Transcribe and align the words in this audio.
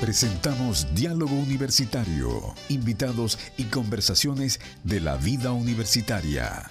Presentamos 0.00 0.86
Diálogo 0.94 1.34
Universitario, 1.34 2.54
invitados 2.68 3.38
y 3.58 3.64
conversaciones 3.64 4.58
de 4.82 5.00
la 5.00 5.16
vida 5.16 5.52
universitaria. 5.52 6.70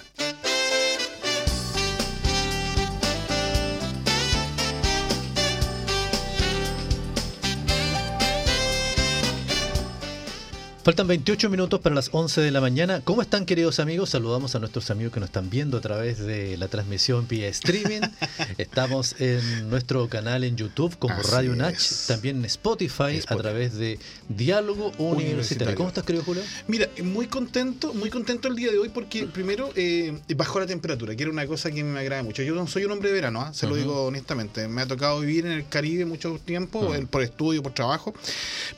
Faltan 10.81 11.07
28 11.07 11.49
minutos 11.49 11.81
para 11.81 11.93
las 11.93 12.09
11 12.13 12.39
de 12.39 12.51
la 12.51 12.61
mañana. 12.61 13.01
¿Cómo 13.03 13.21
están 13.21 13.45
queridos 13.45 13.81
amigos? 13.81 14.11
Saludamos 14.11 14.55
a 14.55 14.59
nuestros 14.59 14.89
amigos 14.89 15.11
que 15.13 15.19
nos 15.19 15.27
están 15.27 15.49
viendo 15.49 15.77
a 15.77 15.81
través 15.81 16.19
de 16.19 16.55
la 16.55 16.69
transmisión 16.69 17.27
vía 17.27 17.49
streaming. 17.49 17.99
Estamos 18.57 19.19
en 19.19 19.69
nuestro 19.69 20.07
canal 20.07 20.45
en 20.45 20.55
YouTube 20.55 20.97
como 20.97 21.15
Así 21.15 21.31
Radio 21.31 21.53
Nach, 21.53 21.77
también 22.07 22.37
en 22.37 22.45
Spotify, 22.45 23.19
a 23.27 23.35
través 23.35 23.77
de 23.77 23.99
Diálogo 24.29 24.93
Universitario. 24.97 25.25
Universitario. 25.25 25.75
¿Cómo 25.75 25.89
estás 25.89 26.05
querido 26.05 26.23
Julio? 26.23 26.43
Mira, 26.67 26.87
muy 27.03 27.27
contento, 27.27 27.93
muy 27.93 28.09
contento 28.09 28.47
el 28.47 28.55
día 28.55 28.71
de 28.71 28.79
hoy 28.79 28.87
porque 28.87 29.25
primero 29.25 29.71
eh, 29.75 30.17
bajó 30.37 30.61
la 30.61 30.65
temperatura, 30.65 31.13
que 31.13 31.23
era 31.23 31.31
una 31.31 31.45
cosa 31.45 31.71
que 31.71 31.83
me 31.83 31.99
agrada 31.99 32.23
mucho. 32.23 32.41
Yo 32.41 32.55
no 32.55 32.65
soy 32.67 32.85
un 32.85 32.91
hombre 32.91 33.09
de 33.09 33.15
verano, 33.15 33.41
¿ah? 33.41 33.53
se 33.53 33.67
lo 33.67 33.75
digo 33.75 34.05
honestamente. 34.05 34.69
Me 34.69 34.81
ha 34.83 34.87
tocado 34.87 35.19
vivir 35.19 35.45
en 35.45 35.51
el 35.51 35.67
Caribe 35.67 36.05
mucho 36.05 36.39
tiempo, 36.45 36.89
por 37.11 37.21
estudio, 37.21 37.61
por 37.61 37.73
trabajo, 37.73 38.13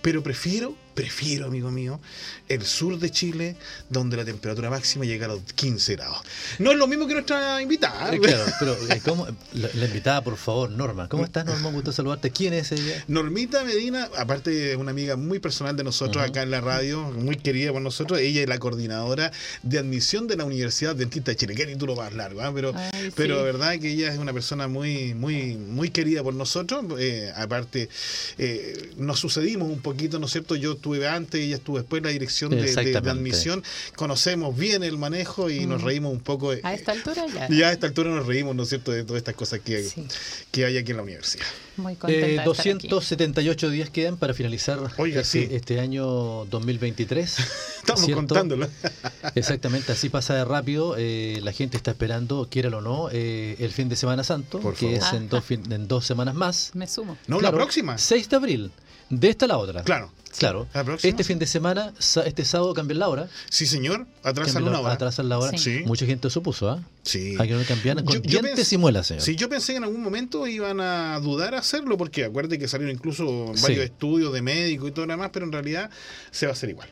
pero 0.01 0.23
prefiero, 0.23 0.73
prefiero, 0.93 1.47
amigo 1.47 1.71
mío, 1.71 1.99
el 2.47 2.63
sur 2.63 2.99
de 2.99 3.09
Chile, 3.09 3.55
donde 3.89 4.17
la 4.17 4.25
temperatura 4.25 4.69
máxima 4.69 5.05
llega 5.05 5.25
a 5.25 5.29
los 5.29 5.41
15 5.55 5.95
grados. 5.95 6.21
No 6.59 6.71
es 6.71 6.77
lo 6.77 6.87
mismo 6.87 7.07
que 7.07 7.13
nuestra 7.13 7.61
invitada. 7.61 8.13
Eh, 8.13 8.19
claro, 8.19 8.45
pero 8.59 8.77
eh, 8.89 9.01
¿cómo? 9.03 9.27
La, 9.53 9.69
la 9.73 9.85
invitada, 9.85 10.21
por 10.21 10.37
favor, 10.37 10.69
Norma. 10.69 11.07
¿Cómo 11.07 11.23
estás, 11.23 11.45
Norma? 11.45 11.69
Un 11.69 11.75
gusto 11.75 11.91
saludarte. 11.91 12.31
¿Quién 12.31 12.53
es 12.53 12.71
ella? 12.71 13.03
Normita 13.07 13.63
Medina, 13.63 14.09
aparte 14.17 14.51
de 14.51 14.75
una 14.75 14.91
amiga 14.91 15.15
muy 15.15 15.39
personal 15.39 15.75
de 15.75 15.83
nosotros 15.83 16.23
acá 16.23 16.43
en 16.43 16.51
la 16.51 16.61
radio, 16.61 17.03
muy 17.03 17.37
querida 17.37 17.71
por 17.71 17.81
nosotros, 17.81 18.19
ella 18.19 18.41
es 18.41 18.49
la 18.49 18.59
coordinadora 18.59 19.31
de 19.63 19.79
admisión 19.79 20.27
de 20.27 20.35
la 20.37 20.45
Universidad 20.45 20.95
Dentista 20.95 21.31
de 21.31 21.37
Chile. 21.37 21.55
Qué 21.55 21.65
título 21.65 21.95
más 21.95 22.13
largo, 22.13 22.41
¿ah? 22.41 22.51
pero, 22.53 22.73
Ay, 22.75 23.11
pero 23.15 23.35
sí. 23.35 23.39
de 23.39 23.45
verdad 23.45 23.79
que 23.79 23.91
ella 23.91 24.11
es 24.11 24.19
una 24.19 24.33
persona 24.33 24.67
muy, 24.67 25.13
muy, 25.13 25.55
muy 25.55 25.89
querida 25.89 26.23
por 26.23 26.33
nosotros. 26.33 26.83
Eh, 26.99 27.31
aparte, 27.35 27.89
eh, 28.37 28.91
nos 28.97 29.19
sucedimos 29.19 29.69
un 29.69 29.81
poquito, 29.81 30.19
¿no 30.19 30.25
es 30.25 30.31
cierto? 30.31 30.55
Yo 30.55 30.75
estuve 30.81 31.07
antes, 31.07 31.39
ella 31.39 31.55
estuvo 31.57 31.77
después 31.77 31.99
en 31.99 32.05
la 32.05 32.09
dirección 32.11 32.49
de, 32.49 32.55
de- 32.57 32.63
de 32.63 32.67
Exactamente. 32.69 33.09
admisión. 33.11 33.63
Conocemos 33.95 34.57
bien 34.57 34.81
el 34.83 34.97
manejo 34.97 35.49
y 35.51 35.67
nos 35.67 35.81
Mm. 35.83 35.85
reímos 35.85 36.11
un 36.13 36.19
poco. 36.21 36.51
A 36.63 36.73
esta 36.73 36.91
altura 36.91 37.25
ya. 37.27 37.47
ya 37.55 37.67
a 37.69 37.71
esta 37.71 37.85
altura 37.87 38.09
nos 38.09 38.25
reímos, 38.25 38.55
¿no 38.55 38.63
es 38.63 38.69
cierto?, 38.69 38.91
de 38.91 39.03
todas 39.03 39.19
estas 39.19 39.35
cosas 39.35 39.59
que, 39.59 39.83
Sí, 39.83 40.05
que 40.51 40.65
hay 40.65 40.77
aquí 40.77 40.91
en 40.91 40.97
la 40.97 41.03
universidad. 41.03 41.45
muy 41.77 41.95
contenta 41.95 42.25
Eh, 42.25 42.29
de 42.31 42.35
estar 42.37 42.49
aquí. 42.75 42.87
278 42.87 43.69
días 43.69 43.89
quedan 43.91 44.17
para 44.17 44.33
finalizar 44.33 44.79
Oiga, 44.97 45.21
este, 45.21 45.47
sí. 45.47 45.53
este 45.55 45.79
año 45.79 46.45
2023. 46.45 47.37
Estamos 47.79 48.01
¿cierto? 48.01 48.15
contándolo. 48.17 48.67
Exactamente, 49.35 49.91
así 49.91 50.09
pasa 50.09 50.33
de 50.35 50.45
rápido. 50.45 50.95
eh, 50.97 51.39
la 51.43 51.51
gente 51.51 51.77
está 51.77 51.91
esperando, 51.91 52.47
quiéralo 52.49 52.79
o 52.79 52.81
no, 52.81 53.09
eh, 53.11 53.55
el 53.59 53.71
fin 53.71 53.87
de 53.89 53.95
Semana 53.95 54.23
Santo, 54.23 54.59
Por 54.59 54.73
que 54.75 54.97
favor. 54.97 55.07
es 55.07 55.13
en 55.13 55.29
dos, 55.29 55.43
fin- 55.45 55.71
en 55.71 55.87
dos 55.87 56.05
semanas 56.05 56.35
más. 56.35 56.71
Me 56.73 56.87
sumo. 56.87 57.17
No, 57.27 57.37
Claro, 57.39 57.57
la 57.57 57.63
próxima. 57.63 57.97
6 57.97 58.29
de 58.29 58.35
abril. 58.35 58.71
De 59.09 59.29
esta 59.29 59.45
a 59.45 59.47
la 59.49 59.57
otra. 59.57 59.83
Claro. 59.83 60.11
Claro. 60.37 60.67
La 60.73 60.83
próxima. 60.83 61.09
Este 61.09 61.23
fin 61.23 61.37
de 61.39 61.45
semana, 61.47 61.93
este 62.25 62.45
sábado 62.45 62.73
cambian 62.73 62.99
la 62.99 63.07
hora. 63.09 63.27
Sí, 63.49 63.65
señor. 63.65 64.07
Atrasan 64.23 64.63
una 64.63 64.71
la- 64.73 64.79
hora. 64.81 64.93
Atrasan 64.93 65.27
la 65.29 65.37
hora. 65.39 65.57
Sí. 65.57 65.81
Mucha 65.85 66.05
gente 66.05 66.29
supuso, 66.29 66.69
¿ah? 66.69 66.83
Sí. 67.03 67.35
A 67.39 67.47
que 67.47 67.53
no 67.53 67.63
cambian 67.63 68.03
con 68.05 68.15
Yo- 68.15 68.21
yo 68.21 68.41
dientes 68.41 68.69
pens- 68.69 68.73
y 68.73 68.77
muelas, 68.77 69.07
señor. 69.07 69.23
Sí, 69.23 69.35
yo 69.35 69.49
pensé 69.49 69.73
que 69.73 69.77
en 69.77 69.83
algún 69.83 70.01
momento 70.01 70.47
iban 70.47 70.79
a 70.79 71.19
dudar 71.19 71.55
a 71.55 71.59
hacerlo, 71.59 71.97
porque 71.97 72.23
acuérdate 72.25 72.57
que 72.59 72.67
salieron 72.67 72.95
incluso 72.95 73.51
Sí. 73.55 73.61
varios 73.63 73.83
estudios 73.85 74.31
de 74.33 74.41
médico 74.41 74.87
y 74.87 74.91
todo 74.91 75.05
lo 75.05 75.13
demás, 75.13 75.31
pero 75.33 75.45
en 75.45 75.51
realidad 75.51 75.89
se 76.31 76.45
va 76.45 76.51
a 76.51 76.53
hacer 76.53 76.69
igual. 76.69 76.89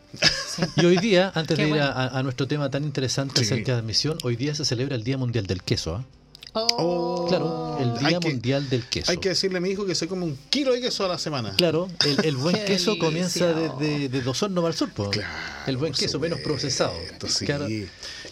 Y 0.75 0.85
hoy 0.85 0.97
día, 0.97 1.31
antes 1.35 1.55
Qué 1.55 1.63
de 1.63 1.69
ir 1.69 1.75
bueno. 1.75 1.85
a, 1.87 2.19
a 2.19 2.23
nuestro 2.23 2.47
tema 2.47 2.69
tan 2.69 2.83
interesante 2.83 3.39
Sí. 3.39 3.45
acerca 3.53 3.73
de 3.73 3.79
admisión, 3.79 4.17
hoy 4.23 4.35
día 4.35 4.53
se 4.55 4.65
celebra 4.65 4.95
el 4.95 5.03
Día 5.03 5.17
Mundial 5.17 5.45
del 5.47 5.63
Queso, 5.63 5.95
¿ah? 5.95 6.05
Oh, 6.53 7.25
Claro, 7.29 7.77
el 7.79 7.91
Hay 8.05 8.09
Día 8.13 8.19
que- 8.19 8.29
Mundial 8.29 8.69
del 8.69 8.83
Queso. 8.85 9.11
Hay 9.11 9.17
que 9.17 9.29
decirle 9.29 9.59
a 9.59 9.61
mi 9.61 9.69
hijo 9.69 9.85
que 9.85 9.93
se 9.95 10.07
come 10.07 10.23
un 10.25 10.37
kilo 10.49 10.73
de 10.73 10.81
queso 10.81 11.05
a 11.05 11.07
la 11.07 11.17
semana. 11.19 11.53
Claro, 11.57 11.87
el, 12.05 12.25
el 12.25 12.35
buen 12.37 12.55
queso 12.65 12.97
comienza 12.97 13.53
desde 13.53 14.09
de 14.09 14.21
Dos 14.21 14.41
Hornos 14.41 14.65
al 14.65 14.73
sur. 14.73 14.89
Claro, 15.11 15.27
el 15.67 15.77
buen 15.77 15.93
queso 15.93 16.19
menos 16.19 16.39
procesado. 16.39 16.93
sí. 17.27 17.45
Claro, 17.45 17.67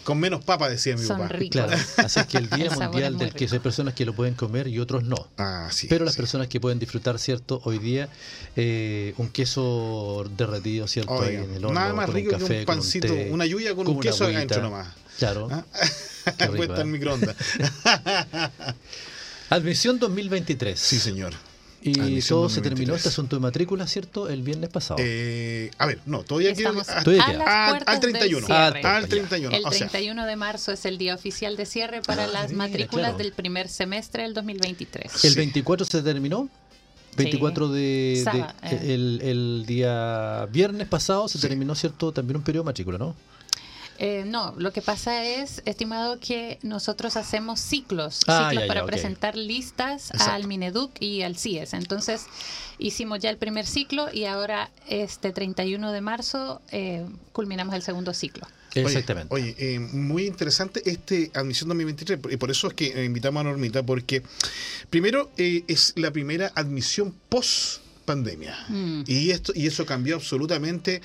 Con 0.04 0.18
menos 0.18 0.42
papa, 0.42 0.68
decía 0.68 0.96
mi 0.96 1.04
Son 1.04 1.18
papá. 1.18 1.28
ricos. 1.34 1.62
claro. 1.64 1.76
Así 1.98 2.18
es 2.20 2.26
que 2.26 2.38
el 2.38 2.50
Día 2.50 2.66
El 2.66 2.78
Mundial 2.78 3.18
del 3.18 3.32
Queso, 3.32 3.54
hay 3.54 3.60
personas 3.60 3.94
que 3.94 4.04
lo 4.04 4.14
pueden 4.14 4.34
comer 4.34 4.66
y 4.68 4.78
otros 4.80 5.04
no. 5.04 5.28
Ah, 5.38 5.68
sí. 5.70 5.86
Pero 5.88 6.04
las 6.04 6.14
sí. 6.14 6.20
personas 6.20 6.48
que 6.48 6.60
pueden 6.60 6.78
disfrutar, 6.78 7.18
¿cierto? 7.18 7.60
Hoy 7.64 7.78
día, 7.78 8.08
eh, 8.56 9.14
un 9.18 9.28
queso 9.28 10.24
derretido, 10.36 10.88
¿cierto? 10.88 11.20
Ahí 11.22 11.36
en 11.36 11.54
el 11.54 11.64
horno, 11.64 11.78
nada 11.78 11.92
más 11.94 12.08
rico 12.08 12.30
un 12.32 12.38
que 12.38 12.40
café, 12.42 12.58
un 12.60 12.64
con 12.64 12.74
pancito, 12.76 13.06
té, 13.08 13.28
una 13.30 13.46
lluvia 13.46 13.74
con, 13.74 13.84
con 13.84 13.88
un 13.92 13.98
una 13.98 14.02
queso 14.10 14.24
adentro 14.24 14.62
nomás. 14.62 14.88
Claro. 15.18 15.48
¿Ah? 15.50 15.64
Puesta 16.36 16.80
en 16.82 16.88
¿eh? 16.88 16.90
microondas. 16.90 17.36
Admisión 19.50 19.98
2023. 19.98 20.78
sí, 20.78 20.98
señor. 20.98 21.32
Y 21.80 21.98
Admisión 22.00 22.40
todo 22.40 22.48
se 22.48 22.60
terminó 22.60 22.92
2023. 22.92 22.96
este 22.98 23.08
asunto 23.08 23.36
de 23.36 23.40
matrícula, 23.40 23.86
¿cierto? 23.86 24.28
El 24.28 24.42
viernes 24.42 24.68
pasado. 24.68 24.96
Eh, 25.00 25.70
a 25.78 25.86
ver, 25.86 26.00
no, 26.06 26.24
todavía 26.24 26.52
queda. 26.52 26.70
Al- 26.70 26.74
puertas 26.74 27.94
al 27.94 28.00
31. 28.00 28.38
del 28.40 28.46
cierre. 28.46 28.80
Ah, 28.84 28.96
al 28.96 29.08
31. 29.08 29.56
El 29.56 29.64
o 29.64 29.70
sea, 29.70 29.78
31 29.88 30.26
de 30.26 30.36
marzo 30.36 30.72
es 30.72 30.84
el 30.84 30.98
día 30.98 31.14
oficial 31.14 31.56
de 31.56 31.66
cierre 31.66 32.02
para 32.02 32.24
Ah, 32.24 32.26
las 32.26 32.50
mira, 32.50 32.58
matrículas 32.66 33.04
claro. 33.10 33.18
del 33.18 33.32
primer 33.32 33.68
semestre 33.68 34.24
del 34.24 34.34
2023. 34.34 35.24
el 35.24 35.30
sí. 35.30 35.36
24 35.36 35.86
se 35.86 36.02
terminó. 36.02 36.48
24 37.16 37.68
de, 37.68 37.80
de- 38.16 38.22
Sábado, 38.24 38.52
eh. 38.64 38.80
el, 38.94 39.20
el 39.22 39.64
día 39.66 40.46
viernes 40.52 40.86
pasado 40.88 41.26
se 41.28 41.38
Sí. 41.38 41.46
terminó, 41.48 41.74
¿cierto? 41.74 42.12
También 42.12 42.36
un 42.36 42.42
periodo 42.42 42.64
de 42.64 42.66
matrícula, 42.66 42.98
¿no? 42.98 43.14
Eh, 43.98 44.24
no, 44.26 44.54
lo 44.56 44.72
que 44.72 44.80
pasa 44.80 45.24
es, 45.24 45.60
estimado, 45.64 46.20
que 46.20 46.58
nosotros 46.62 47.16
hacemos 47.16 47.60
ciclos, 47.60 48.20
Ah, 48.28 48.48
ciclos 48.50 48.54
ya, 48.54 48.60
ya, 48.60 48.66
para 48.68 48.86
presentar 48.86 49.36
listas 49.36 50.10
Exacto. 50.10 50.32
al 50.32 50.46
Mineduc 50.46 50.90
y 51.00 51.22
al 51.22 51.36
CIES. 51.36 51.74
Entonces, 51.74 52.26
hicimos 52.78 53.18
ya 53.18 53.30
el 53.30 53.38
primer 53.38 53.66
ciclo 53.66 54.06
y 54.12 54.24
ahora 54.24 54.70
este 54.88 55.32
31 55.32 55.90
de 55.90 56.00
marzo 56.00 56.62
eh, 56.70 57.04
culminamos 57.32 57.74
el 57.74 57.82
segundo 57.82 58.14
ciclo. 58.14 58.46
Exactamente. 58.74 59.34
Oye, 59.34 59.54
eh, 59.58 59.78
muy 59.80 60.26
interesante 60.26 60.82
este 60.88 61.30
admisión 61.34 61.68
2023 61.68 62.20
y 62.30 62.36
por 62.36 62.50
eso 62.50 62.68
es 62.68 62.74
que 62.74 63.04
invitamos 63.04 63.40
a 63.40 63.44
Normita 63.44 63.82
porque 63.82 64.22
primero 64.90 65.30
eh, 65.36 65.64
es 65.68 65.94
la 65.96 66.10
primera 66.10 66.52
admisión 66.54 67.14
post 67.28 67.80
pandemia 68.12 68.54
Mm. 68.68 69.02
y 69.06 69.30
esto 69.30 69.52
y 69.54 69.66
eso 69.66 69.84
cambió 69.86 70.16
absolutamente 70.16 71.00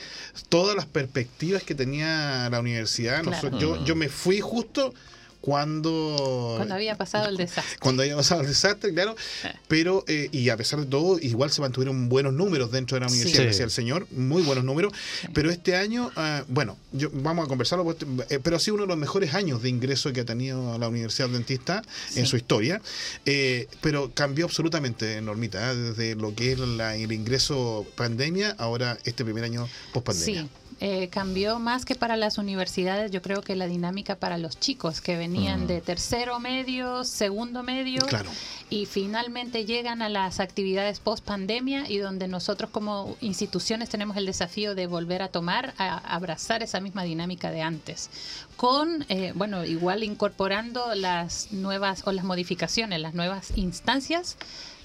todas 0.50 0.76
las 0.76 0.86
perspectivas 0.88 1.62
que 1.64 1.76
tenía 1.76 2.50
la 2.50 2.60
universidad. 2.60 3.22
Claro. 3.22 3.32
Nosotros- 3.36 3.62
yo, 3.62 3.70
Mm. 3.82 3.86
yo 3.86 3.96
me 3.96 4.10
fui 4.10 4.40
justo 4.40 4.94
cuando 5.44 6.54
Cuando 6.56 6.76
había 6.76 6.96
pasado 6.98 7.28
el 7.28 7.36
desastre. 7.36 7.78
cuando 7.82 8.02
había 8.04 8.16
pasado 8.16 8.40
el 8.42 8.48
desastre, 8.48 8.94
claro, 8.94 9.14
Eh. 9.44 9.52
pero 9.68 10.06
eh, 10.08 10.30
y 10.32 10.48
a 10.48 10.56
pesar 10.56 10.80
de 10.80 10.86
todo, 10.86 11.20
igual 11.20 11.52
se 11.52 11.60
mantuvieron 11.60 12.08
buenos 12.08 12.32
números 12.32 12.72
dentro 12.72 12.96
de 12.96 13.02
la 13.02 13.08
universidad, 13.08 13.42
Sí. 13.42 13.48
decía 13.48 13.66
el 13.66 13.72
señor, 13.72 14.08
muy 14.12 14.42
buenos 14.42 14.64
números, 14.64 14.94
pero 15.34 15.52
este 15.52 15.76
año, 15.76 16.12
ah, 16.16 16.46
bueno, 16.48 16.78
yo, 16.94 17.10
vamos 17.12 17.44
a 17.46 17.50
conversarlo, 17.50 17.84
pues, 17.84 17.98
eh, 18.30 18.40
pero 18.42 18.56
ha 18.56 18.60
sido 18.60 18.76
uno 18.76 18.84
de 18.84 18.88
los 18.88 18.98
mejores 18.98 19.34
años 19.34 19.62
de 19.62 19.68
ingreso 19.68 20.14
que 20.14 20.22
ha 20.22 20.26
tenido 20.26 20.78
la 20.80 20.88
Universidad 20.88 21.28
Dentista 21.28 21.82
en 22.16 22.26
su 22.26 22.38
historia, 22.38 22.82
eh, 23.26 23.68
pero 23.82 24.12
cambió 24.14 24.46
absolutamente, 24.46 25.20
Normita, 25.22 25.72
¿eh? 25.72 25.76
desde 25.76 26.16
lo 26.16 26.34
que 26.34 26.54
es 26.54 26.60
la- 26.60 26.96
el 26.96 27.12
ingreso 27.12 27.86
pandemia, 27.98 28.56
ahora 28.58 28.98
este 29.04 29.26
primer 29.26 29.44
año 29.44 29.68
post 29.92 30.06
pandemia. 30.08 30.48
Eh, 30.86 31.08
cambió 31.08 31.60
más 31.60 31.86
que 31.86 31.96
para 31.96 32.18
las 32.18 32.38
universidades, 32.38 33.10
yo 33.10 33.22
creo 33.22 33.42
que 33.42 33.56
la 33.56 33.68
dinámica 33.68 34.16
para 34.16 34.38
los 34.38 34.60
chicos 34.60 35.00
que 35.00 35.16
venían 35.16 35.64
Mm. 35.64 35.68
de 35.68 35.80
tercero 35.80 36.42
medio, 36.42 37.06
segundo 37.06 37.64
medio 37.64 38.02
Claro. 38.06 38.30
y 38.70 38.86
finalmente 38.86 39.64
llegan 39.64 40.02
a 40.02 40.10
las 40.10 40.42
actividades 40.42 41.00
post 41.00 41.24
pandemia 41.24 41.90
y 41.90 42.00
donde 42.00 42.28
nosotros 42.28 42.70
como 42.70 43.16
instituciones 43.22 43.88
tenemos 43.88 44.18
el 44.18 44.26
desafío 44.26 44.76
de 44.76 44.88
volver 44.88 45.22
a 45.22 45.30
tomar, 45.30 45.74
a 45.78 46.00
abrazar 46.14 46.64
esa 46.64 46.82
misma 46.82 47.04
dinámica 47.04 47.50
de 47.50 47.62
antes, 47.62 48.10
con, 48.58 49.06
eh, 49.08 49.32
bueno, 49.36 49.64
igual 49.64 50.04
incorporando 50.04 50.96
las 50.96 51.54
nuevas 51.54 52.02
o 52.06 52.12
las 52.12 52.26
modificaciones, 52.26 53.00
las 53.00 53.14
nuevas 53.14 53.54
instancias 53.56 54.36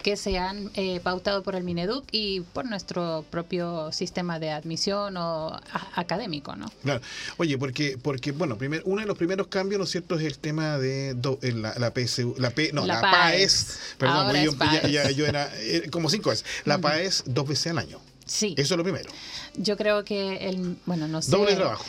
que 0.03 0.17
se 0.17 0.39
han 0.39 0.71
eh, 0.75 1.01
pautado 1.03 1.43
por 1.43 1.55
el 1.55 1.65
Mineduc 1.65 2.05
y 2.13 2.41
por 2.41 2.65
nuestro 2.67 3.25
propio 3.31 3.91
sistema 3.93 4.39
de 4.39 4.51
admisión 4.51 5.17
o 5.17 5.59
académico, 5.95 6.57
¿no? 6.57 6.71
Claro. 6.83 7.01
Oye, 7.37 7.59
porque, 7.59 7.99
porque 8.01 8.33
bueno, 8.33 8.57
primer, 8.57 8.83
uno 8.85 9.01
de 9.01 9.07
los 9.07 9.19
primeros 9.19 9.49
cambios, 9.49 9.79
¿no 9.79 9.85
es 9.85 9.91
cierto?, 9.91 10.17
es 10.19 10.25
el 10.25 10.39
tema 10.39 10.79
de 10.79 11.15
do- 11.15 11.39
eh, 11.43 11.53
la, 11.53 11.75
la 11.79 11.93
PSU, 11.93 12.35
la 12.39 12.51
P, 12.51 12.71
no, 12.73 12.87
la, 12.87 12.95
La 12.97 13.01
PAES, 13.01 13.65
PAES. 13.65 13.79
perdón, 13.99 14.37
yo, 14.45 14.57
PAES. 14.57 14.83
ya- 14.83 14.89
ya- 14.89 15.11
yo 15.11 15.27
era 15.27 15.51
eh, 15.57 15.89
como 15.91 16.09
cinco 16.11 16.31
veces, 16.31 16.45
la 16.65 16.79
PAES 16.79 17.25
dos 17.27 17.47
veces 17.49 17.69
al 17.69 17.79
año. 17.79 18.01
Sí. 18.25 18.55
Eso 18.59 18.75
es 18.75 18.79
lo 18.79 18.85
primero. 18.85 19.09
Yo 19.57 19.79
creo 19.79 20.05
que 20.05 20.51
el, 20.51 20.77
bueno, 20.85 21.09
no 21.09 21.23
sé. 21.23 21.31
Doble 21.31 21.55
trabajo. 21.57 21.83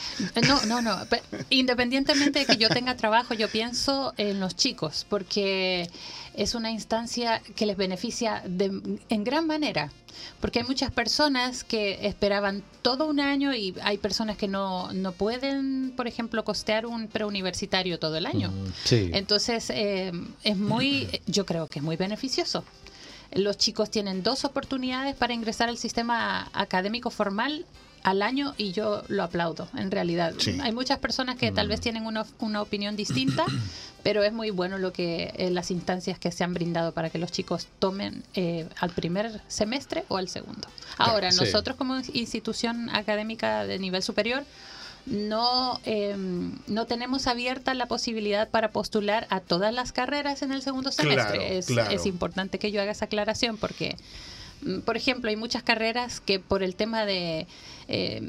No, 0.47 0.65
no, 0.65 0.81
no. 0.81 1.05
Pe- 1.07 1.21
Independientemente 1.49 2.39
de 2.39 2.45
que 2.45 2.55
yo 2.55 2.69
tenga 2.69 2.95
trabajo, 2.95 3.33
yo 3.33 3.49
pienso 3.49 4.13
en 4.15 4.39
los 4.39 4.55
chicos, 4.55 5.05
porque 5.09 5.89
es 6.41 6.55
una 6.55 6.71
instancia 6.71 7.41
que 7.55 7.65
les 7.65 7.75
beneficia 7.77 8.41
de- 8.45 8.99
en 9.09 9.23
gran 9.23 9.45
manera. 9.47 9.91
Porque 10.41 10.59
hay 10.59 10.65
muchas 10.65 10.91
personas 10.91 11.63
que 11.63 12.05
esperaban 12.07 12.63
todo 12.81 13.07
un 13.07 13.19
año 13.19 13.53
y 13.53 13.73
hay 13.83 13.97
personas 13.97 14.37
que 14.37 14.47
no, 14.47 14.91
no 14.93 15.11
pueden, 15.11 15.93
por 15.95 16.07
ejemplo, 16.07 16.43
costear 16.43 16.85
un 16.85 17.07
preuniversitario 17.07 17.99
todo 17.99 18.17
el 18.17 18.25
año. 18.25 18.49
Mm, 18.51 18.71
Sí. 18.85 19.09
Entonces, 19.13 19.69
eh, 19.69 20.11
es 20.43 20.57
muy, 20.57 21.07
yo 21.27 21.45
creo 21.45 21.67
que 21.67 21.79
es 21.79 21.85
muy 21.85 21.95
beneficioso. 21.95 22.63
Los 23.31 23.57
chicos 23.57 23.91
tienen 23.91 24.23
dos 24.23 24.43
oportunidades 24.45 25.15
para 25.15 25.33
ingresar 25.33 25.69
al 25.69 25.77
sistema 25.77 26.49
académico 26.53 27.09
formal 27.11 27.65
al 28.03 28.21
año 28.21 28.53
y 28.57 28.71
yo 28.71 29.03
lo 29.07 29.23
aplaudo, 29.23 29.67
en 29.75 29.91
realidad. 29.91 30.33
Sí. 30.37 30.57
Hay 30.61 30.71
muchas 30.71 30.99
personas 30.99 31.35
que 31.35 31.51
tal 31.51 31.67
vez 31.67 31.81
tienen 31.81 32.05
una, 32.05 32.25
una 32.39 32.61
opinión 32.61 32.95
distinta, 32.95 33.45
pero 34.03 34.23
es 34.23 34.33
muy 34.33 34.51
bueno 34.51 34.77
lo 34.77 34.93
que 34.93 35.33
eh, 35.35 35.49
las 35.49 35.71
instancias 35.71 36.19
que 36.19 36.31
se 36.31 36.43
han 36.43 36.53
brindado 36.53 36.91
para 36.93 37.09
que 37.09 37.17
los 37.17 37.31
chicos 37.31 37.67
tomen 37.79 38.23
eh, 38.33 38.67
al 38.79 38.91
primer 38.91 39.41
semestre 39.47 40.05
o 40.07 40.17
al 40.17 40.29
segundo. 40.29 40.67
Ahora, 40.97 41.31
sí. 41.31 41.39
nosotros 41.39 41.77
como 41.77 41.97
institución 42.13 42.89
académica 42.89 43.65
de 43.65 43.79
nivel 43.79 44.03
superior, 44.03 44.43
no, 45.05 45.79
eh, 45.85 46.15
no 46.67 46.85
tenemos 46.85 47.27
abierta 47.27 47.73
la 47.73 47.87
posibilidad 47.87 48.49
para 48.49 48.71
postular 48.71 49.27
a 49.29 49.39
todas 49.39 49.73
las 49.73 49.91
carreras 49.91 50.41
en 50.41 50.51
el 50.51 50.61
segundo 50.61 50.91
semestre. 50.91 51.37
Claro, 51.37 51.53
es, 51.53 51.65
claro. 51.67 51.91
es 51.91 52.05
importante 52.05 52.59
que 52.59 52.71
yo 52.71 52.81
haga 52.81 52.91
esa 52.91 53.05
aclaración 53.05 53.57
porque, 53.57 53.95
mm, 53.95 53.99
por 54.85 54.97
ejemplo, 54.97 55.29
hay 55.29 55.35
muchas 55.35 55.63
carreras 55.63 56.19
que 56.19 56.39
por 56.39 56.63
el 56.63 56.75
tema 56.75 57.05
de 57.05 57.47
eh, 57.87 58.21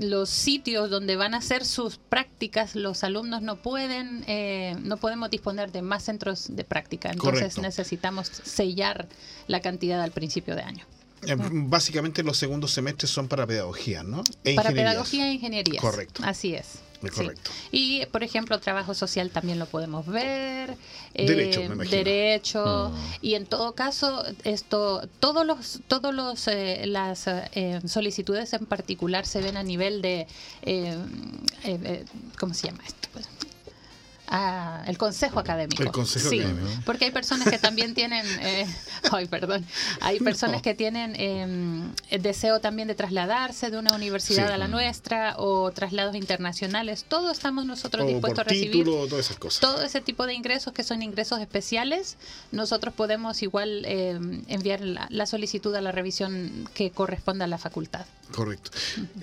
los 0.00 0.30
sitios 0.30 0.90
donde 0.90 1.16
van 1.16 1.34
a 1.34 1.38
hacer 1.38 1.64
sus 1.64 1.96
prácticas, 1.96 2.74
los 2.74 3.04
alumnos 3.04 3.42
no 3.42 3.56
pueden, 3.56 4.24
eh, 4.26 4.74
no 4.82 4.96
podemos 4.96 5.30
disponer 5.30 5.70
de 5.72 5.82
más 5.82 6.04
centros 6.04 6.56
de 6.56 6.64
práctica. 6.64 7.10
Entonces 7.10 7.40
Correcto. 7.40 7.62
necesitamos 7.62 8.28
sellar 8.44 9.08
la 9.46 9.60
cantidad 9.60 10.00
al 10.02 10.10
principio 10.10 10.56
de 10.56 10.62
año. 10.62 10.84
Eh, 11.22 11.36
Básicamente 11.38 12.22
los 12.22 12.36
segundos 12.36 12.72
semestres 12.72 13.10
son 13.10 13.28
para 13.28 13.46
pedagogía, 13.46 14.02
¿no? 14.02 14.22
E 14.44 14.54
Para 14.54 14.70
pedagogía 14.70 15.28
e 15.28 15.34
ingeniería. 15.34 15.80
Correcto. 15.80 16.22
Así 16.24 16.54
es. 16.54 16.80
Sí. 17.12 17.28
Y, 17.72 18.06
por 18.06 18.22
ejemplo, 18.22 18.58
trabajo 18.60 18.94
social 18.94 19.30
también 19.30 19.58
lo 19.58 19.66
podemos 19.66 20.06
ver. 20.06 20.76
eh, 21.14 21.26
Derecho, 21.26 21.60
me 21.60 21.66
imagino. 21.66 21.96
Derecho. 21.96 22.92
Mm. 22.92 23.14
Y 23.22 23.34
en 23.34 23.46
todo 23.46 23.74
caso, 23.74 24.24
esto, 24.44 25.08
todos 25.20 25.46
los, 25.46 25.80
todos 25.88 26.14
los, 26.14 26.48
eh, 26.48 26.84
las 26.86 27.26
eh, 27.26 27.80
solicitudes 27.86 28.52
en 28.52 28.66
particular 28.66 29.26
se 29.26 29.40
ven 29.40 29.56
a 29.56 29.62
nivel 29.62 30.02
de, 30.02 30.26
eh, 30.62 30.96
eh, 31.64 32.04
¿cómo 32.38 32.54
se 32.54 32.68
llama 32.68 32.82
esto? 32.86 33.08
Ah, 34.28 34.82
el 34.86 34.98
consejo 34.98 35.38
académico. 35.38 35.82
El 35.82 35.92
consejo 35.92 36.28
sí, 36.30 36.40
académico. 36.40 36.66
porque 36.84 37.04
hay 37.06 37.10
personas 37.12 37.48
que 37.48 37.58
también 37.58 37.94
tienen, 37.94 38.26
eh, 38.40 38.66
ay, 39.12 39.26
perdón, 39.26 39.64
hay 40.00 40.18
personas 40.30 40.56
No. 40.56 40.62
que 40.62 40.74
tienen 40.74 41.14
eh, 41.16 41.92
el 42.10 42.22
deseo 42.22 42.60
también 42.60 42.88
de 42.88 42.94
trasladarse 42.94 43.70
de 43.70 43.78
una 43.78 43.94
universidad 43.94 44.48
Sí. 44.48 44.52
a 44.52 44.58
la 44.58 44.66
nuestra 44.68 45.34
o 45.38 45.70
traslados 45.70 46.16
internacionales. 46.16 47.04
Todo 47.08 47.30
estamos 47.30 47.66
nosotros 47.66 48.04
O 48.04 48.06
dispuestos 48.08 48.44
por 48.44 48.52
a 48.52 48.54
recibir. 48.54 48.84
título, 48.84 49.06
todas 49.06 49.26
esas 49.26 49.38
cosas. 49.38 49.60
Todo 49.60 49.82
ese 49.82 50.00
tipo 50.00 50.26
de 50.26 50.34
ingresos 50.34 50.72
que 50.72 50.82
son 50.82 51.02
ingresos 51.02 51.40
especiales, 51.40 52.16
nosotros 52.52 52.94
podemos 52.94 53.42
igual 53.42 53.84
eh, 53.86 54.18
enviar 54.48 54.80
la, 54.80 55.06
la 55.10 55.26
solicitud 55.26 55.74
a 55.74 55.80
la 55.80 55.92
revisión 55.92 56.68
que 56.74 56.90
corresponda 56.90 57.44
a 57.44 57.48
la 57.48 57.58
facultad. 57.58 58.04
Correcto. 58.32 58.70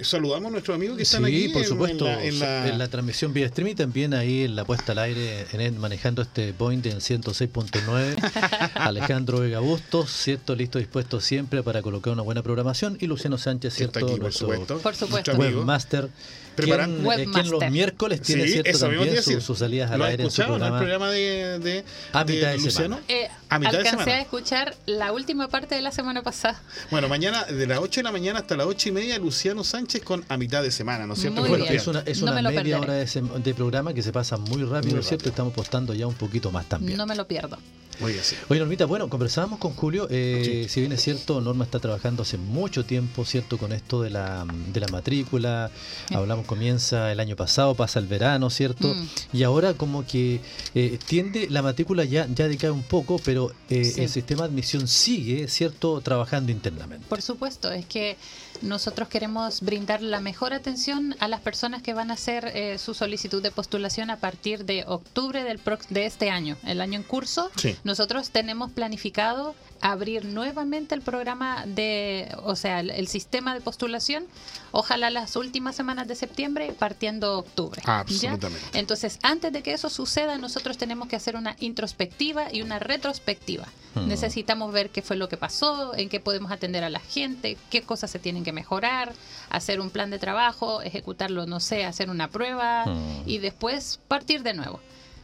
Saludamos 0.02 0.48
a 0.48 0.52
nuestros 0.52 0.76
amigos 0.76 0.98
que 0.98 1.04
están 1.04 1.26
Sí, 1.26 1.36
aquí 1.46 1.50
por 1.50 1.62
en- 1.62 1.68
supuesto. 1.68 2.08
en 2.10 2.40
la, 2.40 2.68
en 2.68 2.78
la- 2.80 2.88
transmisión 2.88 3.34
vía 3.34 3.46
streaming, 3.48 3.76
también 3.76 4.14
ahí 4.14 4.44
en 4.44 4.56
la 4.56 4.66
puesta 4.66 4.94
al 4.94 5.00
aire, 5.00 5.46
en 5.52 5.62
el- 5.62 5.74
manejando 5.74 6.22
este 6.22 6.52
Boeing 6.54 6.82
en 6.86 7.00
106.9. 7.02 8.16
Alejandro 8.76 9.40
Vega 9.40 9.60
Bustos, 9.60 10.10
¿cierto? 10.12 10.56
Listo, 10.56 10.80
dispuesto 10.80 11.20
siempre 11.22 11.64
para 11.64 11.82
colocar 11.82 12.14
una 12.14 12.22
buena 12.24 12.42
programación. 12.44 12.98
Y 13.00 13.08
Luciano 13.08 13.38
Sánchez, 13.38 13.76
que 13.76 13.84
está 13.84 14.00
¿cierto? 14.00 14.06
aquí, 14.08 14.16
por 14.16 14.24
Nuestro 14.24 14.48
supuesto. 14.48 14.78
Por 14.80 14.96
supuesto. 14.96 15.32
Webmaster. 15.34 16.10
Quien, 16.56 16.80
eh, 16.80 17.00
Webmaster. 17.04 17.48
los 17.48 17.72
miércoles 17.72 18.22
tiene, 18.22 18.46
Sí, 18.46 18.54
¿cierto? 18.62 18.78
También 18.80 19.18
a 19.18 19.22
su- 19.24 19.42
sus 19.42 19.58
salidas 19.58 19.90
al 19.90 19.98
¿Lo 19.98 20.06
has 20.06 20.12
aire 20.12 20.24
en 20.24 20.30
su 20.32 20.44
programa. 20.44 20.68
el 20.78 20.84
programa 20.84 21.10
de, 21.10 21.60
de, 21.60 21.84
A 22.14 22.24
de 22.24 22.34
mitad 22.34 22.52
de 22.52 22.58
Luciano? 22.60 23.00
Eh, 23.08 23.28
A 23.56 23.60
mitad 23.60 23.72
de 23.72 23.78
alcancé 23.80 24.00
semana. 24.04 24.18
a 24.18 24.22
escuchar 24.22 24.76
la 24.86 25.12
última 25.12 25.48
parte 25.48 25.76
de 25.76 25.82
la 25.82 25.92
semana 25.92 26.22
pasada. 26.24 26.62
Bueno, 26.92 27.08
mañana 27.08 27.44
de 27.46 27.68
las 27.68 27.80
8 27.80 28.00
de 28.00 28.04
la 28.04 28.12
mañana 28.12 28.40
hasta 28.40 28.56
las 28.58 28.68
8 28.68 28.90
y 28.90 28.92
media, 28.92 29.18
Luciano 29.20 29.64
Sánchez 29.64 30.04
con 30.04 30.24
a 30.30 30.38
mitad 30.38 30.64
de 30.64 30.72
semana, 30.72 31.06
¿no 31.06 31.14
es 31.14 31.20
cierto? 31.22 31.42
Muy 31.42 31.50
Bueno, 31.50 31.66
bien. 31.66 31.76
es 31.78 31.88
una, 31.88 32.00
es 32.02 32.20
No 32.22 32.32
una 32.32 32.42
me 32.42 32.50
media 32.50 32.78
perderé. 32.80 32.80
hora 32.80 32.94
de, 32.94 33.40
de 33.44 33.54
programa 33.54 33.94
que 33.94 34.02
se 34.04 34.12
pasa 34.12 34.38
muy 34.38 34.64
rápido, 34.64 34.96
Muy 34.96 35.04
¿cierto? 35.04 35.16
rápido. 35.26 35.30
Estamos 35.30 35.54
postando 35.54 35.94
ya 35.94 36.08
un 36.08 36.16
poquito 36.16 36.52
más 36.52 36.66
también. 36.68 36.98
No 36.98 37.06
me 37.06 37.16
lo 37.16 37.28
pierdo. 37.28 37.58
Oye, 38.04 38.22
sí. 38.24 38.36
Oye, 38.50 38.60
Normita, 38.60 38.86
bueno, 38.86 39.10
conversábamos 39.10 39.60
con 39.60 39.74
Julio. 39.74 40.08
eh, 40.10 40.66
Si 40.70 40.80
bien 40.82 40.92
es 40.92 41.02
cierto, 41.02 41.40
Norma 41.42 41.64
está 41.64 41.80
trabajando 41.80 42.24
hace 42.24 42.38
mucho 42.38 42.84
tiempo, 42.86 43.24
¿cierto? 43.26 43.58
Con 43.58 43.72
esto 43.72 44.02
de 44.02 44.10
la, 44.10 44.46
de 44.74 44.80
la 44.80 44.88
matrícula. 44.88 45.72
Sí. 46.08 46.16
Hablamos, 46.16 46.46
comienza 46.46 47.12
el 47.12 47.20
año 47.20 47.36
pasado, 47.36 47.76
pasa 47.76 48.00
el 48.00 48.08
verano, 48.08 48.50
¿cierto? 48.50 48.94
Mm. 48.94 49.08
Y 49.38 49.44
ahora 49.44 49.74
como 49.74 50.06
que 50.06 50.42
eh, 50.76 51.00
tiende, 51.08 51.48
la 51.50 51.62
matrícula 51.62 52.04
ya, 52.04 52.28
ya 52.34 52.48
decae 52.48 52.72
un 52.72 52.84
poco, 52.84 53.20
pero 53.24 53.52
eh, 53.70 53.84
Sí. 53.86 54.02
el 54.02 54.10
sistema 54.10 54.44
de 54.44 54.50
admisión 54.50 54.88
sigue, 54.88 55.48
¿cierto? 55.48 56.02
Trabajando 56.02 56.52
internamente. 56.52 57.06
Por 57.08 57.22
supuesto, 57.22 57.72
es 57.72 57.86
que 57.86 58.18
nosotros 58.64 59.10
queremos 59.10 59.62
brindar 59.62 60.02
la 60.02 60.20
mejor 60.20 60.54
atención 60.54 61.16
a 61.20 61.28
las 61.28 61.42
personas 61.42 61.82
que 61.82 61.94
van 61.94 62.10
a 62.10 62.16
hacer 62.16 62.52
eh, 62.54 62.78
su 62.78 62.94
solicitud 62.94 63.44
de 63.44 63.52
postulación 63.52 64.10
a 64.10 64.18
partir 64.18 64.66
de 64.66 64.86
octubre 64.88 65.44
del 65.44 65.60
de 65.90 66.06
este 66.06 66.30
año, 66.30 66.58
el 66.66 66.82
año 66.82 66.98
en 66.98 67.04
curso. 67.04 67.52
Sí. 67.58 67.76
Nosotros 67.84 68.32
tenemos 68.32 68.72
planificado 68.72 69.56
abrir 69.84 70.24
nuevamente 70.24 70.96
el 70.96 71.02
programa 71.02 71.66
de, 71.68 72.34
o 72.44 72.56
sea, 72.56 72.80
el, 72.80 72.90
el 72.90 73.10
sistema 73.10 73.54
de 73.54 73.60
postulación, 73.60 74.26
ojalá 74.72 75.10
las 75.10 75.36
últimas 75.36 75.76
semanas 75.76 76.08
de 76.08 76.16
septiembre, 76.16 76.74
partiendo 76.78 77.38
octubre. 77.38 77.82
¿ya? 77.86 78.00
Absolutamente. 78.00 78.80
Entonces, 78.80 79.20
antes 79.24 79.52
de 79.52 79.62
que 79.62 79.74
eso 79.74 79.90
suceda, 79.90 80.38
nosotros 80.38 80.78
tenemos 80.78 81.10
que 81.10 81.18
hacer 81.18 81.36
una 81.36 81.58
introspectiva 81.60 82.52
y 82.52 82.62
una 82.62 82.80
retrospectiva. 82.80 83.68
Hmm. 83.94 84.08
Necesitamos 84.08 84.72
ver 84.72 84.90
qué 84.90 85.02
fue 85.02 85.18
lo 85.18 85.28
que 85.28 85.36
pasó, 85.36 85.94
en 85.96 86.08
qué 86.08 86.22
podemos 86.22 86.54
atender 86.54 86.86
a 86.86 86.90
la 86.90 87.02
gente, 87.02 87.58
qué 87.70 87.82
cosas 87.82 88.10
se 88.10 88.20
tienen 88.20 88.46
que 88.46 88.54
mejorar, 88.54 89.14
hacer 89.50 89.82
un 89.82 89.90
plan 89.90 90.10
de 90.10 90.18
trabajo, 90.18 90.82
ejecutarlo, 90.82 91.46
no 91.46 91.60
sé, 91.60 91.84
hacer 91.84 92.10
una 92.10 92.30
prueba 92.30 92.86
Hmm. 92.86 93.24
y 93.26 93.40
después 93.40 94.00
partir 94.08 94.44
de 94.44 94.54
nuevo. 94.54 94.80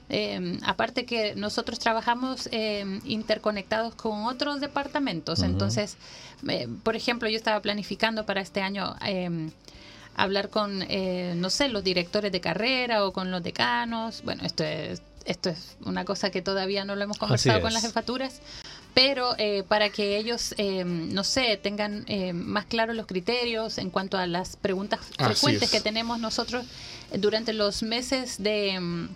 Eh, 0.09 0.57
aparte 0.63 1.06
que 1.06 1.35
nosotros 1.35 1.77
trabajamos 1.79 2.50
eh, 2.51 3.00
interconectados 3.06 3.94
con 3.95 4.25
otros 4.25 4.59
departamentos, 4.59 5.42
entonces, 5.44 5.97
eh, 6.47 6.68
por 6.83 6.95
ejemplo, 6.95 7.30
yo 7.30 7.37
estaba 7.37 7.61
planificando 7.61 8.25
para 8.25 8.42
este 8.42 8.61
año 8.61 8.95
eh, 9.06 9.49
hablar 10.16 10.49
con, 10.49 10.83
eh, 10.89 11.33
no 11.37 11.49
sé, 11.49 11.69
los 11.69 11.83
directores 11.83 12.31
de 12.31 12.42
carrera 12.42 13.06
o 13.06 13.13
con 13.13 13.31
los 13.31 13.42
decanos. 13.42 14.21
Bueno, 14.23 14.44
esto 14.44 14.63
es, 14.63 15.01
esto 15.25 15.49
es 15.49 15.78
una 15.85 16.04
cosa 16.06 16.30
que 16.30 16.42
todavía 16.42 16.83
no 16.85 16.95
lo 16.95 17.04
hemos 17.04 17.18
conversado 17.18 17.61
con 17.61 17.73
las 17.73 17.83
jefaturas, 17.83 18.42
pero 18.94 19.35
eh, 19.37 19.63
para 19.68 19.89
que 19.89 20.18
ellos, 20.18 20.56
eh, 20.57 20.83
no 20.83 21.23
sé, 21.23 21.57
tengan 21.61 22.04
eh, 22.07 22.33
más 22.33 22.66
claros 22.66 22.95
los 22.95 23.06
criterios 23.06 23.78
en 23.78 23.92
cuanto 23.92 24.18
a 24.18 24.28
las 24.28 24.57
preguntas 24.57 24.99
Así 25.18 25.35
frecuentes 25.35 25.63
es. 25.63 25.71
que 25.71 25.81
tenemos 25.81 26.19
nosotros 26.19 26.66
durante 27.18 27.54
los 27.54 27.83
meses 27.83 28.42
de... 28.42 29.07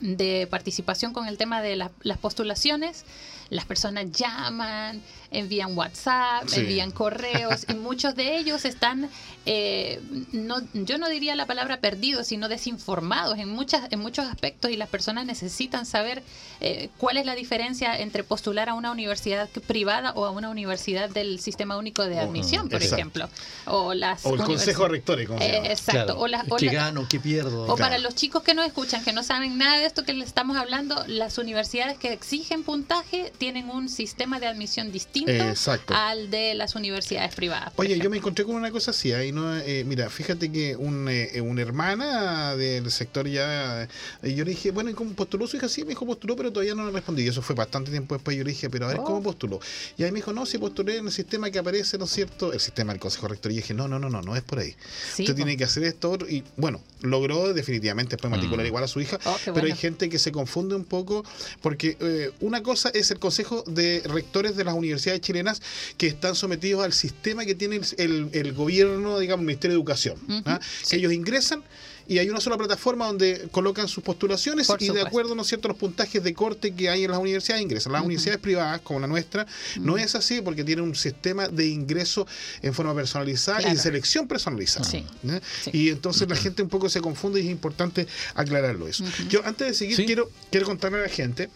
de 0.00 0.46
participación 0.50 1.12
con 1.12 1.28
el 1.28 1.38
tema 1.38 1.62
de 1.62 1.76
la- 1.76 1.90
las 2.02 2.18
postulaciones, 2.18 3.04
las 3.50 3.64
personas 3.64 4.10
llaman, 4.10 5.02
envían 5.38 5.76
WhatsApp, 5.76 6.44
Sí. 6.48 6.60
envían 6.60 6.90
correos 6.90 7.64
y 7.68 7.74
muchos 7.74 8.14
de 8.14 8.36
ellos 8.36 8.64
están, 8.64 9.08
eh, 9.46 10.00
no, 10.32 10.56
yo 10.74 10.98
no 10.98 11.08
diría 11.08 11.34
la 11.36 11.46
palabra 11.46 11.78
perdidos, 11.80 12.26
sino 12.26 12.48
desinformados 12.48 13.38
en, 13.38 13.48
muchas, 13.48 13.90
en 13.90 14.00
muchos 14.00 14.26
aspectos 14.26 14.70
y 14.70 14.76
las 14.76 14.88
personas 14.88 15.26
necesitan 15.26 15.86
saber 15.86 16.22
eh, 16.60 16.88
cuál 16.98 17.16
es 17.16 17.26
la 17.26 17.34
diferencia 17.34 17.98
entre 17.98 18.24
postular 18.24 18.68
a 18.68 18.74
una 18.74 18.90
universidad 18.90 19.48
privada 19.66 20.12
o 20.12 20.24
a 20.26 20.30
una 20.30 20.50
universidad 20.50 21.08
del 21.10 21.40
Sistema 21.40 21.76
Único 21.76 22.04
de 22.04 22.16
Oh, 22.16 22.20
Admisión, 22.20 22.68
por 22.68 22.76
exacto. 22.82 22.96
ejemplo. 22.96 23.28
O, 23.66 23.94
las 23.94 24.24
O 24.26 24.34
el 24.34 24.40
Consejo 24.42 24.88
se 24.88 25.22
Eh. 25.40 25.62
Exacto. 25.70 26.04
Claro, 26.04 26.20
O, 26.20 26.26
las- 26.26 26.44
o 26.50 26.56
¿Qué 26.56 26.66
la- 26.66 26.72
gano? 26.72 27.06
¿Qué 27.08 27.18
pierdo? 27.20 27.64
o 27.66 27.76
para 27.76 27.98
los 27.98 28.14
chicos 28.14 28.42
que 28.42 28.54
no 28.54 28.62
escuchan, 28.62 29.02
que 29.04 29.12
no 29.12 29.22
saben 29.22 29.56
nada 29.58 29.78
de 29.78 29.86
esto, 29.86 29.94
esto 29.94 30.04
que 30.04 30.12
le 30.14 30.24
estamos 30.24 30.56
hablando, 30.56 31.04
las 31.06 31.38
universidades 31.38 31.96
que 31.98 32.12
exigen 32.12 32.64
puntaje 32.64 33.32
tienen 33.38 33.70
un 33.70 33.88
sistema 33.88 34.40
de 34.40 34.48
admisión 34.48 34.90
distinto 34.90 35.23
Exacto. 35.26 35.94
al 35.94 36.30
de 36.30 36.54
las 36.54 36.74
universidades 36.74 37.34
privadas. 37.34 37.72
Oye, 37.76 37.98
yo 37.98 38.10
me 38.10 38.16
encontré 38.18 38.44
con 38.44 38.54
una 38.56 38.70
cosa 38.70 38.90
así. 38.90 39.12
Ahí 39.12 39.32
no, 39.32 39.56
eh, 39.58 39.84
mira, 39.86 40.08
fíjate 40.10 40.50
que 40.50 40.76
un, 40.76 41.08
eh, 41.08 41.40
una 41.40 41.62
hermana 41.62 42.56
del 42.56 42.90
sector 42.90 43.26
ya. 43.28 43.84
eh, 44.22 44.34
yo 44.34 44.44
le 44.44 44.50
dije, 44.50 44.70
bueno, 44.70 44.90
¿y 44.90 44.94
cómo 44.94 45.12
postuló 45.14 45.46
su 45.46 45.56
hija? 45.56 45.68
Sí, 45.68 45.82
me 45.82 45.90
dijo 45.90 46.06
postuló, 46.06 46.36
pero 46.36 46.52
todavía 46.52 46.74
no 46.74 46.84
le 46.86 46.92
respondí. 46.92 47.22
Y 47.24 47.28
eso 47.28 47.42
fue 47.42 47.54
bastante 47.54 47.90
tiempo 47.90 48.14
después. 48.14 48.36
Yo 48.36 48.44
le 48.44 48.50
dije, 48.50 48.68
pero 48.70 48.86
a 48.86 48.88
ver, 48.88 48.98
Oh. 49.00 49.04
¿cómo 49.04 49.22
postuló? 49.22 49.60
Y 49.96 50.04
ahí 50.04 50.12
me 50.12 50.16
dijo, 50.18 50.32
no, 50.32 50.46
si 50.46 50.58
postulé 50.58 50.96
en 50.98 51.06
el 51.06 51.12
sistema 51.12 51.50
que 51.50 51.58
aparece, 51.58 51.98
¿no 51.98 52.04
es 52.04 52.10
cierto? 52.10 52.52
El 52.52 52.60
sistema 52.60 52.92
del 52.92 53.00
Consejo 53.00 53.28
Rector. 53.28 53.52
Y 53.52 53.56
dije, 53.56 53.74
no, 53.74 53.88
no, 53.88 53.98
no, 53.98 54.08
no, 54.10 54.22
no 54.22 54.36
es 54.36 54.42
por 54.42 54.58
ahí. 54.60 54.74
Sí, 55.14 55.22
Usted 55.22 55.34
tiene 55.34 55.56
que 55.56 55.64
hacer 55.64 55.84
esto. 55.84 56.10
otro. 56.10 56.28
Y 56.28 56.44
bueno, 56.56 56.80
logró 57.02 57.52
definitivamente 57.52 58.10
después 58.16 58.30
matricular 58.30 58.64
Mm. 58.64 58.68
igual 58.68 58.84
a 58.84 58.88
su 58.88 59.00
hija. 59.00 59.18
Oh, 59.24 59.36
Pero 59.52 59.66
hay 59.66 59.74
gente 59.74 60.08
que 60.08 60.18
se 60.18 60.32
confunde 60.32 60.74
un 60.74 60.84
poco 60.84 61.24
porque 61.60 61.96
eh, 62.00 62.30
una 62.40 62.62
cosa 62.62 62.90
es 62.94 63.10
el 63.10 63.18
Consejo 63.18 63.62
de 63.66 64.02
Rectores 64.04 64.56
de 64.56 64.64
las 64.64 64.74
universidades 64.74 65.13
chilenas 65.20 65.60
que 65.96 66.06
están 66.06 66.34
sometidos 66.34 66.84
al 66.84 66.92
sistema 66.92 67.44
que 67.44 67.54
tiene 67.54 67.76
el, 67.76 67.84
el- 67.98 68.28
el 68.32 68.52
gobierno, 68.52 69.18
digamos, 69.18 69.42
el 69.42 69.46
Ministerio 69.46 69.74
de 69.76 69.78
Educación. 69.80 70.16
¿ah? 70.46 70.60
sí. 70.82 70.90
Que 70.90 70.96
ellos 70.96 71.12
ingresan 71.12 71.62
y 72.06 72.18
hay 72.18 72.28
una 72.28 72.38
sola 72.38 72.58
plataforma 72.58 73.06
donde 73.06 73.48
colocan 73.50 73.88
sus 73.88 74.04
postulaciones 74.04 74.66
Por 74.66 74.82
y 74.82 74.90
de 74.90 75.00
acuerdo, 75.00 75.34
¿no 75.34 75.40
es 75.40 75.48
cierto?, 75.48 75.68
a 75.68 75.70
los 75.70 75.78
puntajes 75.78 76.22
de 76.22 76.34
corte 76.34 76.74
que 76.74 76.90
hay 76.90 77.04
en 77.04 77.10
las 77.10 77.18
universidades 77.18 77.62
ingresan. 77.62 77.92
Las 77.92 78.02
universidades 78.04 78.42
privadas, 78.42 78.82
como 78.82 79.00
la 79.00 79.06
nuestra, 79.06 79.46
no 79.80 79.96
es 79.96 80.14
así 80.14 80.42
porque 80.42 80.64
tienen 80.64 80.84
un 80.84 80.94
sistema 80.94 81.48
de 81.48 81.66
ingreso 81.66 82.26
en 82.60 82.74
forma 82.74 82.94
personalizada 82.94 83.62
y 83.62 83.70
de 83.72 83.78
selección 83.78 84.28
personalizada. 84.28 84.84
Sí. 84.84 85.06
¿eh? 85.26 85.40
Sí. 85.64 85.70
Y 85.72 85.88
entonces 85.88 86.28
la 86.28 86.36
gente 86.36 86.62
un 86.62 86.68
poco 86.68 86.90
se 86.90 87.00
confunde 87.00 87.40
y 87.40 87.46
es 87.46 87.50
importante 87.50 88.06
aclararlo 88.34 88.86
eso. 88.86 89.02
Yo 89.30 89.40
antes 89.46 89.66
de 89.68 89.72
seguir 89.72 89.96
Sí. 89.96 90.04
quiero, 90.04 90.30
quiero 90.50 90.66
contarle 90.66 90.98
a 90.98 91.02
la 91.04 91.08
gente 91.08 91.48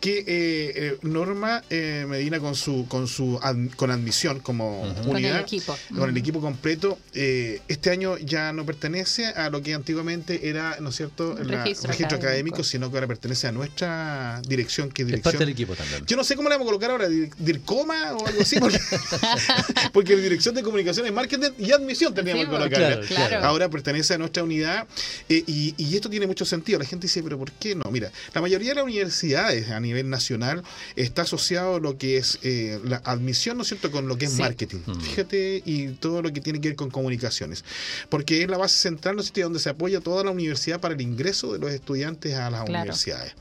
que 0.00 0.20
eh, 0.20 0.24
eh, 0.26 0.98
Norma 1.02 1.62
eh, 1.68 2.06
Medina 2.08 2.40
con 2.40 2.54
su 2.54 2.86
con 2.88 3.06
su 3.06 3.38
ad- 3.42 3.70
con 3.76 3.90
admisión 3.90 4.40
como. 4.40 4.82
Con 5.02 5.10
unidad 5.16 5.36
el 5.36 5.42
equipo. 5.42 5.76
con 5.94 6.08
el 6.10 6.16
equipo 6.16 6.40
completo 6.40 6.98
eh, 7.14 7.60
este 7.68 7.90
año 7.90 8.16
ya 8.18 8.52
no 8.52 8.64
pertenece 8.64 9.26
a 9.26 9.50
lo 9.50 9.62
que 9.62 9.74
antiguamente 9.74 10.48
era 10.48 10.78
no 10.80 10.88
es 10.88 10.96
cierto 10.96 11.34
La- 11.42 11.62
registro 11.64 11.88
registro 11.88 12.16
académico. 12.16 12.26
académico. 12.26 12.64
sino 12.64 12.90
que 12.90 12.96
ahora 12.96 13.06
pertenece 13.08 13.46
a 13.46 13.52
nuestra 13.52 14.40
dirección 14.48 14.88
que 14.90 15.02
es 15.02 15.06
Es 15.06 15.06
dirección 15.08 15.32
parte 15.32 15.44
del 15.44 15.52
equipo 15.52 15.74
también. 15.74 16.04
yo 16.06 16.16
no 16.16 16.24
sé 16.24 16.34
cómo 16.34 16.48
le 16.48 16.54
vamos 16.54 16.64
a 16.66 16.68
colocar 16.70 16.90
ahora, 16.92 17.08
dir- 17.08 17.34
DIRCOMA 17.38 18.14
o 18.14 18.26
algo 18.26 18.40
así, 18.40 18.58
porque, 18.58 18.78
porque 19.92 20.16
la 20.16 20.22
Dirección 20.22 20.54
de 20.54 20.62
Comunicaciones, 20.62 21.12
Marketing 21.12 21.50
y 21.58 21.72
Admisión 21.72 22.14
teníamos 22.14 22.44
que 22.46 22.50
colocar. 22.50 22.70
claro, 22.78 23.02
claro. 23.06 23.44
Ahora 23.46 23.68
pertenece 23.68 24.14
a 24.14 24.18
nuestra 24.18 24.42
unidad 24.42 24.86
eh, 25.28 25.42
y, 25.46 25.74
y 25.76 25.94
esto 25.94 26.08
tiene 26.08 26.26
mucho 26.26 26.44
sentido. 26.44 26.78
La 26.78 26.84
gente 26.86 27.06
dice, 27.06 27.22
pero 27.22 27.38
¿por 27.38 27.52
qué 27.52 27.74
no? 27.74 27.84
Mira, 27.90 28.10
la 28.34 28.40
mayoría 28.40 28.70
de 28.70 28.74
las 28.76 28.84
universidades 28.84 29.68
a 29.68 29.78
nivel 29.80 29.89
nacional 30.04 30.62
está 30.96 31.22
asociado 31.22 31.76
a 31.76 31.80
lo 31.80 31.98
que 31.98 32.16
es 32.16 32.38
eh, 32.42 32.80
la 32.84 32.96
admisión, 33.04 33.56
¿no 33.56 33.62
es 33.62 33.68
cierto?, 33.68 33.90
con 33.90 34.08
lo 34.08 34.16
que 34.18 34.24
es 34.26 34.32
Sí. 34.32 34.38
marketing. 34.42 34.78
Mm. 34.86 35.00
Fíjate, 35.00 35.62
y 35.64 35.88
todo 35.88 36.22
lo 36.22 36.32
que 36.32 36.40
tiene 36.40 36.60
que 36.60 36.68
ver 36.68 36.76
con 36.76 36.90
comunicaciones. 36.90 37.64
Porque 38.08 38.42
es 38.42 38.48
la 38.48 38.58
base 38.58 38.76
central, 38.76 39.16
¿no 39.16 39.22
es 39.22 39.32
cierto?, 39.32 39.42
donde 39.48 39.58
se 39.58 39.68
apoya 39.70 40.00
toda 40.00 40.24
la 40.24 40.30
universidad 40.30 40.80
para 40.80 40.94
el 40.94 41.00
ingreso 41.00 41.52
de 41.52 41.58
los 41.58 41.70
estudiantes 41.72 42.34
a 42.34 42.50
las 42.50 42.64
Claro. 42.64 42.80
universidades. 42.82 43.34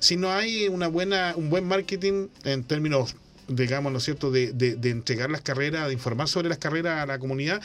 Si 0.00 0.16
no 0.16 0.30
hay 0.32 0.68
una 0.68 0.88
buena, 0.88 1.34
un 1.36 1.50
buen 1.50 1.64
marketing 1.66 2.28
en 2.44 2.64
términos 2.64 3.16
digamos, 3.46 3.92
¿no 3.92 3.98
es 3.98 4.04
cierto?, 4.04 4.30
de, 4.30 4.52
de- 4.52 4.74
de 4.76 4.88
entregar 4.88 5.30
las 5.30 5.42
carreras, 5.42 5.86
de 5.88 5.92
informar 5.92 6.28
sobre 6.28 6.48
las 6.48 6.56
carreras 6.56 7.02
a 7.02 7.04
la 7.04 7.18
comunidad, 7.18 7.60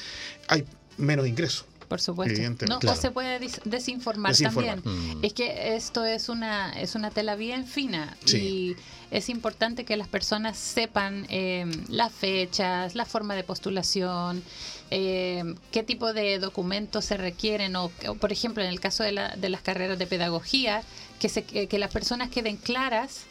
hay 0.49 0.65
menos 0.97 1.25
ingresos. 1.25 1.63
Por 1.89 1.99
supuesto. 1.99 2.39
No, 2.69 2.79
Claro. 2.79 2.97
O 2.97 3.01
se 3.01 3.11
puede 3.11 3.39
desinformar, 3.65 4.31
Desinformar. 4.31 4.79
también. 4.81 5.17
Mm. 5.19 5.25
Es 5.25 5.33
que 5.33 5.75
esto 5.75 6.05
es 6.05 6.29
una, 6.29 6.71
es 6.79 6.95
una 6.95 7.09
tela 7.11 7.35
bien 7.35 7.65
fina 7.65 8.15
Sí. 8.23 8.37
y 8.37 8.75
es 9.11 9.27
importante 9.27 9.83
que 9.85 9.97
las 9.97 10.07
personas 10.07 10.55
sepan 10.57 11.25
eh, 11.29 11.65
las 11.89 12.13
fechas, 12.13 12.93
la 12.95 13.05
forma 13.05 13.33
de 13.35 13.43
postulación, 13.43 14.43
eh, 14.91 15.43
qué 15.71 15.81
tipo 15.83 16.13
de 16.13 16.37
documentos 16.39 17.05
se 17.05 17.17
requieren 17.17 17.75
o, 17.75 17.91
o, 18.07 18.15
por 18.15 18.31
ejemplo, 18.31 18.63
en 18.63 18.69
el 18.69 18.79
caso 18.79 19.03
de, 19.03 19.11
la- 19.11 19.35
de 19.35 19.49
las 19.49 19.61
carreras 19.61 19.97
de 19.97 20.05
pedagogía, 20.07 20.83
que, 21.19 21.27
se, 21.27 21.43
que, 21.43 21.67
que 21.67 21.79
las 21.79 21.91
personas 21.91 22.29
queden 22.29 22.55
claras. 22.57 23.21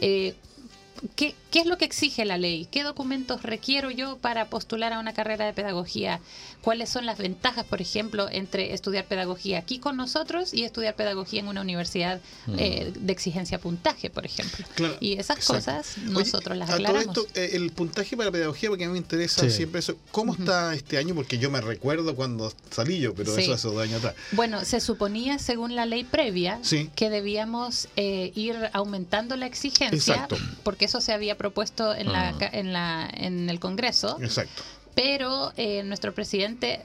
eh, 0.00 0.34
¿Qué, 1.16 1.34
¿Qué 1.54 1.60
es 1.60 1.66
lo 1.66 1.78
que 1.78 1.84
exige 1.84 2.24
la 2.24 2.36
ley? 2.36 2.66
¿Qué 2.68 2.82
documentos 2.82 3.44
requiero 3.44 3.92
yo 3.92 4.16
para 4.18 4.46
postular 4.50 4.92
a 4.92 4.98
una 4.98 5.14
carrera 5.14 5.46
de 5.46 5.52
pedagogía? 5.52 6.18
¿Cuáles 6.62 6.90
son 6.90 7.06
las 7.06 7.16
ventajas, 7.16 7.64
por 7.64 7.80
ejemplo, 7.80 8.26
entre 8.28 8.74
estudiar 8.74 9.04
pedagogía 9.04 9.58
aquí 9.60 9.78
con 9.78 9.96
nosotros 9.96 10.52
y 10.52 10.64
estudiar 10.64 10.96
pedagogía 10.96 11.38
en 11.38 11.46
una 11.46 11.60
universidad 11.60 12.20
Mm. 12.48 12.54
eh, 12.58 12.92
de 12.98 13.12
exigencia 13.12 13.60
puntaje, 13.60 14.10
por 14.10 14.26
ejemplo? 14.26 14.66
Claro, 14.74 14.96
Y 14.98 15.12
esas 15.12 15.36
exacto. 15.38 15.54
cosas 15.54 15.96
Oye, 15.98 16.10
nosotros 16.10 16.56
las 16.58 16.70
a 16.70 16.76
todo 16.76 16.86
aclaramos. 16.88 17.16
esto, 17.18 17.28
eh, 17.40 17.50
el 17.52 17.70
puntaje 17.70 18.16
para 18.16 18.32
pedagogía, 18.32 18.68
porque 18.70 18.82
a 18.84 18.88
mí 18.88 18.94
me 18.94 18.98
interesa 18.98 19.42
Sí. 19.42 19.50
siempre 19.52 19.78
eso. 19.78 19.96
¿Cómo 20.10 20.34
está 20.34 20.74
este 20.74 20.98
año? 20.98 21.14
Porque 21.14 21.38
yo 21.38 21.52
me 21.52 21.60
recuerdo 21.60 22.16
cuando 22.16 22.52
salí 22.72 22.98
yo, 22.98 23.14
pero 23.14 23.32
Sí. 23.32 23.42
eso 23.42 23.52
hace 23.52 23.68
dos 23.68 23.80
años 23.80 23.98
atrás. 23.98 24.16
Bueno, 24.32 24.64
se 24.64 24.80
suponía, 24.80 25.38
según 25.38 25.76
la 25.76 25.86
ley 25.86 26.02
previa, 26.02 26.58
Sí. 26.62 26.90
que 26.96 27.10
debíamos 27.10 27.86
eh, 27.94 28.32
ir 28.34 28.56
aumentando 28.72 29.36
la 29.36 29.46
exigencia, 29.46 30.14
Exacto. 30.14 30.36
porque 30.64 30.86
eso 30.86 31.00
se 31.00 31.12
había 31.12 31.36
propuesto 31.44 31.94
en, 31.94 32.10
la, 32.10 32.32
Mm. 32.32 32.38
en, 32.52 32.72
la, 32.72 33.10
en 33.12 33.50
el 33.50 33.60
Congreso, 33.60 34.16
Exacto. 34.22 34.62
pero 34.94 35.52
eh, 35.58 35.82
nuestro 35.82 36.14
presidente 36.14 36.80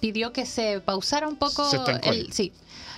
pidió 0.00 0.32
que 0.32 0.46
se 0.46 0.78
pausara 0.80 1.26
un 1.26 1.34
poco 1.36 1.68
Se 1.68 1.78
el 2.08 2.32
sí. 2.32 2.52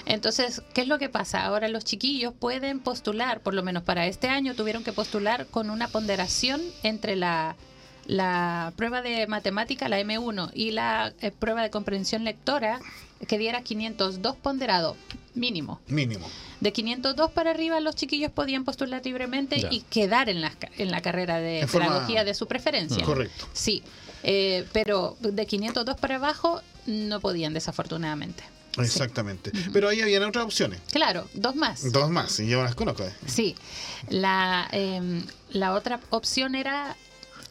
Entonces, 0.05 0.61
¿qué 0.75 0.83
es 0.83 0.89
lo 0.89 0.99
que 0.99 1.09
pasa? 1.09 1.47
Ahora 1.47 1.69
los 1.69 1.83
chiquillos 1.85 2.35
pueden 2.39 2.79
postular, 2.81 3.41
por 3.41 3.55
lo 3.55 3.63
menos 3.63 3.85
para 3.85 4.07
este 4.07 4.29
año 4.29 4.55
tuvieron 4.55 4.85
que 4.85 4.93
postular 4.93 5.47
con 5.47 5.71
una 5.71 5.89
ponderación 5.89 6.61
entre 6.83 7.17
la 7.17 7.57
la 8.05 8.73
prueba 8.77 9.01
de 9.01 9.27
matemática, 9.29 9.89
la 9.89 9.99
M1, 10.01 10.51
y 10.55 10.73
la 10.73 11.13
eh, 11.21 11.31
prueba 11.31 11.63
de 11.63 11.71
comprensión 11.71 12.25
lectora 12.25 12.81
que 13.27 13.39
diera 13.39 13.63
502 13.63 14.37
ponderado 14.37 14.97
mínimo. 15.35 15.81
Mínimo. 15.89 16.27
De 16.61 16.73
502 16.73 17.31
para 17.33 17.51
arriba 17.51 17.81
los 17.81 17.95
chiquillos 17.97 18.31
podían 18.31 18.65
postular 18.65 19.03
libremente 19.05 19.59
Ya. 19.61 19.69
y 19.71 19.81
quedar 19.81 20.29
en 20.29 20.41
la, 20.41 20.53
en 20.79 20.91
la 20.91 21.01
carrera 21.01 21.39
de 21.39 21.61
En 21.61 21.69
forma- 21.69 21.89
pedagogía 21.89 22.25
de 22.25 22.35
su 22.35 22.47
preferencia. 22.47 23.03
Correcto. 23.05 23.49
Sí, 23.53 23.83
eh, 24.23 24.67
pero 24.73 25.17
de 25.21 25.47
502 25.47 25.97
para 25.99 26.17
abajo 26.17 26.61
no 26.87 27.21
podían 27.21 27.55
desafortunadamente. 27.55 28.43
Sí. 28.75 28.81
Exactamente. 28.81 29.53
Pero 29.73 29.89
ahí 29.89 30.01
habían 30.01 30.23
otras 30.25 30.45
opciones. 30.47 30.81
Claro, 30.91 31.29
dos 31.35 31.55
más. 31.57 31.93
Dos 31.93 32.09
más, 32.11 32.41
y 32.41 32.49
yo 32.49 32.63
las 32.63 32.75
conozco. 32.75 33.05
eh. 33.05 33.13
Sí, 33.27 33.55
la, 34.09 34.67
eh, 34.73 35.23
la 35.51 35.75
otra 35.75 36.01
opción 36.11 36.55
era 36.55 36.97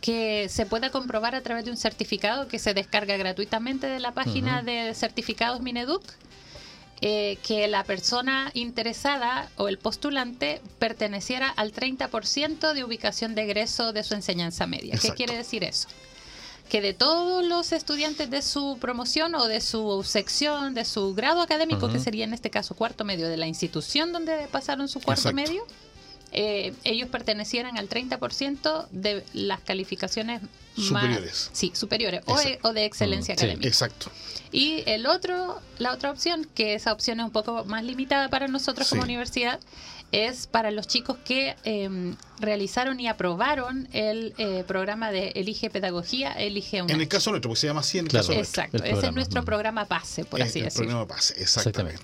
que 0.02 0.50
se 0.50 0.66
pueda 0.66 0.90
comprobar 0.90 1.36
a 1.36 1.42
través 1.42 1.64
de 1.64 1.72
un 1.72 1.78
certificado 1.78 2.48
que 2.48 2.58
se 2.58 2.74
descarga 2.74 3.16
gratuitamente 3.18 3.88
de 3.88 4.00
la 4.00 4.12
página 4.14 4.64
de 4.64 4.94
certificados 4.96 5.62
Mineduc, 5.62 6.04
eh, 7.02 7.38
que 7.46 7.68
la 7.68 7.84
persona 7.84 8.52
interesada 8.56 9.50
o 9.58 9.68
el 9.68 9.78
postulante 9.78 10.62
perteneciera 10.80 11.50
al 11.50 11.72
30% 11.72 12.74
de 12.74 12.84
ubicación 12.84 13.36
de 13.36 13.44
egreso 13.44 13.94
de 13.94 14.04
su 14.04 14.16
enseñanza 14.16 14.66
media. 14.66 14.96
Exacto. 14.96 15.14
¿Qué 15.14 15.18
quiere 15.18 15.38
decir 15.38 15.64
eso? 15.64 15.88
Que 16.68 16.82
de 16.82 16.94
todos 16.94 17.46
los 17.46 17.72
estudiantes 17.72 18.30
de 18.30 18.42
su 18.42 18.78
promoción 18.80 19.36
o 19.36 19.48
de 19.48 19.62
su 19.62 20.04
sección, 20.04 20.74
de 20.74 20.86
su 20.86 21.14
grado 21.14 21.42
académico, 21.42 21.92
que 21.92 22.00
sería 22.00 22.24
en 22.24 22.34
este 22.34 22.50
caso 22.50 22.76
cuarto 22.76 23.04
medio 23.04 23.28
de 23.28 23.38
la 23.38 23.48
institución 23.48 24.14
donde 24.14 24.48
pasaron 24.52 24.88
su 24.88 25.00
cuarto 25.00 25.30
Exacto. 25.30 25.36
medio, 25.36 25.66
eh, 26.32 26.74
ellos 26.84 27.10
pertenecieran 27.10 27.78
al 27.78 27.90
30% 27.90 28.88
de 28.92 29.24
las 29.34 29.60
calificaciones 29.62 30.42
más- 30.78 30.88
Superiores. 31.04 31.50
sí, 31.54 31.72
superiores 31.76 32.22
o, 32.26 32.38
Exacto. 32.40 32.70
o 32.70 32.74
de 32.74 32.86
excelencia 32.86 33.34
Mm, 33.36 33.38
sí. 33.38 33.44
académica. 33.46 33.68
Exacto. 33.68 34.10
Y 34.54 34.84
el 34.86 35.06
otro, 35.06 35.60
la 35.78 35.94
otra 35.94 36.12
opción, 36.12 36.48
que 36.56 36.74
esa 36.76 36.94
opción 36.94 37.20
es 37.20 37.26
un 37.26 37.32
poco 37.32 37.66
más 37.66 37.84
limitada 37.84 38.30
para 38.30 38.48
nosotros 38.48 38.90
como 38.90 39.02
universidad, 39.04 39.60
es 40.12 40.48
para 40.48 40.72
los 40.72 40.88
chicos 40.88 41.18
que 41.24 41.56
eh, 41.64 42.14
realizaron 42.40 43.00
y 43.00 43.08
aprobaron 43.08 43.88
el 43.94 44.34
eh, 44.38 44.64
programa 44.68 45.12
de 45.12 45.30
Elige 45.36 45.70
Pedagogía, 45.70 46.32
Elige 46.34 46.82
una. 46.82 46.94
En 46.94 47.02
el 47.02 47.08
caso 47.08 47.30
nuestro, 47.32 47.50
porque 47.50 47.62
se 47.62 47.68
llama 47.68 47.82
así 47.82 47.98
en 48.00 48.06
el 48.06 48.10
Claro. 48.10 48.28
caso 48.28 48.34
nuestro. 48.38 48.64
Exacto, 48.64 48.84
el 48.84 48.98
ese 48.98 49.08
es 49.08 49.14
nuestro 49.14 49.46
programa 49.46 49.86
base, 49.86 50.26
por 50.26 50.42
Es 50.42 50.50
así 50.50 50.60
el 50.60 50.66
decirlo. 50.66 50.88
programa 50.88 51.06
base, 51.14 51.36
exactamente. 51.42 52.02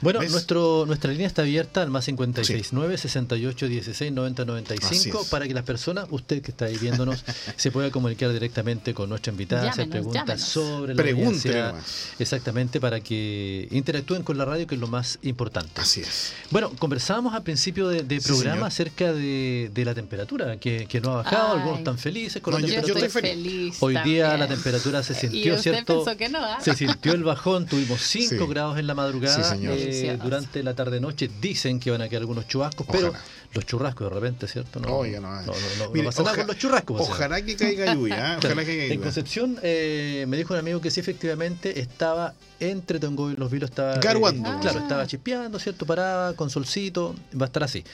Bueno, 0.00 0.20
¿Ves? 0.20 0.30
nuestro, 0.30 0.84
nuestra 0.86 1.10
línea 1.10 1.26
está 1.26 1.42
abierta 1.42 1.82
al 1.82 1.90
más 1.90 2.04
569 2.04 2.98
68 2.98 3.68
16 3.68 4.12
90 4.12 4.42
Así 4.42 4.46
95 4.48 5.20
es. 5.22 5.28
para 5.28 5.48
que 5.48 5.54
las 5.54 5.64
personas, 5.64 6.06
usted 6.10 6.42
que 6.42 6.50
está 6.50 6.66
ahí 6.66 6.76
viéndonos, 6.76 7.24
se 7.56 7.70
pueda 7.70 7.90
comunicar 7.90 8.32
directamente 8.32 8.94
con 8.94 9.08
nuestra 9.08 9.32
invitada, 9.32 9.70
hacer 9.70 9.86
Llámenos, 9.86 10.12
preguntas 10.12 10.24
llámenos. 10.26 10.48
sobre 10.48 10.94
la 10.94 11.70
nomás. 11.72 12.12
Exactamente, 12.18 12.80
para 12.80 13.00
que 13.00 13.68
interactúen 13.70 14.22
con 14.22 14.36
la 14.38 14.44
radio, 14.44 14.66
que 14.66 14.74
es 14.74 14.80
lo 14.80 14.86
más 14.88 15.18
importante. 15.22 15.80
Así 15.80 16.00
es. 16.02 16.32
Bueno, 16.50 16.70
conversábamos 16.78 17.31
Hablábamos 17.32 17.36
al 17.36 17.42
principio 17.44 17.88
de, 17.88 18.20
programa 18.20 18.66
acerca 18.66 19.12
de, 19.12 19.70
de 19.72 19.84
la 19.86 19.94
temperatura, 19.94 20.58
que, 20.58 20.86
que 20.86 21.00
no 21.00 21.12
ha 21.12 21.16
bajado, 21.22 21.52
Ay. 21.52 21.58
algunos 21.60 21.78
están 21.78 21.98
felices 21.98 22.42
con 22.42 22.52
No, 22.52 22.58
la 22.60 22.66
yo- 22.66 22.74
temperatura. 22.74 23.06
estoy 23.06 23.20
estoy 23.22 23.42
feliz. 23.42 23.76
Hoy 23.80 23.96
día 24.04 24.36
la 24.36 24.46
temperatura 24.48 25.02
se 25.02 25.12
Y 25.14 25.16
sintió, 25.16 25.54
usted 25.54 25.72
¿cierto? 25.72 26.04
pensó 26.04 26.18
que 26.18 26.28
no, 26.28 26.38
¿ah? 26.44 26.58
Se 26.60 26.74
sintió 26.74 27.12
el 27.12 27.24
bajón, 27.24 27.66
tuvimos 27.66 28.02
5 28.02 28.28
Sí. 28.46 28.50
grados 28.50 28.78
en 28.78 28.86
la 28.86 28.94
madrugada, 28.94 29.42
Sí, 29.42 29.48
señor. 29.48 29.74
eh, 29.78 30.18
durante 30.22 30.62
la 30.62 30.74
tarde-noche 30.74 31.30
dicen 31.40 31.80
que 31.80 31.90
van 31.90 32.02
a 32.02 32.08
quedar 32.08 32.20
algunos 32.22 32.46
chubascos, 32.48 32.86
pero. 32.90 33.12
Los 33.54 33.66
churrascos 33.66 34.08
de 34.08 34.14
repente, 34.14 34.48
¿cierto? 34.48 34.80
No, 34.80 34.96
Oiga, 34.96 35.20
no, 35.20 35.30
no, 35.30 35.40
no, 35.42 35.52
no- 35.52 35.84
no 35.86 35.90
Mire, 35.90 36.06
pasa 36.06 36.22
nada 36.22 36.36
con 36.36 36.46
los 36.46 36.56
churrascos. 36.58 37.00
o 37.00 37.04
sea. 37.04 37.14
Ojalá 37.14 37.42
que 37.42 37.56
caiga 37.56 37.94
lluvia, 37.94 38.34
¿eh? 38.34 38.36
Ojalá 38.44 38.64
que 38.64 38.76
caiga 38.78 38.94
en. 38.94 39.00
Concepción 39.00 39.58
eh, 39.62 40.24
me 40.28 40.36
dijo 40.36 40.54
un 40.54 40.60
amigo 40.60 40.80
que 40.80 40.90
sí, 40.90 41.00
efectivamente, 41.00 41.80
estaba 41.80 42.34
entre 42.60 42.98
Tongo 43.00 43.30
y 43.30 43.36
Los 43.36 43.50
Vilos, 43.50 43.70
estaba... 43.70 43.94
eh, 43.96 44.00
Garuando. 44.02 44.58
claro, 44.60 44.78
Ah. 44.78 44.82
estaba 44.82 45.06
chispeando, 45.06 45.58
¿cierto? 45.58 45.84
Paraba 45.86 46.34
con 46.34 46.48
solcito, 46.50 47.14
va 47.38 47.44
a 47.44 47.48
estar 47.48 47.62
así. 47.64 47.84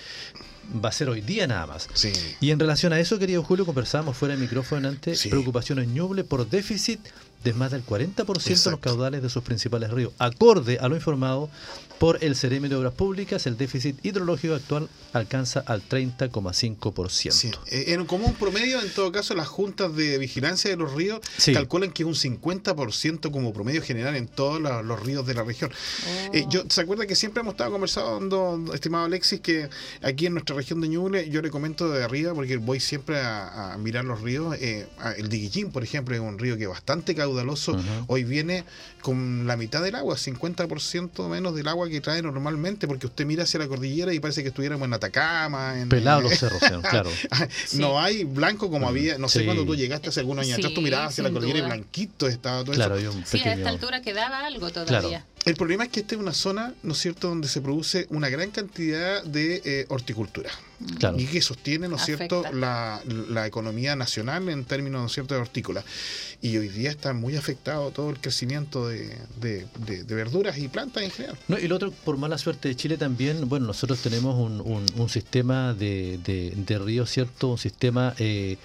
Va 0.85 0.91
a 0.91 0.93
ser 0.93 1.09
hoy 1.09 1.23
día 1.23 1.47
nada 1.47 1.67
más. 1.67 1.88
Sí. 1.95 2.12
Y 2.41 2.50
en 2.50 2.59
relación 2.61 2.93
a 2.93 3.00
eso, 3.00 3.19
querido 3.19 3.43
Julio, 3.43 3.65
conversábamos 3.65 4.17
fuera 4.19 4.35
de 4.35 4.41
micrófono 4.43 4.87
antes, 4.88 5.19
Sí. 5.21 5.31
preocupación 5.31 5.79
en 5.79 5.95
Ñuble 5.95 6.25
por 6.25 6.47
déficit 6.49 7.00
de 7.43 7.55
más 7.55 7.71
del 7.71 7.83
40% 7.85 8.21
en 8.29 8.35
los 8.35 8.47
Exacto. 8.49 8.81
caudales 8.81 9.23
de 9.23 9.31
sus 9.31 9.43
principales 9.43 9.91
ríos. 9.91 10.12
Acorde 10.19 10.79
a 10.79 10.88
lo 10.88 10.97
informado 10.97 11.49
por 11.99 12.23
el 12.23 12.37
Ceremi 12.37 12.69
de 12.69 12.76
Obras 12.76 12.93
Públicas, 12.95 13.47
el 13.47 13.57
déficit 13.57 14.05
hidrológico 14.05 14.55
actual 14.55 14.88
alcanza 15.12 15.61
al 15.67 15.83
30,5%. 15.83 17.31
Sí, 17.33 17.50
eh, 17.67 17.87
en 17.88 18.05
como 18.07 18.26
un 18.26 18.35
promedio, 18.35 18.81
en 18.81 18.88
todo 18.93 19.11
caso, 19.11 19.35
las 19.35 19.49
juntas 19.49 19.95
de 19.97 20.19
vigilancia 20.19 20.71
de 20.71 20.76
los 20.76 20.93
ríos 20.95 21.21
Sí. 21.37 21.52
calculan 21.52 21.90
que 21.90 22.02
es 22.05 22.07
un 22.07 22.14
50% 22.14 23.31
como 23.31 23.52
promedio 23.52 23.83
general 23.83 24.17
en 24.17 24.28
todos 24.28 24.61
los, 24.61 24.85
los 24.85 25.00
ríos 25.05 25.26
de 25.26 25.35
la 25.35 25.43
región. 25.45 25.71
Oh. 25.73 26.35
Eh, 26.35 26.47
yo, 26.49 26.62
¿Se 26.69 26.81
acuerda 26.83 27.07
que 27.07 27.17
siempre 27.17 27.40
hemos 27.40 27.55
estado 27.55 27.73
conversando, 27.73 28.64
estimado 28.75 29.05
Alexis, 29.07 29.40
que 29.40 29.69
aquí 30.02 30.26
en 30.26 30.35
nuestra 30.35 30.55
región 30.55 30.81
de 30.81 30.88
Ñuble, 30.88 31.28
yo 31.31 31.43
le 31.43 31.50
comento 31.50 31.88
de 31.90 32.05
arriba, 32.05 32.35
porque 32.35 32.57
voy 32.59 32.81
siempre 32.81 33.19
a, 33.21 33.73
a 33.75 33.78
mirar 33.78 34.05
los 34.05 34.21
ríos, 34.21 34.57
eh, 34.61 34.87
el 35.17 35.28
Diguillín, 35.28 35.71
por 35.73 35.83
ejemplo, 35.83 36.14
es 36.14 36.21
un 36.21 36.38
río 36.38 36.57
que 36.57 36.64
es 36.64 36.69
bastante 36.69 37.14
caudaloso, 37.14 37.76
hoy 38.07 38.25
viene 38.25 38.64
con 39.02 39.47
la 39.47 39.57
mitad 39.57 39.83
del 39.83 39.95
agua, 39.95 40.17
50% 40.17 41.28
menos 41.28 41.55
del 41.55 41.69
agua 41.69 41.88
que 41.88 42.00
trae 42.00 42.23
normalmente, 42.23 42.87
porque 42.87 43.07
usted 43.07 43.25
mira 43.26 43.45
hacia 43.45 43.59
la 43.61 43.68
cordillera 43.68 44.12
y 44.14 44.21
parece 44.21 44.42
que 44.42 44.49
estuviéramos 44.49 44.87
en 44.87 44.95
Atacama, 44.95 45.80
en, 45.80 45.88
Pelados 45.88 46.23
los 46.23 46.33
cerros, 46.38 46.61
claro. 46.88 47.11
Sí. 47.66 47.78
No 47.78 48.00
hay 48.00 48.25
blanco 48.25 48.71
como 48.71 48.87
Mm, 48.87 48.88
había, 48.88 49.18
no 49.18 49.28
sé 49.28 49.40
sí. 49.40 49.45
cuando 49.45 49.64
tú 49.64 49.75
llegaste 49.75 50.09
hace 50.09 50.21
algunos 50.21 50.45
años 50.45 50.59
atrás, 50.59 50.75
tú 50.75 50.80
mirabas 50.83 51.09
hacia 51.11 51.25
la 51.25 51.30
cordillera 51.30 51.59
y 51.59 51.62
blanquito 51.62 52.26
estaba 52.28 52.62
todo 52.64 52.75
Claro, 52.75 52.97
eso. 52.97 53.11
hay 53.11 53.16
un 53.16 53.26
Sí, 53.26 53.40
a 53.40 53.52
esta 53.52 53.68
altura 53.68 54.00
quedaba 54.02 54.47
algo 54.47 54.71
todavía. 54.71 55.25
El 55.45 55.54
problema 55.57 55.85
es 55.85 55.90
que 55.90 56.00
esta 56.00 56.14
es 56.14 56.21
una 56.21 56.35
zona, 56.35 56.75
¿no 56.83 56.92
es 56.92 56.99
cierto?, 56.99 57.28
donde 57.28 57.49
se 57.49 57.61
produce 57.62 58.07
una 58.11 58.28
gran 58.28 58.50
cantidad 58.50 59.23
de 59.25 59.62
eh, 59.64 59.87
horticultura. 59.88 60.50
Claro. 60.99 61.18
Y 61.18 61.25
que 61.26 61.40
sostiene, 61.40 61.88
¿no 61.88 61.97
es 61.97 62.02
cierto?, 62.04 62.45
la, 62.52 63.00
la 63.30 63.47
economía 63.47 63.97
nacional 63.97 64.49
en 64.49 64.64
términos, 64.64 65.00
¿no 65.00 65.07
es 65.07 65.12
cierto?, 65.12 65.35
de 65.35 65.40
hortícola. 65.40 65.83
Y 66.42 66.57
hoy 66.59 66.68
día 66.68 66.90
está 66.90 67.14
muy 67.14 67.37
afectado 67.37 67.90
todo 67.92 68.11
el 68.11 68.18
crecimiento 68.18 68.88
de, 68.88 69.16
de- 69.40 69.66
de- 69.87 70.04
de 70.04 70.14
verduras 70.14 70.59
y 70.59 70.68
plantas 70.68 71.02
en 71.02 71.11
general. 71.11 71.38
No, 71.49 71.59
y 71.59 71.66
lo 71.66 71.76
otro, 71.76 71.92
por 71.92 72.16
mala 72.18 72.37
suerte 72.37 72.68
de 72.68 72.76
Chile 72.76 72.99
también, 72.99 73.49
bueno, 73.49 73.66
nosotros 73.66 74.00
tenemos 74.02 74.35
un, 74.37 74.61
un- 74.61 74.87
un 74.97 75.09
sistema 75.09 75.73
de, 75.73 76.18
de, 76.25 76.52
de 76.54 76.78
ríos, 76.78 77.11
¿cierto? 77.11 77.49
Un 77.49 77.59
sistema 77.59 78.14
eh, 78.18 78.59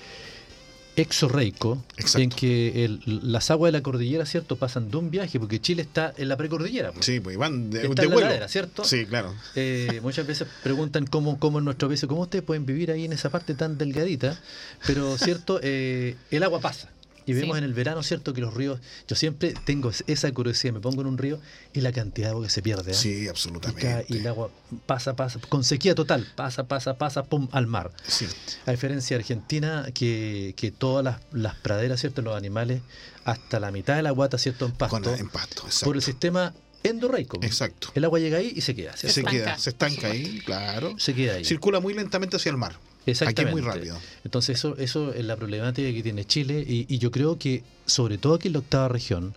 exorreico, 0.96 1.84
Exacto. 1.98 2.20
en 2.20 2.30
que 2.30 2.86
el- 2.86 3.02
las 3.24 3.50
aguas 3.52 3.72
de 3.72 3.78
la 3.80 3.84
cordillera, 3.84 4.26
¿cierto? 4.26 4.56
Pasan 4.56 4.92
de 4.92 4.98
un 4.98 5.10
viaje, 5.12 5.40
porque 5.40 5.60
Chile 5.60 5.82
está 5.82 6.14
en 6.18 6.30
la 6.30 6.38
precordillera. 6.38 6.92
pues. 6.92 7.06
Sí, 7.06 7.20
pues 7.20 7.38
van 7.38 7.70
de, 7.72 7.84
Está 7.84 8.02
de 8.02 8.04
en 8.04 8.10
la 8.10 8.14
vuelo. 8.16 8.28
ladera, 8.30 8.48
¿cierto? 8.48 8.84
Sí, 8.84 9.06
claro. 9.06 9.34
Eh, 9.56 10.00
muchas 10.04 10.28
veces 10.28 10.48
preguntan 10.64 11.06
cómo, 11.08 11.40
cómo 11.40 11.60
en 11.60 11.66
nuestro 11.66 11.88
país, 11.88 12.06
cómo 12.08 12.22
ustedes 12.22 12.44
pueden 12.44 12.66
vivir 12.66 12.92
ahí 12.92 13.06
en 13.06 13.14
esa 13.14 13.30
parte 13.30 13.54
tan 13.56 13.78
delgadita, 13.78 14.40
pero 14.86 15.18
cierto, 15.18 15.60
Eh, 15.64 16.16
el 16.32 16.44
agua 16.44 16.60
pasa. 16.60 16.90
Y 17.26 17.34
vemos 17.34 17.56
Sí. 17.56 17.60
en 17.60 17.64
el 17.64 17.74
verano, 17.74 18.04
cierto, 18.04 18.34
que 18.34 18.42
los 18.42 18.54
ríos, 18.54 18.80
yo 19.08 19.16
siempre 19.16 19.54
tengo 19.66 19.92
esa 20.08 20.32
curiosidad, 20.32 20.74
me 20.74 20.80
pongo 20.80 21.02
en 21.02 21.08
un 21.08 21.18
río 21.18 21.40
y 21.74 21.82
la 21.82 21.92
cantidad 21.92 22.28
de 22.28 22.32
agua 22.32 22.44
que 22.46 22.50
se 22.50 22.62
pierde. 22.62 22.92
¿eh? 22.92 22.96
Sí, 22.96 23.10
Y, 23.10 23.14
cae- 23.24 23.30
absolutamente. 23.30 24.06
y 24.10 24.18
el 24.18 24.28
agua 24.28 24.50
pasa, 24.86 25.16
pasa, 25.16 25.40
con 25.50 25.64
sequía 25.64 25.96
total, 25.96 26.28
pasa, 26.36 26.66
pasa, 26.68 26.98
pasa, 26.98 27.24
pum, 27.24 27.48
al 27.52 27.68
mar. 27.68 27.92
Sí. 28.08 28.28
A 28.66 28.72
diferencia 28.72 29.18
de 29.18 29.22
Argentina, 29.24 29.86
que, 29.94 30.54
que 30.58 30.72
todas 30.72 31.04
las, 31.04 31.20
las 31.32 31.56
praderas, 31.56 32.00
¿cierto? 32.02 32.22
Los 32.22 32.36
animales, 32.36 32.82
hasta 33.26 33.60
la 33.60 33.72
mitad 33.72 33.96
de 33.96 34.02
la 34.04 34.12
guata, 34.12 34.38
¿cierto? 34.38 34.66
En 34.66 34.72
pasto, 34.74 35.02
Con, 35.02 35.06
en 35.20 35.30
pasto, 35.30 35.64
exacto. 35.66 35.86
por 35.86 35.96
el 35.96 36.02
sistema 36.02 36.54
endorreico. 36.84 37.40
Exacto. 37.42 37.90
El 37.96 38.04
agua 38.04 38.20
llega 38.20 38.40
ahí 38.40 38.52
y 38.56 38.60
se 38.62 38.76
queda, 38.76 38.92
¿cierto? 38.98 39.14
Se, 39.16 39.22
Se 39.22 39.28
queda, 39.28 39.58
se 39.58 39.70
estanca 39.70 40.08
ahí, 40.08 40.40
claro. 40.46 40.94
Se 41.00 41.14
queda 41.14 41.36
ahí. 41.36 41.46
Circula 41.46 41.80
muy 41.80 41.94
lentamente 41.94 42.36
hacia 42.36 42.50
el 42.50 42.58
mar. 42.58 42.76
Aquí 43.04 43.12
es 43.12 43.22
Exactamente. 43.22 43.62
muy 43.62 43.62
rápido. 43.62 43.98
Entonces 44.24 44.58
eso, 44.58 44.78
eso 44.78 45.14
es 45.14 45.26
la 45.26 45.36
problemática 45.36 45.92
que 45.92 46.02
tiene 46.02 46.26
Chile 46.26 46.64
y, 46.66 46.86
y 46.88 46.98
yo 47.00 47.12
creo 47.12 47.38
que 47.38 47.64
sobre 47.86 48.18
todo 48.18 48.36
aquí 48.36 48.48
en 48.48 48.54
la 48.54 48.60
octava 48.60 48.88
región 48.88 49.34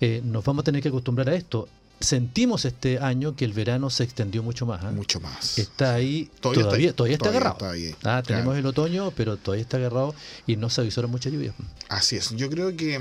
eh, 0.00 0.20
nos 0.24 0.44
vamos 0.44 0.62
a 0.62 0.64
tener 0.64 0.82
que 0.82 0.88
acostumbrar 0.88 1.30
a 1.30 1.34
esto. 1.34 1.68
Sentimos 1.98 2.64
este 2.66 2.98
año 2.98 3.34
que 3.36 3.44
el 3.46 3.52
verano 3.54 3.88
se 3.88 4.04
extendió 4.04 4.42
mucho 4.42 4.66
más. 4.66 4.84
¿ah? 4.84 4.90
Mucho 4.90 5.18
más. 5.18 5.58
Está 5.58 5.94
ahí, 5.94 6.30
Todavía 6.40 6.62
todavía, 6.64 6.88
está 6.90 6.96
todavía, 6.96 7.40
agarrado. 7.40 7.54
está 7.56 7.70
ahí, 7.70 7.94
Ah, 8.04 8.22
tenemos 8.24 8.56
el 8.56 8.66
otoño, 8.66 9.10
pero 9.12 9.36
todavía 9.38 9.62
está 9.62 9.78
agarrado 9.78 10.14
y 10.46 10.56
no 10.56 10.68
se 10.68 10.82
avisaron 10.82 11.10
mucha 11.10 11.30
lluvia. 11.30 11.54
Así 11.88 12.16
es. 12.16 12.30
Yo 12.36 12.50
creo 12.50 12.76
que 12.76 12.96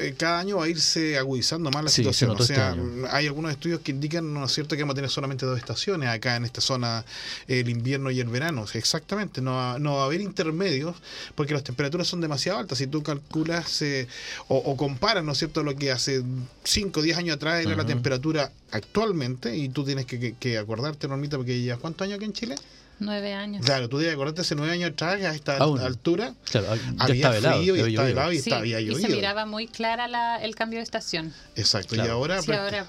eh, 0.00 0.14
cada 0.18 0.40
año 0.40 0.56
va 0.56 0.64
a 0.64 0.68
irse 0.68 1.16
agudizando 1.16 1.70
más 1.70 1.84
la 1.84 1.90
Sí, 1.90 1.96
situación. 2.02 2.30
O 2.32 2.42
sea, 2.42 2.70
este 2.74 3.06
hay 3.10 3.26
algunos 3.28 3.52
estudios 3.52 3.80
que 3.80 3.92
indican, 3.92 4.34
¿no 4.34 4.44
es 4.46 4.52
cierto?, 4.52 4.74
que 4.74 4.82
vamos 4.82 4.94
a 4.94 4.96
tener 4.96 5.10
solamente 5.10 5.46
dos 5.46 5.56
estaciones 5.58 6.08
acá 6.08 6.34
en 6.36 6.44
esta 6.44 6.60
zona, 6.60 7.04
el 7.46 7.68
invierno 7.68 8.10
y 8.10 8.18
el 8.18 8.28
verano. 8.28 8.64
Exactamente. 8.74 9.40
No 9.40 9.52
va, 9.52 9.78
no 9.78 9.94
va 9.96 10.02
a 10.02 10.04
haber 10.06 10.20
intermedios 10.20 10.96
porque 11.36 11.54
las 11.54 11.62
temperaturas 11.62 12.08
son 12.08 12.20
demasiado 12.20 12.58
altas. 12.58 12.78
Si 12.78 12.86
tú 12.88 13.02
calculas 13.02 13.80
eh, 13.82 14.08
o, 14.48 14.56
o 14.56 14.76
comparas, 14.76 15.22
¿no 15.22 15.32
es 15.32 15.38
cierto?, 15.38 15.62
lo 15.62 15.76
que 15.76 15.92
hace 15.92 16.22
5 16.64 16.98
o 16.98 17.02
10 17.02 17.16
años 17.18 17.36
atrás 17.36 17.60
era 17.60 17.70
la 17.76 17.82
Ujú. 17.82 17.86
Temperatura 18.08 18.50
actualmente, 18.70 19.56
y 19.56 19.68
tú 19.68 19.84
tienes 19.84 20.06
que, 20.06 20.18
que- 20.18 20.34
que 20.34 20.58
acordarte, 20.58 21.08
Normita, 21.08 21.36
porque 21.36 21.62
ya 21.62 21.76
¿cuántos 21.76 22.04
años 22.06 22.16
aquí 22.16 22.24
en 22.24 22.32
Chile? 22.32 22.54
Nueve 23.00 23.32
años. 23.32 23.64
Claro, 23.64 23.88
tú 23.88 23.98
debes 23.98 24.14
acordarte 24.14 24.40
hace 24.40 24.56
9 24.56 24.72
años 24.72 24.90
atrás, 24.90 25.22
a 25.22 25.32
esta 25.34 25.56
Aún. 25.58 25.78
altura. 25.78 26.34
Claro, 26.50 26.74
ya 26.74 26.82
Había 26.98 27.14
estaba 27.14 27.36
helado. 27.36 27.58
frío 27.60 27.74
y 27.74 27.78
ya 27.78 27.82
había 27.84 27.88
estaba 27.90 28.08
llovido. 28.08 28.08
helado 28.18 28.32
y 28.32 28.34
Sí, 28.34 28.40
estaba, 28.40 28.60
había 28.60 28.80
y 28.80 28.84
llovido. 28.86 29.08
se 29.08 29.14
miraba 29.14 29.46
muy 29.46 29.68
clara 29.68 30.08
la, 30.08 30.36
el 30.42 30.54
cambio 30.56 30.78
de 30.80 30.82
estación. 30.82 31.32
Exacto, 31.54 31.94
y 31.94 32.00
ahora... 32.00 32.42
Sí, 32.42 32.50
ahora 32.50 32.86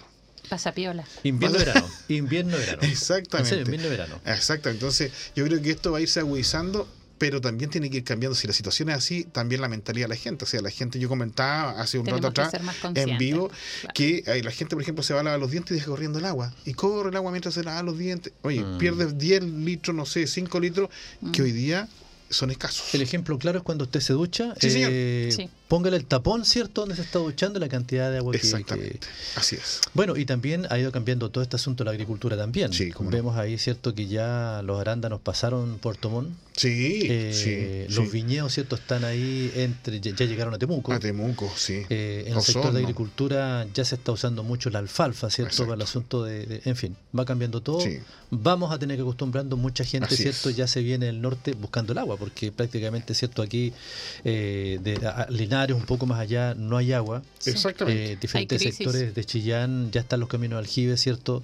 pasa 0.49 0.71
piola. 0.71 1.03
Invierno-verano. 1.23 1.87
Invierno-verano. 2.07 2.79
Exactamente. 2.87 3.57
Invierno-verano. 3.61 4.19
Exacto, 4.25 4.69
entonces 4.69 5.11
yo 5.35 5.45
creo 5.45 5.61
que 5.61 5.69
esto 5.69 5.91
va 5.91 5.99
a 5.99 6.01
irse 6.01 6.19
agudizando, 6.21 6.87
pero 7.19 7.39
también 7.41 7.69
tiene 7.69 7.89
que 7.91 7.97
ir 7.97 8.03
cambiando. 8.03 8.33
Si 8.35 8.47
la 8.47 8.53
situación 8.53 8.89
es 8.89 8.95
así, 8.95 9.25
también 9.25 9.61
la 9.61 9.67
mentalidad 9.67 10.05
de 10.05 10.15
la 10.15 10.15
gente. 10.15 10.45
O 10.45 10.47
sea, 10.47 10.61
la 10.61 10.71
gente, 10.71 10.97
yo 10.99 11.07
comentaba 11.09 11.79
hace 11.79 11.99
un 11.99 12.05
Tenemos 12.05 12.23
rato 12.25 12.41
atrás 12.41 12.61
en 12.95 13.17
vivo 13.19 13.49
Claro. 13.81 13.93
que 13.93 14.23
eh, 14.25 14.41
la 14.43 14.49
gente, 14.51 14.75
por 14.75 14.81
ejemplo, 14.81 15.03
se 15.03 15.13
va 15.13 15.19
a 15.19 15.23
lavar 15.23 15.39
los 15.39 15.51
dientes 15.51 15.71
y 15.71 15.75
deja 15.75 15.87
corriendo 15.87 16.17
el 16.17 16.25
agua. 16.25 16.53
Y 16.65 16.73
corre 16.73 17.09
el 17.09 17.15
agua 17.17 17.29
mientras 17.31 17.53
se 17.53 17.63
lava 17.63 17.83
los 17.83 17.97
dientes. 17.97 18.33
Oye, 18.41 18.61
Mm. 18.63 18.77
pierdes 18.79 19.17
10 19.17 19.43
litros, 19.43 19.95
no 19.95 20.05
sé, 20.05 20.25
5 20.25 20.59
litros, 20.59 20.89
que 21.33 21.41
Mm. 21.41 21.45
hoy 21.45 21.51
día 21.51 21.87
son 22.29 22.51
escasos. 22.51 22.93
El 22.95 23.01
ejemplo 23.01 23.37
claro 23.37 23.57
es 23.59 23.63
cuando 23.63 23.83
usted 23.83 23.99
se 23.99 24.13
ducha. 24.13 24.53
Sí, 24.59 24.69
señor. 24.71 24.89
eh, 24.93 25.29
Sí. 25.35 25.49
Póngale 25.69 25.95
el 25.95 26.05
tapón, 26.05 26.43
¿cierto? 26.45 26.81
Donde 26.81 26.95
se 26.95 27.03
está 27.03 27.19
duchando, 27.19 27.59
la 27.59 27.69
cantidad 27.69 28.11
de 28.11 28.17
agua 28.17 28.33
que- 28.33 28.39
que, 28.39 28.47
Exactamente, 28.47 29.07
así 29.37 29.55
es. 29.55 29.79
Bueno, 29.93 30.17
y 30.17 30.25
también 30.25 30.65
ha 30.69 30.77
ido 30.77 30.91
cambiando 30.91 31.29
todo 31.29 31.41
este 31.43 31.55
asunto 31.55 31.83
de 31.83 31.85
la 31.85 31.91
agricultura 31.91 32.35
también. 32.35 32.73
Sí, 32.73 32.91
cómo 32.91 33.09
no. 33.09 33.15
Vemos 33.15 33.37
ahí, 33.37 33.57
¿cierto? 33.57 33.93
Que 33.95 34.07
ya 34.07 34.61
los 34.65 34.81
arándanos 34.81 35.21
pasaron 35.21 35.77
Puerto 35.77 36.09
Montt. 36.09 36.31
Sí, 36.57 37.03
Eh, 37.09 37.31
sí. 37.87 37.93
los 37.95 38.09
sí. 38.09 38.11
viñedos, 38.11 38.53
¿cierto? 38.53 38.75
Están 38.75 39.05
ahí 39.05 39.49
entre, 39.55 40.01
ya, 40.01 40.11
llegaron 40.25 40.53
a 40.53 40.57
Temuco. 40.57 40.91
A 40.91 40.99
Temuco, 40.99 41.49
sí. 41.55 41.83
Eh, 41.89 42.25
en 42.27 42.35
el 42.35 42.41
sector 42.41 42.73
de 42.73 42.79
agricultura 42.81 43.65
ya 43.73 43.85
se 43.85 43.95
está 43.95 44.11
usando 44.11 44.43
mucho 44.43 44.69
la 44.69 44.79
alfalfa, 44.79 45.29
¿cierto? 45.29 45.51
Exacto. 45.53 45.67
Para 45.69 45.75
el 45.75 45.81
asunto 45.83 46.23
de, 46.25 46.45
de- 46.47 46.61
En 46.65 46.75
fin, 46.75 46.97
va 47.17 47.23
cambiando 47.23 47.61
todo. 47.61 47.79
Sí. 47.79 47.99
Vamos 48.31 48.73
a 48.73 48.77
tener 48.79 48.97
que 48.97 49.03
acostumbrando 49.03 49.55
mucha 49.55 49.85
gente, 49.85 50.07
Así 50.07 50.17
¿cierto? 50.23 50.49
es. 50.49 50.55
Ya 50.57 50.67
se 50.67 50.81
viene 50.81 51.07
el 51.09 51.21
norte 51.21 51.53
buscando 51.53 51.93
el 51.93 51.97
agua, 51.99 52.17
porque 52.17 52.51
prácticamente, 52.51 53.13
¿cierto? 53.13 53.41
Aquí, 53.41 53.71
eh, 54.25 54.79
de 54.83 55.07
a 55.07 55.27
Linares, 55.67 55.75
un 55.75 55.85
poco 55.85 56.05
más 56.05 56.19
allá, 56.19 56.53
no 56.55 56.77
hay 56.77 56.93
agua. 56.93 57.21
Exactamente. 57.45 58.13
Eh, 58.13 58.17
diferentes 58.19 58.61
sectores 58.61 59.13
de 59.13 59.23
Chillán 59.25 59.91
ya 59.91 60.01
están 60.01 60.19
los 60.19 60.29
caminos 60.29 60.57
de 60.57 60.59
aljibe, 60.59 60.97
¿cierto? 60.97 61.43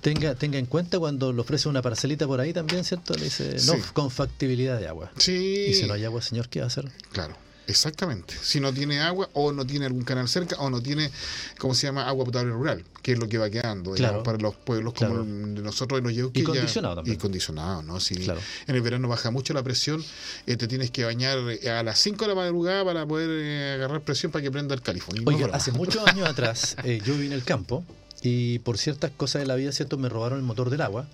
Tenga, 0.00 0.34
tenga 0.36 0.58
en 0.58 0.66
cuenta 0.66 0.98
cuando 0.98 1.32
le 1.32 1.40
ofrece 1.40 1.68
una 1.68 1.82
parcelita 1.82 2.26
por 2.26 2.40
ahí 2.40 2.52
también, 2.52 2.84
¿cierto? 2.84 3.14
Le 3.14 3.24
dice, 3.24 3.52
no, 3.66 3.74
Sí. 3.74 3.80
con 3.92 4.10
factibilidad 4.10 4.78
de 4.78 4.86
agua. 4.88 5.10
sí. 5.18 5.66
Y 5.68 5.74
si 5.74 5.86
no 5.86 5.94
hay 5.94 6.04
agua, 6.04 6.22
señor, 6.22 6.48
¿qué 6.48 6.60
va 6.60 6.64
a 6.64 6.68
hacer? 6.68 6.88
Claro, 7.12 7.36
exactamente. 7.66 8.34
Si 8.42 8.60
no 8.60 8.72
tiene 8.72 9.00
agua 9.00 9.28
o 9.32 9.52
no 9.52 9.66
tiene 9.66 9.86
algún 9.86 10.04
canal 10.04 10.28
cerca 10.28 10.56
o 10.56 10.70
no 10.70 10.80
tiene, 10.82 11.10
¿cómo 11.58 11.74
se 11.74 11.86
llama? 11.86 12.06
Agua 12.08 12.24
potable 12.24 12.52
rural, 12.52 12.84
que 13.02 13.12
es 13.12 13.18
lo 13.18 13.28
que 13.28 13.38
va 13.38 13.50
quedando 13.50 13.92
Claro. 13.92 13.96
digamos, 14.18 14.24
para 14.24 14.38
los 14.38 14.54
pueblos 14.56 14.94
como 14.94 15.10
Claro. 15.10 15.22
el 15.24 15.62
nosotros 15.62 15.98
en 15.98 16.04
los 16.04 16.14
Yeuquis. 16.14 16.42
Y 16.42 16.46
ya- 16.46 16.52
condicionado 16.52 16.94
también. 16.96 17.14
Y 17.14 17.18
condicionado, 17.18 17.82
¿no? 17.82 18.00
Si 18.00 18.14
Claro. 18.16 18.40
en 18.66 18.74
el 18.74 18.82
verano 18.82 19.08
baja 19.08 19.30
mucho 19.30 19.52
la 19.54 19.62
presión, 19.62 20.04
eh, 20.46 20.56
te 20.56 20.68
tienes 20.68 20.90
que 20.90 21.04
bañar 21.04 21.38
eh, 21.50 21.70
a 21.70 21.82
las 21.82 21.98
5 21.98 22.24
de 22.24 22.28
la 22.28 22.34
madrugada 22.34 22.84
para 22.84 23.06
poder 23.06 23.28
eh, 23.32 23.72
agarrar 23.74 24.00
presión 24.02 24.32
para 24.32 24.42
que 24.42 24.50
prenda 24.50 24.74
el 24.74 24.82
califón. 24.82 25.16
No 25.16 25.22
Oiga, 25.26 25.42
broma. 25.44 25.56
hace 25.56 25.72
muchos 25.72 26.06
años 26.06 26.28
atrás 26.28 26.76
eh, 26.84 27.00
yo 27.04 27.16
vine 27.16 27.34
al 27.34 27.44
campo 27.44 27.84
y 28.22 28.58
por 28.60 28.78
ciertas 28.78 29.10
cosas 29.16 29.42
de 29.42 29.46
la 29.46 29.54
vida, 29.56 29.72
¿cierto? 29.72 29.98
Me 29.98 30.08
robaron 30.08 30.38
el 30.38 30.44
motor 30.44 30.70
del 30.70 30.80
agua 30.80 31.06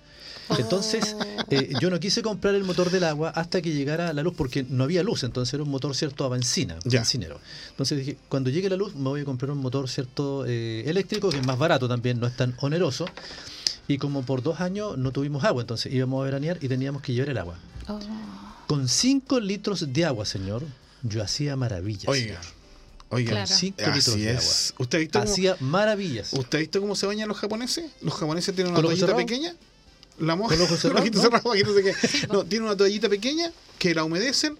Entonces, 0.57 1.15
eh, 1.49 1.73
yo 1.79 1.89
no 1.89 1.99
quise 1.99 2.21
comprar 2.21 2.55
el 2.55 2.63
motor 2.63 2.89
del 2.91 3.03
agua 3.03 3.29
hasta 3.29 3.61
que 3.61 3.71
llegara 3.73 4.13
la 4.13 4.23
luz, 4.23 4.33
porque 4.35 4.65
no 4.67 4.83
había 4.83 5.03
luz, 5.03 5.23
entonces 5.23 5.53
era 5.53 5.63
un 5.63 5.69
motor 5.69 5.95
cierto 5.95 6.25
a 6.25 6.29
benzina, 6.29 6.77
Ya. 6.83 6.99
bencinero. 6.99 7.39
Entonces 7.69 7.97
dije, 7.99 8.17
cuando 8.29 8.49
llegue 8.49 8.69
la 8.69 8.75
luz 8.75 8.95
me 8.95 9.09
voy 9.09 9.21
a 9.21 9.25
comprar 9.25 9.51
un 9.51 9.59
motor 9.59 9.89
cierto 9.89 10.45
eh, 10.45 10.83
eléctrico, 10.85 11.29
que 11.29 11.37
es 11.37 11.45
más 11.45 11.57
barato 11.57 11.87
también, 11.87 12.19
no 12.19 12.27
es 12.27 12.35
tan 12.35 12.55
oneroso. 12.59 13.05
Y 13.87 13.97
como 13.97 14.23
por 14.23 14.41
dos 14.43 14.61
años 14.61 14.97
no 14.97 15.11
tuvimos 15.11 15.43
agua, 15.43 15.61
entonces 15.61 15.93
íbamos 15.93 16.21
a 16.21 16.25
veranear 16.25 16.57
y 16.61 16.67
teníamos 16.69 17.01
que 17.01 17.13
llevar 17.13 17.29
el 17.29 17.37
agua. 17.37 17.55
Oh. 17.87 17.99
Con 18.67 18.87
5 18.87 19.39
litros 19.41 19.91
de 19.91 20.05
agua, 20.05 20.25
señor, 20.25 20.63
yo 21.03 21.21
hacía 21.21 21.55
maravillas. 21.57 22.07
Oiga, 22.07 22.39
oiga. 23.09 23.31
Claro. 23.31 23.47
5 23.53 23.81
litros 23.81 24.07
Así 24.07 24.21
de 24.21 24.31
es. 24.31 24.73
¿Usted 24.79 24.97
ha 24.97 25.01
visto 25.01 25.19
Hacía 25.19 25.57
maravillas. 25.59 26.31
¿Usted 26.31 26.57
ha 26.57 26.61
visto 26.61 26.79
cómo 26.79 26.95
se 26.95 27.05
bañan 27.07 27.27
los 27.27 27.37
japoneses? 27.37 27.91
Los 28.01 28.13
japoneses 28.13 28.55
tienen 28.55 28.71
una 28.71 28.81
¿Con 28.81 28.89
los 28.89 28.93
ojos 28.93 29.09
toallita 29.09 29.17
pequeña. 29.33 29.55
La 30.19 30.35
moja. 30.35 30.49
¿Con 30.55 30.59
los 30.59 30.67
ojos 30.69 30.79
cerrados? 30.81 31.11
¿No? 31.11 31.21
cerrados, 31.21 31.45
ojitos 31.45 31.75
de 31.75 31.83
que- 31.83 31.95
No, 32.31 32.45
tiene 32.45 32.65
una 32.65 32.77
toallita 32.77 33.09
pequeña 33.09 33.51
que 33.79 33.93
la 33.95 34.03
humedecen 34.03 34.57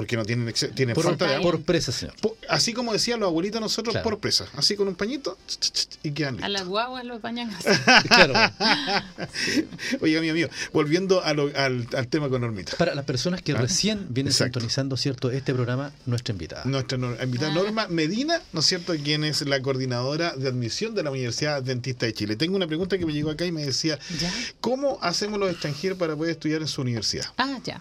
porque 0.00 0.16
no 0.16 0.24
tienen, 0.24 0.52
tienen 0.74 0.94
por, 0.94 1.04
falta 1.04 1.26
de 1.26 1.34
agua. 1.36 1.50
por 1.52 1.62
presa, 1.62 1.92
señor. 1.92 2.14
Así 2.48 2.72
como 2.72 2.92
decían 2.92 3.20
los 3.20 3.28
abuelitos 3.28 3.60
nosotros, 3.60 3.92
Claro. 3.92 4.04
por 4.04 4.18
presa. 4.18 4.46
Así 4.56 4.76
con 4.76 4.88
un 4.88 4.94
pañito 4.94 5.36
ch, 5.46 5.58
ch, 5.58 5.72
ch, 5.72 5.88
y 6.02 6.10
quedan 6.12 6.34
A 6.42 6.48
listos. 6.48 6.50
las 6.52 6.64
guaguas 6.66 7.04
los 7.04 7.20
bañan 7.22 7.50
así. 7.50 7.68
Claro. 8.08 8.34
Oiga, 10.00 10.20
mío 10.20 10.34
mío, 10.34 10.48
volviendo 10.72 11.22
a 11.22 11.34
lo- 11.34 11.50
al, 11.56 11.86
al 11.96 12.08
tema 12.08 12.28
con 12.28 12.40
Normita. 12.40 12.76
Para 12.76 12.94
las 12.94 13.04
personas 13.04 13.42
que 13.42 13.52
Ah, 13.52 13.56
recién 13.60 14.06
vienen 14.10 14.30
exacto. 14.32 14.60
sintonizando 14.60 14.96
cierto 14.96 15.30
este 15.30 15.52
programa, 15.54 15.92
nuestra 16.06 16.32
invitada. 16.32 16.64
Nuestra 16.64 16.96
invitada 17.22 17.50
Ah. 17.50 17.54
Norma 17.54 17.86
Medina, 17.88 18.40
¿no 18.52 18.60
es 18.60 18.66
cierto?, 18.66 18.94
quien 19.02 19.24
es 19.24 19.42
la 19.42 19.60
coordinadora 19.60 20.34
de 20.36 20.48
admisión 20.48 20.94
de 20.94 21.02
la 21.02 21.10
Universidad 21.10 21.56
Adventista 21.56 22.06
de 22.06 22.14
Chile. 22.14 22.36
Tengo 22.36 22.56
una 22.56 22.66
pregunta 22.66 22.96
que 22.98 23.06
me 23.06 23.12
llegó 23.12 23.30
acá 23.30 23.44
y 23.44 23.52
me 23.52 23.64
decía, 23.64 23.98
¿Ya? 24.20 24.32
¿cómo 24.60 24.98
hacemos 25.02 25.38
los 25.38 25.50
extranjeros 25.50 25.98
para 25.98 26.16
poder 26.16 26.32
estudiar 26.32 26.60
en 26.62 26.68
su 26.68 26.80
universidad? 26.82 27.26
Ah, 27.38 27.58
ya. 27.64 27.80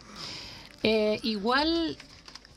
Eh, 0.83 1.19
igual 1.23 1.97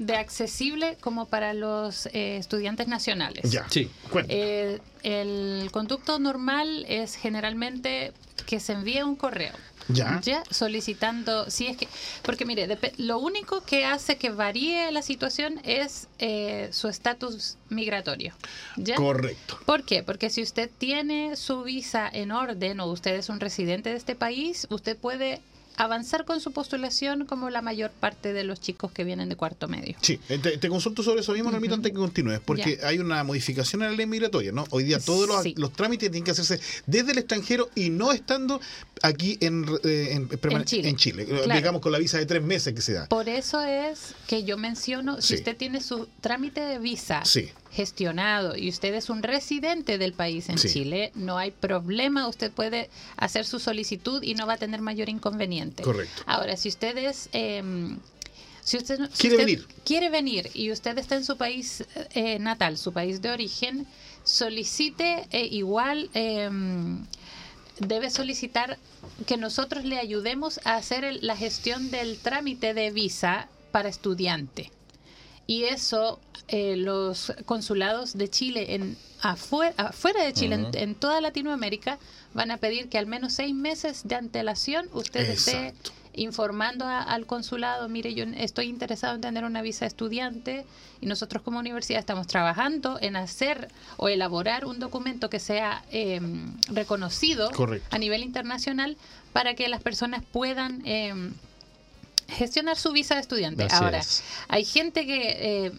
de 0.06 0.16
accesible 0.16 0.96
como 1.00 1.26
para 1.26 1.54
los 1.54 2.06
eh, 2.06 2.36
estudiantes 2.36 2.88
nacionales. 2.88 3.50
Ya. 3.50 3.66
Sí. 3.68 3.90
Eh, 4.28 4.80
el 5.02 5.70
conducto 5.70 6.18
normal 6.18 6.84
es 6.88 7.14
generalmente 7.14 8.12
que 8.46 8.60
se 8.60 8.72
envíe 8.72 9.02
un 9.02 9.16
correo. 9.16 9.52
Ya. 9.88 10.22
solicitando, 10.50 11.50
si 11.50 11.66
es 11.66 11.76
que, 11.76 11.88
porque 12.22 12.44
mire, 12.44 12.78
lo 12.98 13.18
único 13.18 13.62
que 13.62 13.84
hace 13.84 14.16
que 14.16 14.30
varíe 14.30 14.90
la 14.92 15.02
situación 15.02 15.60
es 15.64 16.06
eh, 16.20 16.68
su 16.72 16.88
estatus 16.88 17.56
migratorio. 17.68 18.32
¿ya? 18.76 18.94
Correcto. 18.94 19.58
¿Por 19.66 19.84
qué? 19.84 20.04
Porque 20.04 20.30
si 20.30 20.40
usted 20.40 20.70
tiene 20.78 21.34
su 21.34 21.64
visa 21.64 22.08
en 22.10 22.30
orden 22.30 22.78
o 22.78 22.86
usted 22.86 23.16
es 23.16 23.28
un 23.28 23.40
residente 23.40 23.90
de 23.90 23.96
este 23.96 24.14
país, 24.14 24.68
usted 24.70 24.96
puede 24.96 25.42
avanzar 25.84 26.24
con 26.24 26.40
su 26.40 26.52
postulación 26.52 27.26
como 27.26 27.50
la 27.50 27.62
mayor 27.62 27.90
parte 27.90 28.32
de 28.32 28.44
los 28.44 28.60
chicos 28.60 28.92
que 28.92 29.04
vienen 29.04 29.28
de 29.28 29.36
cuarto 29.36 29.68
medio. 29.68 29.96
Sí, 30.00 30.18
eh, 30.28 30.38
te, 30.38 30.56
te 30.58 30.68
consulto 30.68 31.02
sobre 31.02 31.20
eso 31.20 31.32
mismo, 31.32 31.50
Normita, 31.50 31.74
antes 31.74 31.92
que 31.92 31.98
continúes, 31.98 32.40
porque 32.44 32.78
hay 32.82 32.98
una 32.98 33.22
modificación 33.24 33.82
en 33.82 33.90
la 33.90 33.96
ley 33.96 34.06
migratoria, 34.06 34.52
¿no? 34.52 34.64
Hoy 34.70 34.84
día 34.84 34.98
todos 35.00 35.26
los, 35.28 35.42
Sí. 35.42 35.54
los 35.56 35.72
trámites 35.72 36.10
tienen 36.10 36.24
que 36.24 36.30
hacerse 36.30 36.60
desde 36.86 37.12
el 37.12 37.18
extranjero 37.18 37.68
y 37.74 37.90
no 37.90 38.12
estando 38.12 38.60
aquí 39.02 39.38
en, 39.40 39.64
eh, 39.84 40.08
en, 40.12 40.28
En 40.52 40.64
Chile. 40.64 40.88
en 40.88 40.96
Chile. 40.96 41.22
Eh, 41.24 41.26
Claro. 41.44 41.54
digamos 41.54 41.80
con 41.80 41.92
la 41.92 41.98
visa 41.98 42.18
de 42.18 42.26
tres 42.26 42.42
meses 42.42 42.74
que 42.74 42.80
se 42.82 42.92
da. 42.92 43.06
Por 43.08 43.28
eso 43.28 43.60
es 43.62 44.14
que 44.28 44.44
yo 44.44 44.56
menciono, 44.56 45.20
Sí. 45.20 45.28
si 45.28 45.34
usted 45.36 45.56
tiene 45.56 45.80
su 45.80 46.08
trámite 46.20 46.60
de 46.60 46.78
visa 46.78 47.24
Sí. 47.24 47.48
Gestionado 47.72 48.56
y 48.56 48.68
usted 48.68 48.92
es 48.94 49.08
un 49.10 49.22
residente 49.22 49.96
del 49.98 50.12
país 50.12 50.48
en 50.48 50.58
Sí. 50.58 50.68
Chile, 50.68 51.10
no 51.14 51.38
hay 51.38 51.50
problema, 51.50 52.28
usted 52.28 52.50
puede 52.52 52.90
hacer 53.16 53.46
su 53.46 53.58
solicitud 53.58 54.22
y 54.22 54.34
no 54.34 54.46
va 54.46 54.54
a 54.54 54.58
tener 54.58 54.80
mayor 54.82 55.08
inconveniente. 55.08 55.82
Correcto. 55.82 56.22
Ahora, 56.26 56.56
si 56.56 56.68
usted 56.68 56.96
es... 56.98 57.28
em, 57.32 57.98
si 58.64 58.76
usted, 58.76 58.98
si 59.12 59.18
Quiere 59.28 59.36
usted 59.36 59.46
venir. 59.46 59.66
Quiere 59.84 60.10
venir 60.10 60.50
y 60.54 60.70
usted 60.70 60.96
está 60.98 61.16
en 61.16 61.24
su 61.24 61.36
país 61.36 61.84
eh, 62.14 62.38
natal, 62.38 62.78
su 62.78 62.92
país 62.92 63.20
de 63.20 63.30
origen, 63.30 63.86
solicite 64.22 65.26
eh, 65.32 65.46
igual, 65.50 66.10
em, 66.14 67.04
debe 67.80 68.10
solicitar 68.10 68.78
que 69.26 69.36
nosotros 69.36 69.84
le 69.84 69.98
ayudemos 69.98 70.60
a 70.64 70.76
hacer 70.76 71.02
el- 71.04 71.26
la 71.26 71.36
gestión 71.36 71.90
del 71.90 72.18
trámite 72.18 72.72
de 72.74 72.90
visa 72.92 73.48
para 73.72 73.88
estudiante. 73.88 74.70
Y 75.46 75.64
eso 75.64 76.20
eh, 76.48 76.76
los 76.76 77.32
consulados 77.46 78.16
de 78.16 78.28
Chile 78.28 78.74
en 78.74 78.96
afuera, 79.20 79.74
afuera 79.76 80.24
de 80.24 80.32
Chile, 80.32 80.66
en- 80.74 80.94
toda 80.94 81.20
Latinoamérica, 81.20 81.98
van 82.34 82.50
a 82.50 82.56
pedir 82.58 82.88
que 82.88 82.98
al 82.98 83.06
menos 83.06 83.32
seis 83.34 83.54
meses 83.54 84.02
de 84.04 84.14
antelación 84.16 84.88
usted 84.92 85.28
esté 85.28 85.74
informando 86.14 86.84
a- 86.84 87.02
al 87.02 87.26
consulado, 87.26 87.88
mire, 87.88 88.12
yo 88.14 88.24
estoy 88.36 88.66
interesado 88.66 89.14
en 89.14 89.20
tener 89.22 89.44
una 89.44 89.62
visa 89.62 89.86
estudiante 89.86 90.66
y 91.00 91.06
nosotros 91.06 91.42
como 91.42 91.58
universidad 91.58 92.00
estamos 92.00 92.26
trabajando 92.26 92.98
en 93.00 93.16
hacer 93.16 93.68
o 93.96 94.08
elaborar 94.08 94.64
un 94.66 94.78
documento 94.78 95.30
que 95.30 95.40
sea 95.40 95.84
eh, 95.90 96.20
reconocido 96.68 97.50
Correcto. 97.50 97.88
a 97.94 97.98
nivel 97.98 98.22
internacional 98.22 98.96
para 99.32 99.54
que 99.54 99.68
las 99.68 99.80
personas 99.82 100.22
puedan 100.30 100.82
eh, 100.84 101.14
gestionar 102.36 102.76
su 102.78 102.92
visa 102.92 103.14
de 103.14 103.20
estudiante. 103.20 103.64
Así 103.64 103.76
Ahora, 103.84 103.98
es. 103.98 104.22
hay 104.48 104.64
gente 104.64 105.06
que 105.06 105.66
eh, 105.66 105.72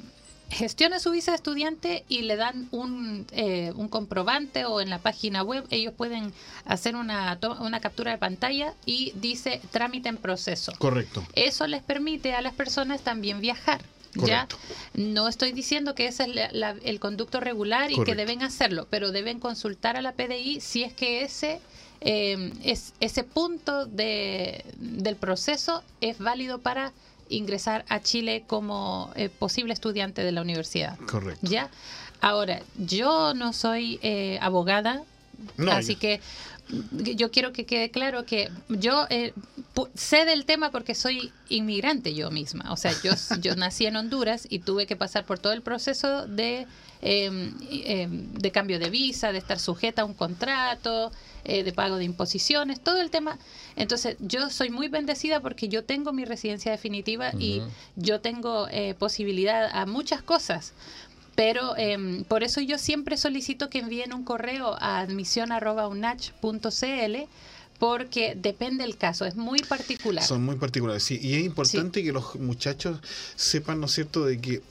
gestiona 0.50 1.00
su 1.00 1.12
visa 1.12 1.32
de 1.32 1.36
estudiante 1.38 2.04
y 2.08 2.22
le 2.24 2.36
dan 2.36 2.68
un, 2.72 3.26
eh, 3.32 3.72
un 3.76 3.88
comprobante 3.88 4.66
o 4.66 4.82
en 4.82 4.89
la 4.89 5.00
página 5.00 5.42
web 5.44 5.66
ellos 5.72 5.94
pueden 5.96 6.32
hacer 6.66 6.96
una, 6.96 7.39
una 7.60 7.80
captura 7.80 8.12
de 8.12 8.18
pantalla 8.20 8.74
y 8.86 9.13
dice 9.16 9.62
trámite 9.72 10.10
en 10.10 10.18
proceso. 10.18 10.72
Correcto. 10.78 11.26
Eso 11.34 11.66
les 11.68 11.82
permite 11.82 12.34
a 12.34 12.42
las 12.42 12.54
personas 12.54 13.02
también 13.02 13.42
viajar. 13.42 13.82
¿Ya? 14.16 14.46
Correcto. 14.48 14.58
No 14.94 15.28
estoy 15.28 15.54
diciendo 15.54 15.96
que 15.96 16.06
ese 16.06 16.24
es 16.24 16.36
la- 16.36 16.52
la- 16.52 16.76
el 16.84 17.00
conducto 17.00 17.39
regular 17.39 17.92
y 17.92 18.04
que 18.04 18.13
deben 18.13 18.44
hacerlo, 18.44 18.86
pero 18.92 19.12
deben 19.12 19.39
consultar 19.39 19.98
a 19.98 20.04
la 20.04 20.12
PDI 20.12 20.62
si 20.62 20.84
es 20.84 20.94
que 20.94 21.24
ese 21.24 21.60
eh, 22.04 22.52
es, 22.63 22.94
ese 23.00 23.24
punto 23.24 23.86
de, 23.86 24.63
del 24.78 25.16
proceso 25.16 25.84
es 26.02 26.18
válido 26.20 26.60
para 26.60 26.92
ingresar 27.30 27.86
a 27.89 28.02
Chile 28.02 28.44
como 28.46 29.12
eh, 29.16 29.30
posible 29.30 29.74
estudiante 29.74 30.24
de 30.24 30.32
la 30.32 30.42
universidad. 30.42 30.98
Correcto. 31.08 31.48
¿Ya? 31.50 31.70
Ahora, 32.22 32.62
yo 32.78 33.34
no 33.34 33.54
soy 33.54 34.00
eh, 34.04 34.38
abogada, 34.42 35.04
No, 35.58 35.72
así 35.72 35.96
ya. 35.96 36.00
que 36.00 36.22
yo 37.16 37.32
quiero 37.32 37.52
que 37.52 37.66
quede 37.66 37.89
claro 37.92 38.26
que 38.26 38.50
yo 38.70 39.06
eh, 39.10 39.34
sé 39.96 40.26
del 40.26 40.46
tema 40.46 40.72
porque 40.72 40.96
soy 40.96 41.32
inmigrante 41.50 42.14
yo 42.14 42.32
misma. 42.32 42.72
O 42.72 42.78
sea, 42.78 42.94
yo, 43.04 43.12
yo 43.42 43.56
nací 43.56 43.86
en 43.86 43.96
Honduras 43.96 44.48
y 44.50 44.60
tuve 44.60 44.86
que 44.86 44.96
pasar 44.96 45.26
por 45.26 45.40
todo 45.40 45.54
el 45.54 45.62
proceso 45.62 46.28
de, 46.28 46.68
eh, 47.02 47.52
eh, 47.72 48.08
de 48.10 48.52
cambio 48.52 48.80
de 48.80 48.90
visa, 48.90 49.32
de 49.32 49.40
estar 49.40 49.60
sujeta 49.60 50.04
a 50.04 50.06
un 50.06 50.14
contrato, 50.14 51.12
eh, 51.46 51.64
de 51.64 51.74
pago 51.74 51.98
de 51.98 52.06
imposiciones, 52.06 52.80
todo 52.80 53.02
el 53.02 53.10
tema. 53.10 53.38
Entonces, 53.76 54.16
yo 54.20 54.50
soy 54.50 54.70
muy 54.70 54.88
bendecida 54.88 55.42
porque 55.42 55.68
yo 55.68 55.84
tengo 55.84 56.14
mi 56.14 56.24
residencia 56.24 56.72
definitiva 56.72 57.32
y 57.38 57.62
yo 57.98 58.22
tengo 58.22 58.70
eh, 58.70 58.96
posibilidad 58.98 59.70
a 59.74 59.86
muchas 59.86 60.22
cosas. 60.22 60.72
Pero 61.36 61.76
em, 61.78 62.24
por 62.26 62.44
eso 62.44 62.62
yo 62.62 62.78
siempre 62.78 63.18
solicito 63.18 63.70
que 63.70 63.80
envíen 63.80 64.14
un 64.14 64.24
correo 64.24 64.78
a 64.80 65.00
admisión.unach.cl 65.00 67.18
porque 67.84 68.34
depende 68.38 68.86
el 68.86 68.96
caso, 68.96 69.26
es 69.26 69.36
muy 69.36 69.60
particular. 69.60 70.24
Son 70.24 70.41
muy 70.41 70.56
particulares, 70.56 71.04
sí. 71.04 71.19
Y 71.22 71.34
es 71.36 71.43
importante 71.43 72.02
que 72.02 72.13
los 72.13 72.36
muchachos 72.36 73.02
sepan, 73.36 73.82
¿no 73.82 73.88
es 73.88 73.91
cierto?, 73.91 74.24
de 74.24 74.39
que, 74.39 74.62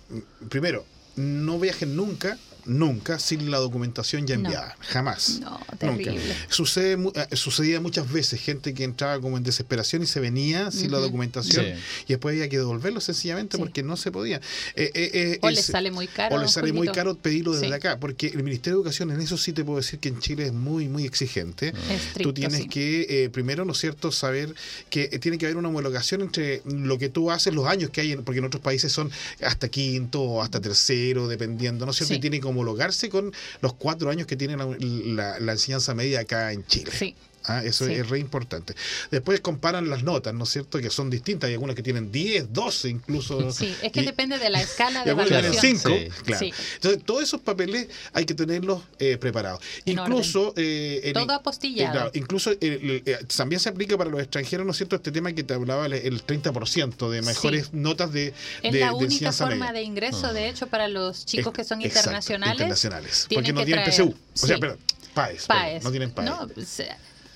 primero, 0.49 0.87
no 1.17 1.59
viajen 1.59 1.95
nunca, 1.95 2.39
nunca, 2.65 3.19
sin 3.19 3.51
la 3.51 3.59
documentación 3.59 4.27
ya 4.27 4.37
No. 4.37 4.45
enviada. 4.45 4.77
Jamás. 4.81 5.41
No, 5.41 5.51
Nunca. 5.51 5.77
terrible. 5.79 6.21
Sucede, 6.49 6.97
mu- 6.97 7.13
eh, 7.15 7.37
sucedía 7.37 7.81
muchas 7.81 8.11
veces 8.11 8.41
gente 8.41 8.75
que 8.75 8.85
entraba 8.85 9.21
como 9.21 9.37
en 9.37 9.43
desesperación 9.45 10.03
y 10.03 10.07
se 10.07 10.21
venía 10.21 10.71
sin 10.71 10.91
la 10.93 10.99
documentación 10.99 11.65
Sí. 11.65 11.73
y 12.07 12.09
después 12.15 12.35
había 12.35 12.49
que 12.49 12.59
devolverlo 12.59 13.01
sencillamente 13.01 13.57
Sí. 13.57 13.63
porque 13.63 13.83
no 13.83 13.97
se 13.97 14.11
podía. 14.13 14.37
Eh, 14.77 14.91
eh, 14.95 15.11
eh, 15.15 15.39
O 15.43 15.51
les 15.51 15.65
sale 15.67 15.91
muy 15.91 16.07
caro. 16.09 16.37
o 16.37 16.39
les 16.39 16.53
sale 16.53 16.73
muy 16.73 16.89
caro 16.89 17.15
pedirlo 17.17 17.53
desde 17.53 17.67
Sí. 17.69 17.73
acá, 17.73 17.99
porque 17.99 18.29
el 18.29 18.43
Ministerio 18.43 18.77
de 18.79 18.81
Educación 18.83 19.11
en 19.11 19.21
eso 19.21 19.37
sí 19.37 19.53
te 19.53 19.65
puedo 19.65 19.79
decir 19.79 19.99
que 19.99 20.09
en 20.09 20.21
Chile 20.21 20.47
es 20.47 20.53
muy, 20.53 20.89
muy 20.89 21.05
exigente. 21.05 21.69
Estricto, 21.91 22.23
Tú 22.23 22.33
tienes 22.35 22.63
sí. 22.63 22.69
que, 22.69 23.07
eh, 23.25 23.29
primero, 23.31 23.65
¿no 23.65 23.73
es 23.73 23.79
cierto?, 23.79 24.13
saber 24.13 24.55
que 24.91 25.09
tiene 25.19 25.39
que 25.39 25.47
haber 25.47 25.57
una 25.57 25.69
homologación 25.69 26.21
entre 26.23 26.63
lo 26.65 26.99
que 26.99 27.09
tú 27.09 27.31
haces, 27.31 27.53
los 27.55 27.67
años 27.67 27.91
que 27.91 28.01
hay, 28.03 28.13
en- 28.13 28.25
porque 28.25 28.39
en 28.39 28.45
otros 28.45 28.63
países 28.63 28.93
son 28.93 29.11
hasta 29.43 29.69
quinto 29.69 30.21
o 30.23 30.43
hasta 30.43 30.61
tercero, 30.61 31.29
dependiendo, 31.29 31.85
¿no 31.87 31.91
es 31.93 31.97
cierto? 31.99 32.15
Sí. 32.15 32.19
Y 32.19 32.21
tiene 32.21 32.41
que 32.41 32.47
homologarse 32.53 33.09
con 33.09 33.33
los 33.61 33.75
cuatro 33.75 34.11
años 34.11 34.27
que 34.27 34.37
tiene 34.37 34.57
la, 34.57 35.37
enseñanza 35.53 35.95
media 35.95 36.21
acá 36.21 36.53
en 36.53 36.65
Chile. 36.67 36.91
Sí. 36.93 37.15
¿Ah? 37.45 37.63
Eso 37.65 37.87
Sí. 37.87 37.95
es 37.95 38.09
re 38.09 38.19
importante. 38.19 38.75
Después 39.11 39.41
comparan 39.41 39.89
las 39.91 40.03
notas, 40.03 40.35
¿no 40.35 40.45
es 40.45 40.51
cierto? 40.51 40.79
Que 40.79 40.91
son 40.91 41.11
distintas. 41.11 41.49
Hay 41.49 41.55
algunas 41.55 41.77
que 41.77 41.83
tienen 41.83 42.11
10, 42.13 42.53
12 42.53 42.89
incluso. 42.89 43.51
Sí, 43.53 43.75
es 43.83 43.93
que 43.93 44.01
Y- 44.03 44.05
depende 44.07 44.39
de 44.39 44.51
la 44.51 44.61
escala 44.63 45.03
y 45.03 45.05
de 45.05 45.11
algunas 45.11 45.29
tienen 45.29 45.45
evaluación. 45.47 45.79
5. 45.79 45.89
Sí. 46.17 46.23
Claro. 46.25 46.39
Sí. 46.41 46.53
Entonces, 46.77 47.05
todos 47.05 47.23
esos 47.23 47.41
papeles 47.41 47.89
hay 48.13 48.25
que 48.25 48.35
tenerlos 48.35 48.83
eh, 48.99 49.17
preparados. 49.19 49.61
En 49.85 49.99
Incluso. 49.99 50.55
eh, 50.57 51.01
en- 51.05 51.13
Todo 51.15 51.33
eh, 51.33 51.37
apostillado. 51.37 51.93
claro, 51.93 52.11
incluso 52.15 52.53
eh, 52.53 52.57
el- 52.61 53.03
eh, 53.07 53.19
también 53.37 53.61
se 53.61 53.69
aplica 53.69 53.97
para 53.99 54.11
los 54.11 54.21
extranjeros, 54.21 54.65
¿no 54.67 54.73
es 54.73 54.77
cierto? 54.79 54.97
Este 54.97 55.11
tema 55.13 55.33
que 55.33 55.43
te 55.43 55.55
hablaba, 55.55 55.87
el, 55.87 55.93
el 55.95 56.25
30% 56.25 57.11
de 57.11 57.23
mejores 57.23 57.67
Sí. 57.67 57.71
notas 57.73 58.13
de, 58.13 58.33
Es 58.63 58.73
de, 58.73 58.81
la 58.81 58.89
de 58.89 58.93
única 58.95 59.33
forma 59.33 59.55
media. 59.57 59.73
de 59.73 59.83
ingreso, 59.83 60.33
de 60.33 60.49
hecho, 60.49 60.67
para 60.67 60.89
los 60.89 61.25
chicos 61.27 61.53
que 61.53 61.65
son 61.65 61.81
Exacto, 61.81 61.99
internacionales. 62.11 62.53
internacionales. 62.55 63.27
Porque 63.33 63.53
no 63.53 63.65
tienen 63.65 63.85
traer- 63.85 63.93
PSU. 63.93 64.15
O 64.43 64.47
sea, 64.47 64.59
perdón, 64.59 64.79
PAES. 65.15 65.47
perdón, 65.47 65.63
PAES. 65.63 65.85
No 65.85 65.91
tienen 65.91 66.11
PAES. 66.11 66.31
No, 66.31 66.49
se- 66.65 66.89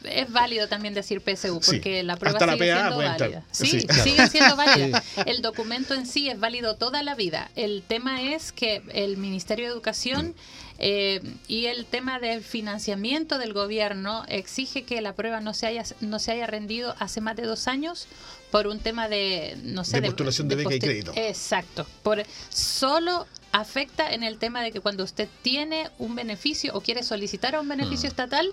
es 0.06 0.30
válido 0.30 0.68
también 0.68 0.94
decir 0.94 1.20
PSU 1.20 1.60
Sí. 1.62 1.72
porque 1.72 2.02
la 2.02 2.16
prueba 2.16 2.38
Hasta 2.38 2.52
sigue 2.54 2.72
siendo 2.72 2.96
válida. 2.96 3.44
Sí. 3.50 3.66
Sí, 3.66 3.86
Claro. 3.86 4.02
sigue 4.04 4.28
siendo 4.28 4.56
válida. 4.56 5.02
El 5.26 5.42
documento 5.42 5.94
en 5.94 6.06
sí 6.06 6.28
es 6.28 6.38
válido 6.40 6.76
toda 6.76 7.02
la 7.02 7.14
vida. 7.14 7.50
El 7.56 7.82
tema 7.86 8.22
es 8.22 8.52
que 8.52 8.82
el 8.92 9.16
Ministerio 9.16 9.66
de 9.66 9.72
Educación 9.72 10.34
eh, 10.78 11.22
y 11.48 11.66
el 11.66 11.86
tema 11.86 12.18
del 12.20 12.42
financiamiento 12.42 13.38
del 13.38 13.54
gobierno 13.54 14.24
exige 14.28 14.84
que 14.84 15.00
la 15.00 15.14
prueba 15.14 15.40
no 15.40 15.54
se 15.54 15.66
haya 15.66 15.84
no 16.00 16.18
se 16.18 16.32
haya 16.32 16.46
rendido 16.46 16.94
hace 16.98 17.22
más 17.22 17.34
de 17.36 17.44
dos 17.44 17.66
años 17.66 18.06
por 18.50 18.66
un 18.66 18.78
tema 18.80 19.08
de 19.08 19.56
no 19.62 19.84
sé 19.84 20.02
De 20.02 20.08
postulación 20.08 20.48
de 20.48 20.56
beca 20.56 20.74
y 20.74 20.78
crédito. 20.78 21.12
Exacto. 21.16 21.86
Por 22.02 22.22
solo 22.50 23.26
afecta 23.52 24.12
en 24.12 24.22
el 24.22 24.36
tema 24.38 24.62
de 24.62 24.70
que 24.70 24.80
cuando 24.80 25.02
usted 25.02 25.28
tiene 25.40 25.88
un 25.98 26.14
beneficio 26.14 26.74
o 26.74 26.82
quiere 26.82 27.02
solicitar 27.02 27.58
un 27.58 27.68
beneficio 27.68 28.08
Mm. 28.08 28.12
estatal, 28.12 28.52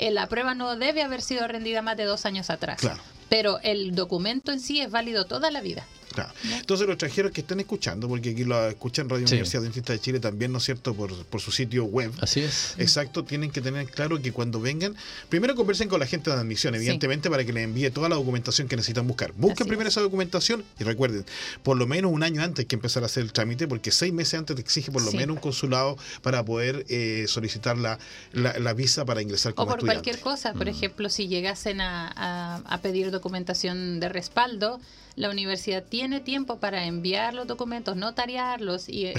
eh, 0.00 0.10
la 0.10 0.26
prueba 0.28 0.54
no 0.54 0.76
debe 0.76 1.02
haber 1.02 1.20
sido 1.20 1.46
rendida 1.46 1.82
más 1.82 1.96
de 1.96 2.04
dos 2.04 2.24
años 2.24 2.48
atrás. 2.50 2.80
Claro. 2.80 3.00
Pero 3.28 3.60
el 3.62 3.94
documento 3.94 4.50
en 4.50 4.60
sí 4.60 4.80
es 4.80 4.90
válido 4.90 5.26
toda 5.26 5.50
la 5.50 5.60
vida. 5.60 5.84
Claro. 6.12 6.32
Entonces 6.58 6.86
los 6.86 6.94
extranjeros 6.94 7.30
que 7.32 7.40
estén 7.42 7.60
escuchando, 7.60 8.08
porque 8.08 8.30
aquí 8.30 8.44
lo 8.44 8.66
escuchan 8.68 9.08
Radio 9.08 9.26
Sí. 9.28 9.34
Universidad 9.34 9.62
Dentista 9.62 9.92
de 9.92 10.00
Chile 10.00 10.18
también, 10.20 10.50
¿no 10.52 10.58
es 10.58 10.64
cierto?, 10.64 10.94
por, 10.94 11.14
por 11.26 11.40
su 11.40 11.52
sitio 11.52 11.84
web. 11.84 12.12
Así 12.20 12.40
es. 12.40 12.74
Exacto, 12.78 13.24
tienen 13.24 13.50
que 13.50 13.60
tener 13.60 13.86
claro 13.88 14.20
que 14.20 14.32
cuando 14.32 14.60
vengan, 14.60 14.96
primero 15.28 15.54
conversen 15.54 15.88
con 15.88 16.00
la 16.00 16.06
gente 16.06 16.30
de 16.30 16.36
admisión, 16.36 16.74
evidentemente, 16.74 17.30
para 17.30 17.44
que 17.44 17.52
les 17.52 17.64
envíe 17.64 17.90
toda 17.90 18.08
la 18.08 18.16
documentación 18.16 18.66
que 18.68 18.76
necesitan 18.76 19.06
buscar. 19.06 19.32
Busquen 19.32 19.62
Así 19.62 19.68
primero 19.68 19.88
es. 19.88 19.94
esa 19.94 20.00
documentación 20.00 20.64
y 20.78 20.84
recuerden, 20.84 21.24
por 21.62 21.76
lo 21.76 21.86
menos 21.86 22.10
un 22.12 22.22
año 22.22 22.42
antes 22.42 22.66
que 22.66 22.74
empezar 22.74 23.02
a 23.02 23.06
hacer 23.06 23.22
el 23.22 23.32
trámite, 23.32 23.68
porque 23.68 23.90
seis 23.92 24.12
meses 24.12 24.34
antes 24.34 24.56
te 24.56 24.62
exige 24.62 24.90
por 24.90 25.02
lo 25.02 25.10
Sí. 25.12 25.16
menos 25.16 25.36
un 25.36 25.40
consulado 25.40 25.96
para 26.22 26.44
poder 26.44 26.84
eh, 26.88 27.26
solicitar 27.28 27.78
la, 27.78 27.98
la, 28.32 28.58
la 28.58 28.72
visa 28.72 29.04
para 29.04 29.22
ingresar 29.22 29.52
O 29.52 29.54
como 29.54 29.68
por 29.68 29.78
estudiante. 29.78 30.02
cualquier 30.02 30.20
cosa. 30.22 30.52
Por 30.54 30.66
Mm. 30.66 30.70
ejemplo, 30.70 31.08
si 31.08 31.28
llegasen 31.28 31.80
a, 31.80 32.08
a- 32.16 32.56
a 32.66 32.78
pedir 32.82 33.10
documentación 33.12 34.00
de 34.00 34.08
respaldo, 34.08 34.80
la 35.20 35.28
universidad 35.28 35.84
tiene 35.84 36.20
tiempo 36.20 36.58
para 36.58 36.86
enviar 36.86 37.34
los 37.34 37.46
documentos, 37.46 37.94
notariarlos. 37.94 38.88
Y, 38.88 39.12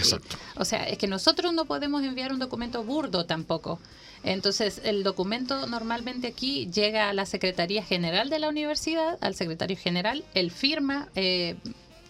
o 0.55 0.65
sea, 0.65 0.87
es 0.87 0.97
que 0.97 1.05
nosotros 1.05 1.53
no 1.53 1.65
podemos 1.65 2.03
enviar 2.03 2.33
un 2.33 2.39
documento 2.39 2.83
burdo 2.83 3.27
tampoco. 3.27 3.79
Entonces, 4.23 4.81
el 4.83 5.03
documento 5.03 5.67
normalmente 5.67 6.27
aquí 6.27 6.67
llega 6.71 7.09
a 7.09 7.13
la 7.13 7.27
Secretaría 7.27 7.83
General 7.83 8.31
de 8.31 8.39
la 8.39 8.49
universidad, 8.49 9.19
al 9.21 9.35
secretario 9.35 9.77
general, 9.77 10.23
él 10.33 10.49
firma 10.49 11.07
eh, 11.15 11.55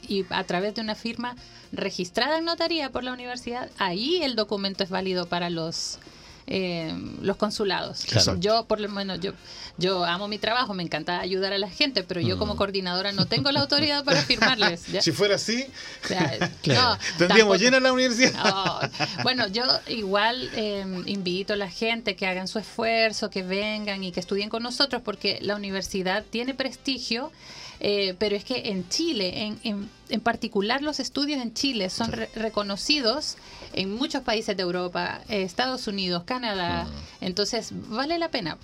y 0.08 0.25
a 0.30 0.43
través 0.45 0.73
de 0.75 0.82
una 0.82 0.95
firma 0.95 1.36
registrada 1.73 2.38
en 2.38 2.45
notaría 2.45 2.91
por 2.91 3.04
la 3.04 3.12
universidad, 3.12 3.69
ahí 3.77 4.23
el 4.23 4.36
documento 4.36 4.86
es 4.86 4.89
válido 4.89 5.27
para 5.27 5.49
los 5.49 5.99
eh, 6.47 6.93
los 7.21 7.38
consulados. 7.38 8.06
Claro. 8.06 8.38
Yo 8.39 8.65
por 8.65 8.80
lo 8.80 8.89
menos 8.89 9.19
yo 9.19 9.34
yo 9.77 10.04
amo 10.06 10.27
mi 10.27 10.38
trabajo, 10.38 10.73
me 10.73 10.84
encanta 10.84 11.19
ayudar 11.21 11.54
a 11.54 11.58
la 11.58 11.69
gente, 11.69 12.04
pero 12.04 12.19
yo 12.21 12.38
como 12.38 12.54
Mm. 12.54 12.58
coordinadora 12.58 13.12
no 13.13 13.25
tengo 13.25 13.51
la 13.51 13.62
autoridad 13.62 14.04
para 14.04 14.21
firmarles. 14.21 14.86
¿ya? 14.88 15.01
Si 15.01 15.12
fuera 15.12 15.36
así, 15.36 15.65
O 16.04 16.08
sea, 16.08 16.51
Claro. 16.62 16.82
no, 16.91 16.97
tendríamos 17.17 17.60
llena 17.60 17.80
la 17.80 17.93
universidad. 17.93 18.91
Bueno, 19.23 19.47
yo 19.47 19.63
igual 19.88 20.49
eh, 20.54 20.86
invito 21.06 21.54
a 21.54 21.56
la 21.56 21.69
gente 21.69 22.15
que 22.15 22.27
hagan 22.27 22.47
su 22.47 22.60
esfuerzo, 22.60 23.30
que 23.30 23.43
vengan 23.43 24.04
y 24.04 24.12
que 24.12 24.19
estudien 24.19 24.49
con 24.49 24.62
nosotros, 24.62 25.01
porque 25.04 25.39
la 25.41 25.56
universidad 25.56 26.23
tiene 26.30 26.54
prestigio, 26.54 27.32
eh, 27.80 28.13
pero 28.19 28.36
es 28.36 28.43
que 28.43 28.69
en 28.69 28.88
Chile, 28.89 29.43
en, 29.43 29.60
en, 29.63 29.89
en 30.12 30.21
particular 30.21 30.82
los 30.82 31.00
estudios 31.00 31.41
en 31.41 31.54
Chile 31.54 31.89
son 31.89 32.12
re- 32.12 32.30
reconocidos 32.36 33.38
en 33.74 33.93
muchos 33.95 34.21
países 34.24 34.56
de 34.58 34.63
Europa, 34.63 35.21
eh, 35.30 35.43
Estados 35.43 35.88
Unidos, 35.88 36.24
Canadá, 36.26 36.88
entonces 37.21 37.69
vale 37.89 38.17
la 38.19 38.30
pena. 38.30 38.58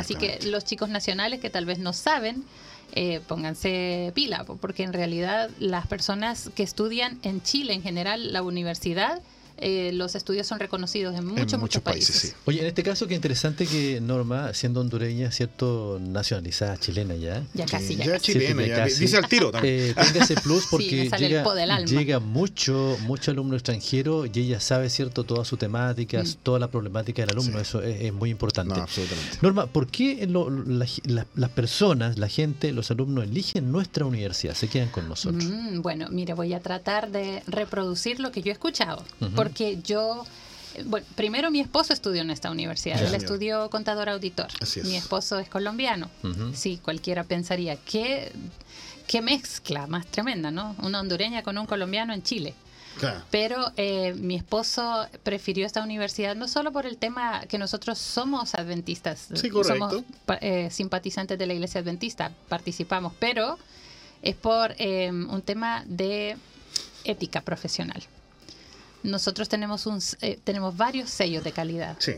Así 0.00 0.14
que 0.14 0.38
los 0.46 0.64
chicos 0.64 0.88
nacionales 0.88 1.40
que 1.40 1.50
tal 1.50 1.64
vez 1.66 1.78
no 1.78 1.92
saben, 1.92 2.44
eh, 2.94 3.20
pónganse 3.26 4.12
pila, 4.14 4.44
po- 4.44 4.56
porque 4.56 4.82
en 4.82 4.92
realidad 4.92 5.50
las 5.58 5.86
personas 5.86 6.50
que 6.54 6.62
estudian 6.62 7.18
en 7.22 7.42
Chile, 7.42 7.72
en 7.72 7.82
general, 7.82 8.32
la 8.32 8.42
universidad, 8.42 9.20
eh, 9.62 9.92
los 9.92 10.14
estudios 10.14 10.46
son 10.46 10.58
reconocidos 10.58 11.14
en 11.16 11.24
muchos, 11.26 11.58
muchos 11.60 11.82
países. 11.82 12.14
sí. 12.16 12.32
Oye, 12.44 12.60
en 12.60 12.66
este 12.66 12.82
caso, 12.82 13.06
qué 13.06 13.14
interesante 13.14 13.66
que 13.66 14.00
Norma, 14.00 14.52
siendo 14.54 14.80
hondureña, 14.80 15.30
¿cierto? 15.30 15.98
Nacionalizada 16.00 16.76
chilena 16.78 17.14
ya. 17.14 17.42
Ya 17.54 17.66
casi, 17.66 17.96
ya, 17.96 18.04
Ya 18.06 18.12
casi. 18.12 18.32
chilena, 18.32 18.62
Sí, 18.62 18.68
ya, 18.68 18.76
casi. 18.76 19.00
dice 19.00 19.16
al 19.16 19.28
tiro 19.28 19.50
también. 19.50 19.74
Eh, 19.90 19.94
tenga 19.94 20.24
ese 20.24 20.34
plus 20.36 20.66
porque 20.70 21.02
el 21.02 21.10
llega, 21.12 21.80
llega 21.84 22.18
mucho, 22.20 22.96
mucho 23.02 23.30
alumno 23.30 23.54
extranjero 23.54 24.26
y 24.26 24.30
ella 24.34 24.60
sabe, 24.60 24.90
¿cierto? 24.90 25.24
Toda 25.24 25.44
su 25.44 25.56
temática, 25.56 26.22
Mm. 26.22 26.26
toda 26.42 26.58
la 26.58 26.68
problemática 26.70 27.22
del 27.22 27.30
alumno. 27.30 27.56
Sí. 27.58 27.62
Eso 27.62 27.82
es, 27.82 28.00
es 28.02 28.12
muy 28.12 28.30
importante. 28.30 28.74
No, 28.74 28.82
absolutamente. 28.82 29.38
Norma, 29.42 29.66
¿por 29.66 29.86
qué 29.86 30.26
lo- 30.26 30.50
la- 30.50 30.86
la- 31.04 31.26
las 31.34 31.50
personas, 31.50 32.18
la 32.18 32.28
gente, 32.28 32.72
los 32.72 32.90
alumnos 32.90 33.24
eligen 33.24 33.70
nuestra 33.70 34.04
universidad? 34.04 34.54
Se 34.54 34.68
quedan 34.68 34.88
con 34.88 35.08
nosotros. 35.08 35.44
Mm, 35.44 35.80
bueno, 35.82 36.08
mire, 36.10 36.34
voy 36.34 36.52
a 36.54 36.60
tratar 36.60 37.10
de 37.10 37.42
reproducir 37.46 38.20
lo 38.20 38.32
que 38.32 38.42
yo 38.42 38.50
he 38.50 38.52
escuchado, 38.52 39.04
porque 39.36 39.51
yo, 39.82 40.24
eh, 40.74 40.82
bueno, 40.84 41.06
primero 41.14 41.50
mi 41.50 41.60
esposo 41.60 41.92
estudió 41.92 42.22
en 42.22 42.30
esta 42.30 42.50
universidad, 42.50 43.02
él 43.02 43.14
estudió 43.14 43.70
contador 43.70 44.08
auditor, 44.08 44.48
Así 44.60 44.80
es. 44.80 44.86
mi 44.86 44.96
esposo 44.96 45.38
es 45.38 45.48
colombiano, 45.48 46.10
sí, 46.54 46.80
cualquiera 46.82 47.24
pensaría, 47.24 47.76
¿qué, 47.76 48.32
qué 49.06 49.22
mezcla 49.22 49.86
más 49.86 50.06
tremenda, 50.06 50.50
¿no? 50.50 50.74
Una 50.82 51.00
hondureña 51.00 51.42
con 51.42 51.58
un 51.58 51.66
colombiano 51.66 52.12
en 52.12 52.22
Chile. 52.22 52.54
Claro. 52.98 53.22
Pero 53.30 53.72
eh, 53.78 54.12
mi 54.14 54.36
esposo 54.36 55.06
prefirió 55.22 55.64
esta 55.64 55.82
universidad 55.82 56.36
no 56.36 56.46
solo 56.46 56.72
por 56.72 56.84
el 56.84 56.98
tema 56.98 57.40
que 57.48 57.56
nosotros 57.56 57.98
somos 57.98 58.54
adventistas, 58.54 59.28
Sí, 59.34 59.50
somos 59.64 60.04
eh, 60.40 60.68
simpatizantes 60.70 61.38
de 61.38 61.46
la 61.46 61.54
iglesia 61.54 61.80
adventista, 61.80 62.32
participamos, 62.50 63.14
pero 63.18 63.58
es 64.22 64.36
por 64.36 64.74
eh, 64.78 65.10
un 65.10 65.42
tema 65.42 65.84
de 65.86 66.36
ética 67.04 67.40
profesional. 67.40 68.02
Nosotros 69.02 69.48
tenemos, 69.48 69.86
un, 69.86 70.00
eh, 70.20 70.38
tenemos 70.44 70.76
varios 70.76 71.10
sellos 71.10 71.44
de 71.44 71.52
calidad 71.52 71.96
Sí. 71.98 72.12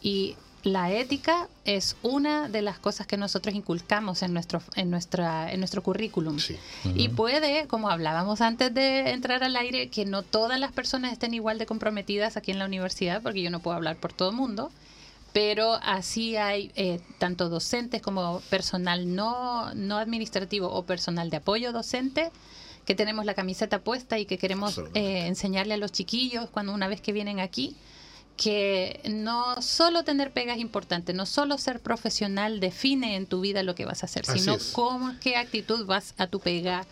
y 0.00 0.36
la 0.64 0.92
ética 0.92 1.48
es 1.64 1.96
una 2.02 2.48
de 2.48 2.62
las 2.62 2.78
cosas 2.78 3.06
que 3.08 3.16
nosotros 3.16 3.52
inculcamos 3.54 4.22
en 4.22 4.32
nuestro, 4.32 4.62
en 4.76 4.90
nuestra, 4.90 5.52
en 5.52 5.58
nuestro 5.58 5.82
currículum. 5.82 6.38
Sí. 6.38 6.56
Y 6.94 7.08
puede, 7.08 7.66
como 7.66 7.90
hablábamos 7.90 8.40
antes 8.40 8.72
de 8.72 9.10
entrar 9.10 9.42
al 9.42 9.56
aire, 9.56 9.88
que 9.88 10.04
no 10.04 10.22
todas 10.22 10.60
las 10.60 10.70
personas 10.70 11.12
estén 11.12 11.34
igual 11.34 11.58
de 11.58 11.66
comprometidas 11.66 12.36
aquí 12.36 12.52
en 12.52 12.60
la 12.60 12.66
universidad, 12.66 13.22
porque 13.22 13.42
yo 13.42 13.50
no 13.50 13.58
puedo 13.58 13.76
hablar 13.76 13.96
por 13.96 14.12
todo 14.12 14.30
el 14.30 14.36
mundo, 14.36 14.70
pero 15.32 15.80
así 15.82 16.36
hay 16.36 16.70
eh, 16.76 17.00
tanto 17.18 17.48
docentes 17.48 18.00
como 18.00 18.40
personal 18.48 19.16
no, 19.16 19.74
no 19.74 19.96
administrativo 19.98 20.68
o 20.70 20.84
personal 20.84 21.28
de 21.28 21.38
apoyo 21.38 21.72
docente 21.72 22.30
que 22.86 22.94
tenemos 22.94 23.24
la 23.24 23.34
camiseta 23.34 23.80
puesta 23.80 24.18
y 24.18 24.26
que 24.26 24.38
queremos 24.38 24.78
eh, 24.94 25.26
enseñarle 25.26 25.74
a 25.74 25.76
los 25.76 25.92
chiquillos 25.92 26.50
cuando 26.50 26.72
una 26.74 26.88
vez 26.88 27.00
que 27.00 27.12
vienen 27.12 27.38
aquí 27.40 27.76
que 28.36 29.00
no 29.08 29.60
solo 29.62 30.04
tener 30.04 30.32
pegas 30.32 30.58
importantes, 30.58 31.14
no 31.14 31.26
solo 31.26 31.58
ser 31.58 31.80
profesional 31.80 32.60
define 32.60 33.16
en 33.16 33.26
tu 33.26 33.40
vida 33.40 33.62
lo 33.62 33.74
que 33.74 33.84
vas 33.84 34.02
a 34.02 34.06
hacer, 34.06 34.24
Así 34.26 34.40
sino 34.40 34.54
es. 34.54 34.70
cómo, 34.72 35.12
qué 35.20 35.36
actitud 35.36 35.84
vas 35.86 36.14
a 36.16 36.26
tu 36.26 36.40
pega, 36.40 36.86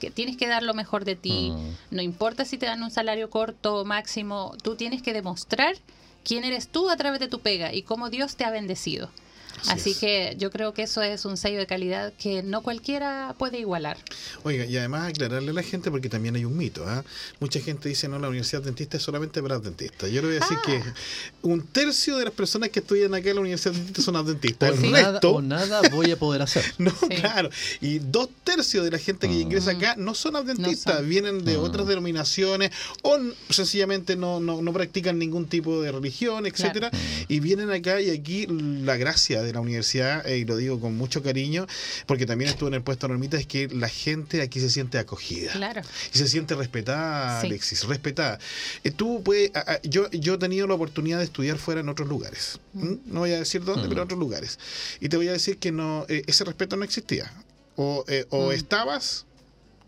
que 0.00 0.10
tienes 0.10 0.36
que 0.36 0.48
dar 0.48 0.62
lo 0.62 0.74
mejor 0.74 1.04
de 1.04 1.14
ti, 1.16 1.50
Mm. 1.52 1.76
no 1.96 2.02
importa 2.02 2.44
si 2.44 2.58
te 2.58 2.66
dan 2.66 2.82
un 2.82 2.90
salario 2.90 3.30
corto 3.30 3.76
o 3.76 3.84
máximo, 3.84 4.54
tú 4.62 4.74
tienes 4.74 5.00
que 5.00 5.12
demostrar 5.12 5.76
quién 6.24 6.44
eres 6.44 6.68
tú 6.68 6.90
a 6.90 6.96
través 6.96 7.20
de 7.20 7.28
tu 7.28 7.40
pega 7.40 7.72
y 7.72 7.82
cómo 7.82 8.10
Dios 8.10 8.36
te 8.36 8.44
ha 8.44 8.50
bendecido. 8.50 9.10
Así 9.62 9.70
Así, 9.72 9.90
es. 9.90 9.98
que 9.98 10.34
yo 10.38 10.50
creo 10.50 10.72
que 10.74 10.82
eso 10.82 11.02
es 11.02 11.24
un 11.24 11.36
sello 11.36 11.58
de 11.58 11.66
calidad 11.66 12.12
que 12.18 12.42
no 12.42 12.62
cualquiera 12.62 13.34
puede 13.38 13.58
igualar. 13.58 13.96
Oiga, 14.42 14.64
y 14.64 14.76
además 14.76 15.08
aclararle 15.10 15.50
a 15.50 15.54
la 15.54 15.62
gente 15.62 15.90
porque 15.90 16.08
también 16.08 16.36
hay 16.36 16.44
un 16.44 16.56
mito. 16.56 16.84
¿ah? 16.88 17.04
Mucha 17.40 17.60
gente 17.60 17.88
dice, 17.88 18.08
no, 18.08 18.18
la 18.18 18.28
universidad 18.28 18.62
dentista 18.62 18.96
es 18.96 19.02
solamente 19.02 19.42
para 19.42 19.58
dentistas. 19.58 20.10
Yo 20.10 20.22
le 20.22 20.28
voy 20.28 20.36
a 20.36 20.40
decir 20.40 20.56
Ah. 20.60 20.62
que 20.66 20.82
un 21.42 21.62
tercio 21.66 22.16
de 22.16 22.24
las 22.24 22.34
personas 22.34 22.70
que 22.70 22.80
estudian 22.80 23.14
acá 23.14 23.28
en 23.30 23.34
la 23.36 23.40
universidad 23.42 23.72
dentista 23.74 24.02
son 24.02 24.16
adventistas. 24.16 24.70
O, 24.70 24.74
El 24.74 24.90
nada, 24.92 25.12
resto, 25.12 25.30
o 25.32 25.42
nada 25.42 25.80
voy 25.90 26.10
a 26.10 26.16
poder 26.18 26.42
hacer. 26.42 26.64
no, 26.78 26.90
Sí. 27.00 27.08
claro. 27.16 27.50
Y 27.80 27.98
dos 27.98 28.28
tercios 28.44 28.84
de 28.84 28.90
la 28.90 28.98
gente 28.98 29.28
que 29.28 29.34
Mm. 29.34 29.40
ingresa 29.40 29.72
acá 29.72 29.94
no 29.96 30.14
son 30.14 30.30
No 30.30 30.74
son. 30.74 31.08
vienen 31.08 31.44
de 31.44 31.56
otras 31.56 31.86
denominaciones 31.86 32.70
o 33.02 33.18
sencillamente 33.48 34.16
no, 34.16 34.40
no, 34.40 34.62
no 34.62 34.72
practican 34.72 35.18
ningún 35.18 35.46
tipo 35.46 35.82
de 35.82 35.92
religión, 35.92 36.46
etcétera, 36.46 36.90
y 37.28 37.40
vienen 37.40 37.70
acá 37.70 38.00
y 38.00 38.10
aquí 38.10 38.46
la 38.48 38.96
gracia 38.96 39.42
de 39.42 39.49
de 39.50 39.54
la 39.54 39.60
universidad, 39.60 40.26
eh, 40.26 40.38
y 40.38 40.44
lo 40.44 40.56
digo 40.56 40.80
con 40.80 40.96
mucho 40.96 41.22
cariño, 41.22 41.66
porque 42.06 42.26
también 42.26 42.50
estuve 42.50 42.68
en 42.68 42.74
el 42.74 42.82
puesto 42.82 43.08
normita, 43.08 43.36
es 43.38 43.46
que 43.46 43.68
la 43.68 43.88
gente 43.88 44.42
aquí 44.42 44.60
se 44.60 44.70
siente 44.70 44.98
acogida. 44.98 45.52
Claro. 45.52 45.82
Y 46.14 46.18
se 46.18 46.26
siente 46.28 46.54
respetada, 46.54 47.40
Sí. 47.40 47.46
Alexis, 47.48 47.84
respetada. 47.86 48.38
Eh, 48.84 48.90
tú 48.90 49.22
puedes, 49.22 49.54
a- 49.54 49.72
a- 49.74 49.82
yo, 49.82 50.08
yo 50.10 50.34
he 50.34 50.38
tenido 50.38 50.66
la 50.66 50.74
oportunidad 50.74 51.18
de 51.18 51.24
estudiar 51.24 51.58
fuera 51.58 51.80
en 51.80 51.88
otros 51.88 52.08
lugares. 52.08 52.58
¿m? 52.74 52.98
No 53.06 53.20
voy 53.20 53.32
a 53.32 53.38
decir 53.38 53.64
dónde, 53.64 53.88
pero 53.88 54.00
en 54.02 54.04
otros 54.04 54.18
lugares. 54.20 54.58
Y 55.00 55.08
te 55.08 55.16
voy 55.16 55.28
a 55.28 55.32
decir 55.32 55.58
que 55.58 55.72
no, 55.72 56.06
eh, 56.08 56.22
ese 56.26 56.44
respeto 56.44 56.76
no 56.76 56.84
existía. 56.84 57.32
O, 57.76 58.04
eh, 58.08 58.26
o 58.30 58.48
Mm. 58.48 58.52
estabas 58.52 59.26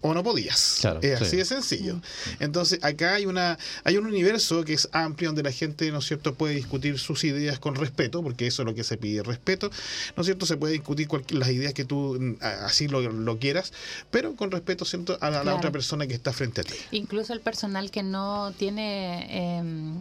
o 0.02 0.12
no 0.14 0.22
podías. 0.22 0.78
Claro, 0.80 1.00
es 1.02 1.18
sí. 1.20 1.24
así 1.24 1.36
de 1.38 1.44
sencillo. 1.46 2.00
Entonces, 2.40 2.78
acá 2.82 3.14
hay 3.14 3.26
una 3.26 3.58
hay 3.84 3.96
un 3.96 4.06
universo 4.06 4.64
que 4.64 4.74
es 4.74 4.88
amplio 4.92 5.28
donde 5.30 5.42
la 5.42 5.52
gente, 5.52 5.90
¿no 5.90 6.00
es 6.00 6.04
cierto?, 6.06 6.34
puede 6.34 6.54
discutir 6.54 6.98
sus 6.98 7.24
ideas 7.24 7.58
con 7.58 7.74
respeto, 7.76 8.22
porque 8.22 8.46
eso 8.46 8.62
es 8.62 8.66
lo 8.66 8.74
que 8.74 8.84
se 8.84 8.96
pide, 8.96 9.22
respeto. 9.22 9.70
¿No 10.16 10.20
es 10.22 10.26
cierto? 10.26 10.44
Se 10.44 10.56
puede 10.56 10.74
discutir 10.74 11.08
cualquier- 11.08 11.38
las 11.38 11.48
ideas 11.50 11.72
que 11.72 11.84
tú 11.84 12.18
mm, 12.20 12.34
así 12.64 12.88
lo, 12.88 13.00
lo 13.00 13.38
quieras, 13.38 13.72
pero 14.10 14.34
con 14.36 14.50
respeto, 14.50 14.84
¿cierto?, 14.84 15.16
a 15.20 15.30
la, 15.30 15.44
la 15.44 15.54
otra 15.54 15.70
persona 15.70 16.06
que 16.06 16.14
está 16.14 16.32
frente 16.32 16.60
a 16.60 16.64
ti. 16.64 16.74
Incluso 16.90 17.32
el 17.32 17.40
personal 17.40 17.90
que 17.90 18.02
no 18.02 18.52
tiene 18.58 19.56
em, 19.58 20.00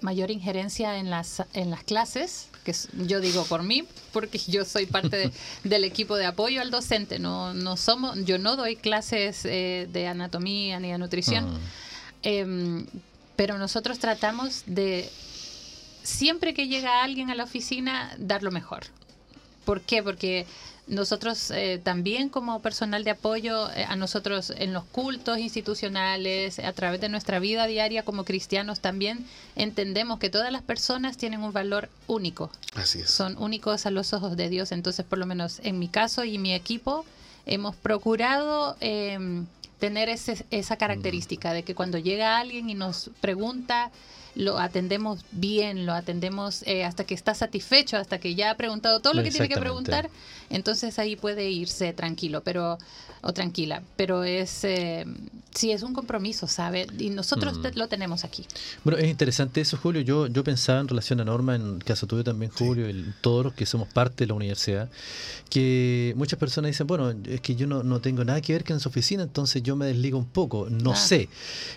mayor 0.00 0.30
injerencia 0.30 0.98
en 0.98 1.10
las, 1.10 1.42
en 1.52 1.70
las 1.70 1.82
clases, 1.84 2.48
que 2.68 2.72
es- 2.72 2.88
yo 3.06 3.18
digo 3.20 3.44
por 3.46 3.62
mí, 3.62 3.84
porque 4.12 4.36
yo 4.46 4.66
soy 4.66 4.84
parte 4.84 5.16
de- 5.16 5.32
del 5.64 5.84
equipo 5.84 6.16
de 6.16 6.26
apoyo 6.26 6.60
al 6.60 6.70
docente. 6.70 7.18
No, 7.18 7.54
no 7.54 7.78
somos, 7.78 8.22
yo 8.26 8.36
no 8.38 8.56
doy 8.56 8.76
clases 8.76 9.46
eh, 9.46 9.88
de 9.90 10.06
anatomía 10.06 10.78
ni 10.78 10.92
de 10.92 10.98
nutrición. 10.98 11.54
Mm. 11.54 11.58
Em, 12.24 12.86
pero 13.36 13.56
nosotros 13.56 13.98
tratamos 13.98 14.64
de, 14.66 15.08
siempre 16.02 16.52
que 16.52 16.68
llega 16.68 17.02
alguien 17.02 17.30
a 17.30 17.34
la 17.34 17.44
oficina, 17.44 18.14
dar 18.18 18.42
lo 18.42 18.50
mejor. 18.50 18.82
¿Por 19.64 19.80
qué? 19.80 20.02
Porque 20.02 20.44
nosotros 20.88 21.50
eh, 21.50 21.80
también 21.82 22.28
como 22.30 22.60
personal 22.60 23.04
de 23.04 23.10
apoyo, 23.10 23.70
eh, 23.72 23.84
a 23.88 23.94
nosotros 23.96 24.52
en 24.56 24.72
los 24.72 24.84
cultos 24.84 25.38
institucionales, 25.38 26.58
a 26.58 26.72
través 26.72 27.00
de 27.00 27.08
nuestra 27.08 27.38
vida 27.38 27.66
diaria 27.66 28.02
como 28.04 28.24
cristianos 28.24 28.80
también 28.80 29.24
entendemos 29.56 30.18
que 30.18 30.30
todas 30.30 30.50
las 30.52 30.62
personas 30.62 31.16
tienen 31.16 31.42
un 31.42 31.52
valor 31.52 31.88
único 32.06 32.50
Así 32.74 33.00
es. 33.00 33.10
son 33.10 33.36
únicos 33.38 33.86
a 33.86 33.90
los 33.90 34.12
ojos 34.12 34.36
de 34.36 34.48
Dios. 34.48 34.72
Entonces, 34.72 35.04
por 35.06 35.18
lo 35.18 35.26
menos 35.26 35.60
en 35.62 35.78
mi 35.78 35.88
caso 35.88 36.24
y 36.24 36.38
mi 36.38 36.54
equipo, 36.54 37.04
hemos 37.46 37.76
procurado 37.76 38.76
eh, 38.80 39.18
tener 39.78 40.08
ese- 40.08 40.44
esa 40.50 40.76
característica 40.76 41.52
de 41.52 41.62
que 41.62 41.74
cuando 41.74 41.98
llega 41.98 42.38
alguien 42.38 42.68
y 42.70 42.74
nos 42.74 43.10
pregunta, 43.20 43.90
lo 44.38 44.58
atendemos 44.58 45.24
bien, 45.32 45.84
lo 45.84 45.92
atendemos 45.92 46.62
eh, 46.64 46.84
hasta 46.84 47.02
que 47.02 47.12
está 47.12 47.34
satisfecho, 47.34 47.96
hasta 47.96 48.18
que 48.20 48.36
ya 48.36 48.52
ha 48.52 48.56
preguntado 48.56 49.00
todo 49.00 49.12
lo 49.12 49.24
que 49.24 49.32
tiene 49.32 49.48
que 49.48 49.58
preguntar, 49.58 50.10
entonces 50.48 51.00
ahí 51.00 51.16
puede 51.16 51.50
irse 51.50 51.92
tranquilo, 51.92 52.42
pero 52.44 52.78
o 53.20 53.32
tranquila, 53.32 53.82
pero 53.96 54.22
es 54.22 54.62
eh, 54.62 55.04
sí 55.58 55.72
es 55.72 55.82
un 55.82 55.92
compromiso, 55.92 56.46
¿sabe? 56.46 56.86
Y 56.98 57.10
nosotros 57.10 57.58
Mm. 57.58 57.66
lo 57.74 57.88
tenemos 57.88 58.24
aquí. 58.24 58.44
Bueno, 58.84 58.98
es 58.98 59.08
interesante 59.08 59.60
eso, 59.60 59.76
Julio. 59.76 60.00
Yo, 60.02 60.26
yo 60.28 60.44
pensaba 60.44 60.80
en 60.80 60.88
relación 60.88 61.20
a 61.20 61.24
Norma, 61.24 61.56
en 61.56 61.76
el 61.76 61.84
caso 61.84 62.06
tuyo 62.06 62.22
también, 62.24 62.50
Julio, 62.52 62.88
y 62.88 63.04
todos 63.20 63.44
los 63.46 63.54
que 63.54 63.66
somos 63.66 63.88
parte 63.88 64.24
de 64.24 64.28
la 64.28 64.34
universidad, 64.34 64.88
que 65.50 66.12
muchas 66.16 66.38
personas 66.38 66.70
dicen, 66.70 66.86
bueno, 66.86 67.10
es 67.10 67.40
que 67.40 67.54
yo 67.56 67.66
no, 67.66 67.82
no 67.82 68.00
tengo 68.00 68.24
nada 68.24 68.40
que 68.40 68.52
ver 68.52 68.64
con 68.64 68.76
esa 68.76 68.88
oficina, 68.88 69.22
entonces 69.22 69.62
yo 69.62 69.76
me 69.76 69.86
desligo 69.86 70.18
un 70.18 70.26
poco. 70.26 70.68
No 70.70 70.92
Ah. 70.92 70.96
sé. 70.96 71.28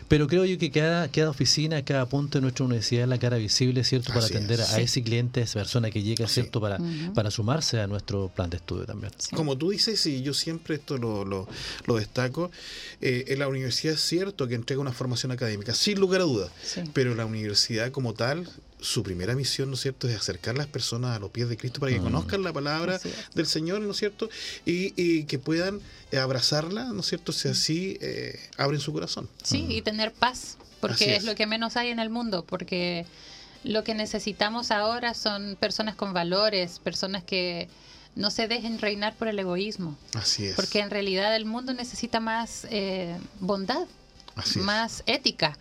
Pero 0.08 0.28
creo 0.28 0.46
yo 0.46 0.58
que 0.58 0.70
cada, 0.72 1.08
cada 1.10 1.30
oficina, 1.30 1.84
cada 1.84 2.06
punto 2.08 2.38
de 2.38 2.42
nuestra 2.44 2.66
universidad 2.66 3.04
es 3.04 3.10
la 3.10 3.18
cara 3.20 3.38
visible, 3.38 3.84
¿cierto? 3.84 4.10
Para 4.14 4.26
Así 4.26 4.34
atender 4.36 4.60
es. 4.60 4.70
a 4.70 4.76
Sí. 4.76 4.82
ese 4.84 5.04
cliente, 5.04 5.42
a 5.42 5.44
esa 5.44 5.60
persona 5.60 5.90
que 5.90 6.04
llega, 6.04 6.28
Sí. 6.28 6.36
¿cierto? 6.36 6.60
Para, 6.62 6.78
para 7.16 7.32
sumarse 7.32 7.80
a 7.80 7.88
nuestro 7.88 8.30
plan 8.30 8.50
de 8.50 8.58
estudio 8.58 8.86
también. 8.86 9.12
Sí. 9.18 9.36
Como 9.36 9.58
tú 9.58 9.70
dices, 9.72 10.06
y 10.06 10.22
yo 10.22 10.34
siempre 10.34 10.76
esto 10.76 10.98
lo, 10.98 11.26
lo, 11.26 11.48
lo 11.88 11.96
destaco, 11.96 12.52
eh, 13.02 13.26
en 13.30 13.40
la 13.40 13.48
universidad 13.48 13.71
es 13.72 14.02
cierto 14.02 14.48
que 14.48 14.56
entrega 14.56 14.82
una 14.82 14.92
formación 14.94 15.32
académica, 15.32 15.74
sin 15.74 16.00
lugar 16.00 16.22
a 16.22 16.26
dudas, 16.26 16.52
Sí. 16.64 16.82
pero 16.94 17.16
la 17.16 17.26
universidad 17.26 17.92
como 17.92 18.14
tal, 18.14 18.48
su 18.80 19.04
primera 19.04 19.36
misión, 19.36 19.70
¿no 19.70 19.76
es 19.76 19.82
cierto?, 19.82 20.08
es 20.10 20.16
acercar 20.16 20.56
a 20.56 20.60
las 20.60 20.68
personas 20.68 21.16
a 21.16 21.20
los 21.20 21.30
pies 21.32 21.48
de 21.50 21.58
Cristo 21.58 21.80
para 21.80 21.92
que 21.92 22.00
Mm. 22.00 22.04
conozcan 22.04 22.44
la 22.44 22.52
palabra 22.54 23.00
del 23.36 23.46
Señor, 23.48 23.82
¿no 23.82 23.92
es 23.92 23.98
cierto?, 23.98 24.30
y, 24.66 24.94
y 25.02 25.26
que 25.26 25.38
puedan 25.40 25.80
eh, 26.12 26.18
abrazarla, 26.18 26.86
¿no 26.86 27.02
es 27.02 27.06
cierto?, 27.08 27.32
si 27.32 27.48
así 27.48 27.98
eh, 28.02 28.40
abren 28.58 28.80
su 28.82 28.92
corazón. 28.92 29.30
Sí, 29.44 29.66
y 29.70 29.82
tener 29.82 30.12
paz, 30.12 30.58
porque 30.80 31.12
es. 31.16 31.20
es. 31.20 31.24
lo 31.26 31.36
que 31.36 31.46
menos 31.48 31.78
hay 31.78 31.90
en 31.90 32.00
el 32.00 32.10
mundo, 32.10 32.44
porque 32.44 33.06
lo 33.64 33.84
que 33.84 33.94
necesitamos 33.94 34.72
ahora 34.72 35.14
son 35.14 35.56
personas 35.60 35.94
con 35.96 36.14
valores, 36.14 36.80
personas 36.80 37.24
que 37.24 37.70
no 38.16 38.30
se 38.32 38.48
dejen 38.48 38.80
reinar 38.80 39.16
por 39.16 39.28
el 39.28 39.40
egoísmo, 39.40 39.98
Así 40.14 40.46
es. 40.46 40.56
porque 40.56 40.80
en 40.80 40.90
realidad 40.90 41.36
el 41.36 41.46
mundo 41.46 41.74
necesita 41.74 42.20
más 42.20 42.68
eh, 42.70 43.16
bondad, 43.40 43.88
Así 44.36 44.60
es. 44.60 44.66
más 44.66 45.04
ética, 45.06 45.58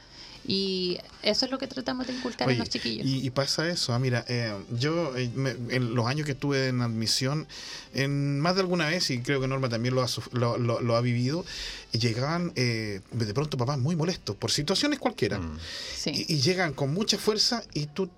y 0.46 0.98
eso 1.22 1.44
es 1.44 1.50
lo 1.52 1.58
que 1.58 1.66
tratamos 1.66 2.06
de 2.06 2.14
inculcar 2.14 2.48
Oye, 2.48 2.54
en 2.54 2.60
los 2.60 2.70
chiquillos. 2.70 3.06
Y, 3.06 3.24
y 3.26 3.30
pasa 3.30 3.68
eso, 3.68 3.92
ah, 3.92 3.98
mira, 3.98 4.24
eh, 4.26 4.52
yo 4.78 5.14
eh, 5.16 5.30
me- 5.34 5.50
en 5.68 5.94
los 5.94 6.06
años 6.06 6.24
que 6.26 6.32
estuve 6.32 6.68
en 6.68 6.80
admisión, 6.80 7.46
en 7.94 8.40
más 8.40 8.54
de 8.54 8.62
alguna 8.62 8.88
vez, 8.88 9.10
y 9.10 9.20
creo 9.20 9.40
que 9.40 9.46
Norma 9.48 9.68
también 9.68 9.94
lo 9.94 10.02
ha, 10.02 10.08
suf- 10.08 10.32
lo, 10.32 10.56
lo- 10.58 10.80
lo 10.80 10.96
ha 10.96 11.00
vivido, 11.02 11.44
llegaban 11.92 12.52
eh, 12.56 13.00
de 13.12 13.34
pronto 13.34 13.58
papás 13.58 13.78
muy 13.78 13.96
molestos 13.96 14.34
por 14.34 14.50
situaciones 14.50 14.98
cualquiera. 14.98 15.38
Mm. 15.38 15.58
sí. 15.94 16.24
Y, 16.28 16.34
y 16.34 16.40
llegan 16.40 16.72
con 16.72 16.92
mucha 16.94 17.18
fuerza 17.18 17.62
y 17.74 17.86
tú 17.86 18.08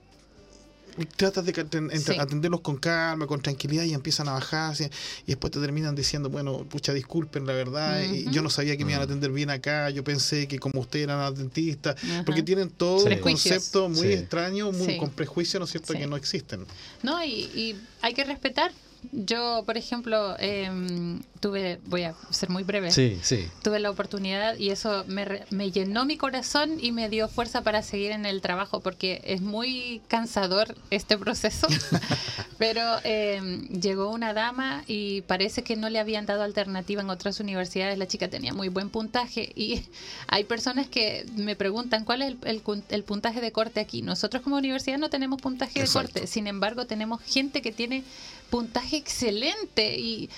tratas 1.16 1.44
de 1.44 1.52
Sí. 1.52 2.18
atenderlos 2.18 2.60
con 2.60 2.76
calma, 2.76 3.26
con 3.26 3.40
tranquilidad 3.40 3.84
y 3.84 3.94
empiezan 3.94 4.28
a 4.28 4.32
bajar 4.32 4.74
y 4.80 4.88
después 5.26 5.50
te 5.50 5.60
terminan 5.60 5.94
diciendo, 5.94 6.28
bueno, 6.30 6.58
pucha, 6.64 6.92
disculpen 6.92 7.46
la 7.46 7.52
verdad, 7.52 8.02
y 8.02 8.30
yo 8.30 8.42
no 8.42 8.50
sabía 8.50 8.76
que 8.76 8.84
me 8.84 8.92
iban 8.92 9.02
a 9.02 9.06
Mm. 9.06 9.08
atender 9.08 9.32
bien 9.32 9.50
acá, 9.50 9.90
yo 9.90 10.04
pensé 10.04 10.46
que 10.48 10.58
como 10.58 10.80
ustedes 10.80 11.04
eran 11.04 11.34
dentistas, 11.34 11.96
Ajá. 12.02 12.22
porque 12.24 12.42
tienen 12.42 12.70
todo 12.70 13.00
Sí. 13.00 13.12
un 13.14 13.18
concepto 13.20 13.88
muy 13.88 14.08
Sí. 14.08 14.12
extraño, 14.14 14.72
muy, 14.72 14.86
Sí. 14.86 14.96
con 14.98 15.10
prejuicios, 15.10 15.58
¿no 15.60 15.64
es 15.64 15.70
cierto?, 15.70 15.92
Sí. 15.92 15.98
que 15.98 16.06
no 16.06 16.16
existen. 16.16 16.66
No, 17.02 17.22
y, 17.24 17.30
y 17.54 17.76
hay 18.00 18.14
que 18.14 18.24
respetar. 18.24 18.72
Yo, 19.10 19.64
por 19.66 19.76
ejemplo, 19.76 20.36
em, 20.38 21.20
tuve, 21.40 21.80
voy 21.86 22.04
a 22.04 22.14
ser 22.30 22.50
muy 22.50 22.62
breve. 22.62 22.92
Sí, 22.92 23.18
sí. 23.22 23.48
tuve 23.62 23.80
la 23.80 23.90
oportunidad 23.90 24.56
y 24.56 24.70
eso 24.70 25.04
me, 25.08 25.42
me 25.50 25.72
llenó 25.72 26.04
mi 26.04 26.16
corazón 26.16 26.78
y 26.80 26.92
me 26.92 27.08
dio 27.08 27.28
fuerza 27.28 27.62
para 27.62 27.82
seguir 27.82 28.12
en 28.12 28.26
el 28.26 28.40
trabajo 28.40 28.80
porque 28.80 29.20
es 29.24 29.40
muy 29.40 30.00
cansador 30.06 30.76
este 30.90 31.18
proceso. 31.18 31.66
Pero 32.58 32.80
eh, 33.02 33.40
llegó 33.70 34.10
una 34.10 34.34
dama 34.34 34.84
y 34.86 35.22
parece 35.22 35.64
que 35.64 35.74
no 35.74 35.90
le 35.90 35.98
habían 35.98 36.26
dado 36.26 36.44
alternativa 36.44 37.02
en 37.02 37.10
otras 37.10 37.40
universidades. 37.40 37.98
La 37.98 38.06
chica 38.06 38.28
tenía 38.28 38.54
muy 38.54 38.68
buen 38.68 38.88
puntaje 38.88 39.50
y 39.56 39.82
hay 40.28 40.44
personas 40.44 40.86
que 40.86 41.26
me 41.34 41.56
preguntan 41.56 42.04
cuál 42.04 42.22
es 42.22 42.36
el, 42.44 42.62
el 42.88 43.02
puntaje 43.02 43.40
de 43.40 43.50
corte 43.50 43.80
aquí. 43.80 44.02
Nosotros 44.02 44.42
como 44.42 44.56
universidad 44.56 44.98
no 44.98 45.10
tenemos 45.10 45.42
puntaje 45.42 45.80
de 45.80 45.88
corte, 45.88 46.26
sin 46.28 46.46
embargo 46.46 46.86
tenemos 46.86 47.20
gente 47.22 47.62
que 47.62 47.72
tiene 47.72 48.04
puntaje 48.52 48.98
excelente 48.98 49.98
y 49.98 50.28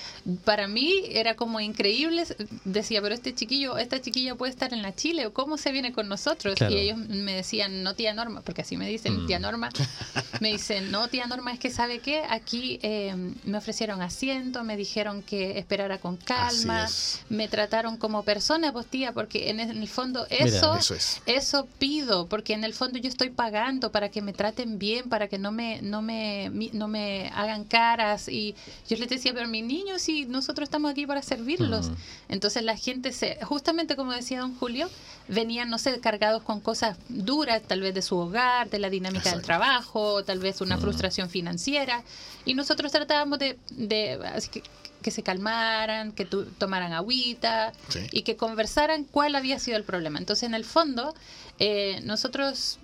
para 0.44 0.68
mí 0.68 1.02
era 1.10 1.34
como 1.34 1.58
increíble, 1.58 2.22
decía, 2.64 3.02
pero 3.02 3.12
este 3.12 3.34
chiquillo, 3.34 3.76
esta 3.76 4.00
chiquilla 4.00 4.36
puede 4.36 4.52
estar 4.52 4.72
en 4.72 4.82
la 4.82 4.94
Chile 4.94 5.26
o 5.26 5.32
cómo 5.32 5.56
se 5.56 5.72
viene 5.72 5.92
con 5.92 6.08
nosotros 6.08 6.54
Claro. 6.54 6.72
y 6.72 6.78
ellos 6.78 6.96
me 6.96 7.34
decían, 7.34 7.82
no 7.82 7.94
tía 7.94 8.14
Norma, 8.14 8.40
porque 8.42 8.62
así 8.62 8.76
me 8.76 8.88
dicen, 8.88 9.24
Mm. 9.24 9.26
tía 9.26 9.40
Norma, 9.40 9.68
me 10.40 10.52
dicen, 10.52 10.92
no 10.92 11.08
tía 11.08 11.26
Norma, 11.26 11.52
es 11.52 11.58
que 11.58 11.70
sabe 11.70 11.98
qué, 11.98 12.22
aquí 12.30 12.78
eh, 12.82 13.16
me 13.42 13.58
ofrecieron 13.58 14.00
asiento, 14.00 14.62
me 14.62 14.76
dijeron 14.76 15.20
que 15.22 15.58
esperara 15.58 15.98
con 15.98 16.16
calma, 16.16 16.86
me 17.30 17.48
trataron 17.48 17.96
como 17.96 18.22
persona, 18.22 18.72
pues 18.72 18.86
tía, 18.86 19.10
porque 19.12 19.50
en 19.50 19.58
el 19.58 19.88
fondo 19.88 20.24
Mira, 20.30 20.44
eso... 20.44 20.76
Eso 20.76 20.94
es. 20.94 21.20
Eso 21.26 21.66
pido, 21.80 22.28
porque 22.28 22.52
en 22.52 22.62
el 22.62 22.74
fondo 22.74 23.00
yo 23.00 23.08
estoy 23.08 23.30
pagando 23.30 23.90
para 23.90 24.08
que 24.08 24.22
me 24.22 24.32
traten 24.32 24.78
bien, 24.78 25.08
para 25.08 25.26
que 25.26 25.38
no 25.38 25.50
me, 25.50 25.82
no 25.82 26.00
me, 26.00 26.48
no 26.72 26.86
me 26.86 27.28
hagan 27.34 27.64
caras. 28.04 28.28
Y 28.28 28.54
yo 28.88 28.96
les 28.96 29.08
decía, 29.08 29.32
pero 29.34 29.48
mi 29.48 29.62
niño, 29.62 29.98
si 29.98 30.26
nosotros 30.26 30.66
estamos 30.66 30.90
aquí 30.90 31.06
para 31.06 31.22
servirlos. 31.22 31.90
Entonces 32.28 32.62
la 32.62 32.76
gente 32.76 33.12
se, 33.12 33.38
justamente 33.44 33.96
como 33.96 34.12
decía 34.12 34.40
don 34.40 34.54
Julio, 34.56 34.88
venían, 35.28 35.70
no 35.70 35.78
sé, 35.78 36.00
cargados 36.00 36.42
con 36.42 36.60
cosas 36.60 36.96
duras, 37.08 37.62
tal 37.66 37.80
vez 37.80 37.94
de 37.94 38.02
su 38.02 38.16
hogar, 38.16 38.68
de 38.70 38.78
la 38.78 38.90
dinámica 38.90 39.30
del 39.30 39.42
trabajo, 39.42 40.22
tal 40.24 40.38
vez 40.38 40.60
una 40.60 40.78
frustración 40.78 41.30
financiera. 41.30 42.02
Y 42.44 42.54
nosotros 42.54 42.92
tratábamos 42.92 43.38
de, 43.38 43.58
de 43.70 44.20
así 44.34 44.48
que, 44.50 44.62
que 45.02 45.10
se 45.10 45.22
calmaran, 45.22 46.12
que 46.12 46.24
tu- 46.24 46.44
tomaran 46.46 46.92
agüita 46.92 47.72
Sí. 47.88 48.00
y 48.10 48.22
que 48.22 48.36
conversaran 48.36 49.04
cuál 49.04 49.34
había 49.34 49.58
sido 49.58 49.76
el 49.76 49.84
problema. 49.84 50.18
Entonces, 50.18 50.44
en 50.44 50.54
el 50.54 50.64
fondo, 50.64 51.14
eh, 51.58 52.00
nosotros 52.04 52.78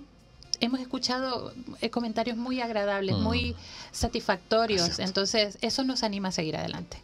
hemos 0.60 0.80
escuchado 0.80 1.52
eh, 1.80 1.90
comentarios 1.90 2.36
muy 2.36 2.60
agradables, 2.60 3.16
Mm. 3.16 3.22
muy 3.22 3.56
satisfactorios. 3.92 4.88
Es. 4.88 4.98
Entonces, 4.98 5.58
eso 5.60 5.84
nos 5.84 6.02
anima 6.02 6.28
a 6.28 6.32
seguir 6.32 6.56
adelante. 6.56 6.98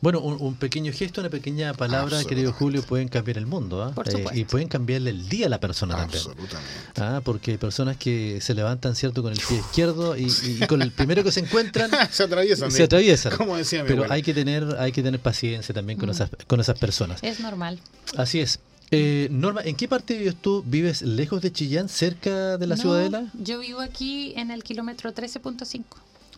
Bueno, 0.00 0.18
un, 0.20 0.36
un 0.40 0.56
pequeño 0.56 0.92
gesto, 0.92 1.20
una 1.20 1.30
pequeña 1.30 1.74
palabra, 1.74 2.24
querido 2.24 2.52
Julio, 2.52 2.82
pueden 2.82 3.06
cambiar 3.08 3.38
el 3.38 3.46
mundo. 3.46 3.84
¿ah? 3.84 3.92
Por 3.94 4.08
Eh, 4.08 4.12
supuesto. 4.12 4.34
y 4.40 4.44
pueden 4.44 4.66
cambiarle 4.66 5.10
el 5.10 5.28
día 5.28 5.46
a 5.46 5.48
la 5.48 5.60
persona 5.60 5.94
también. 5.94 6.18
Absolutamente. 6.18 6.72
Ah, 6.96 7.20
porque 7.22 7.52
hay 7.52 7.56
personas 7.56 7.96
que 7.96 8.40
se 8.40 8.54
levantan, 8.54 8.96
¿cierto?, 8.96 9.22
con 9.22 9.30
el 9.32 9.38
pie 9.38 9.58
izquierdo 9.58 10.16
y, 10.16 10.26
y 10.44 10.66
con 10.66 10.82
el 10.82 10.90
primero 10.90 11.22
que 11.22 11.30
se 11.30 11.40
encuentran 11.40 11.88
se 12.10 12.24
atraviesan. 12.24 12.72
se 12.72 12.82
atraviesan. 12.82 13.36
Como 13.36 13.56
decía 13.56 13.82
mi 13.82 13.88
Pero 13.88 14.00
abuela. 14.02 14.14
hay 14.14 14.22
que 14.22 14.34
tener 14.34 14.64
hay 14.80 14.90
que 14.90 15.02
tener 15.04 15.20
paciencia 15.20 15.72
también 15.72 15.98
con 16.00 16.08
Mm. 16.08 16.12
esas 16.12 16.30
con 16.48 16.58
esas 16.58 16.76
personas. 16.78 17.22
Es 17.22 17.38
normal. 17.38 17.78
Así 18.16 18.40
es. 18.40 18.58
Eh, 18.92 19.28
Norma, 19.30 19.62
¿en 19.62 19.76
qué 19.76 19.86
parte 19.86 20.18
vives 20.18 20.36
tú? 20.36 20.64
¿Vives 20.66 21.02
lejos 21.02 21.42
de 21.42 21.52
Chillán, 21.52 21.88
cerca 21.88 22.58
de 22.58 22.66
la 22.66 22.74
No, 22.74 22.82
ciudadela? 22.82 23.26
Yo 23.34 23.60
vivo 23.60 23.80
aquí 23.80 24.32
en 24.36 24.50
el 24.50 24.64
kilómetro 24.64 25.14
13.5. 25.14 25.84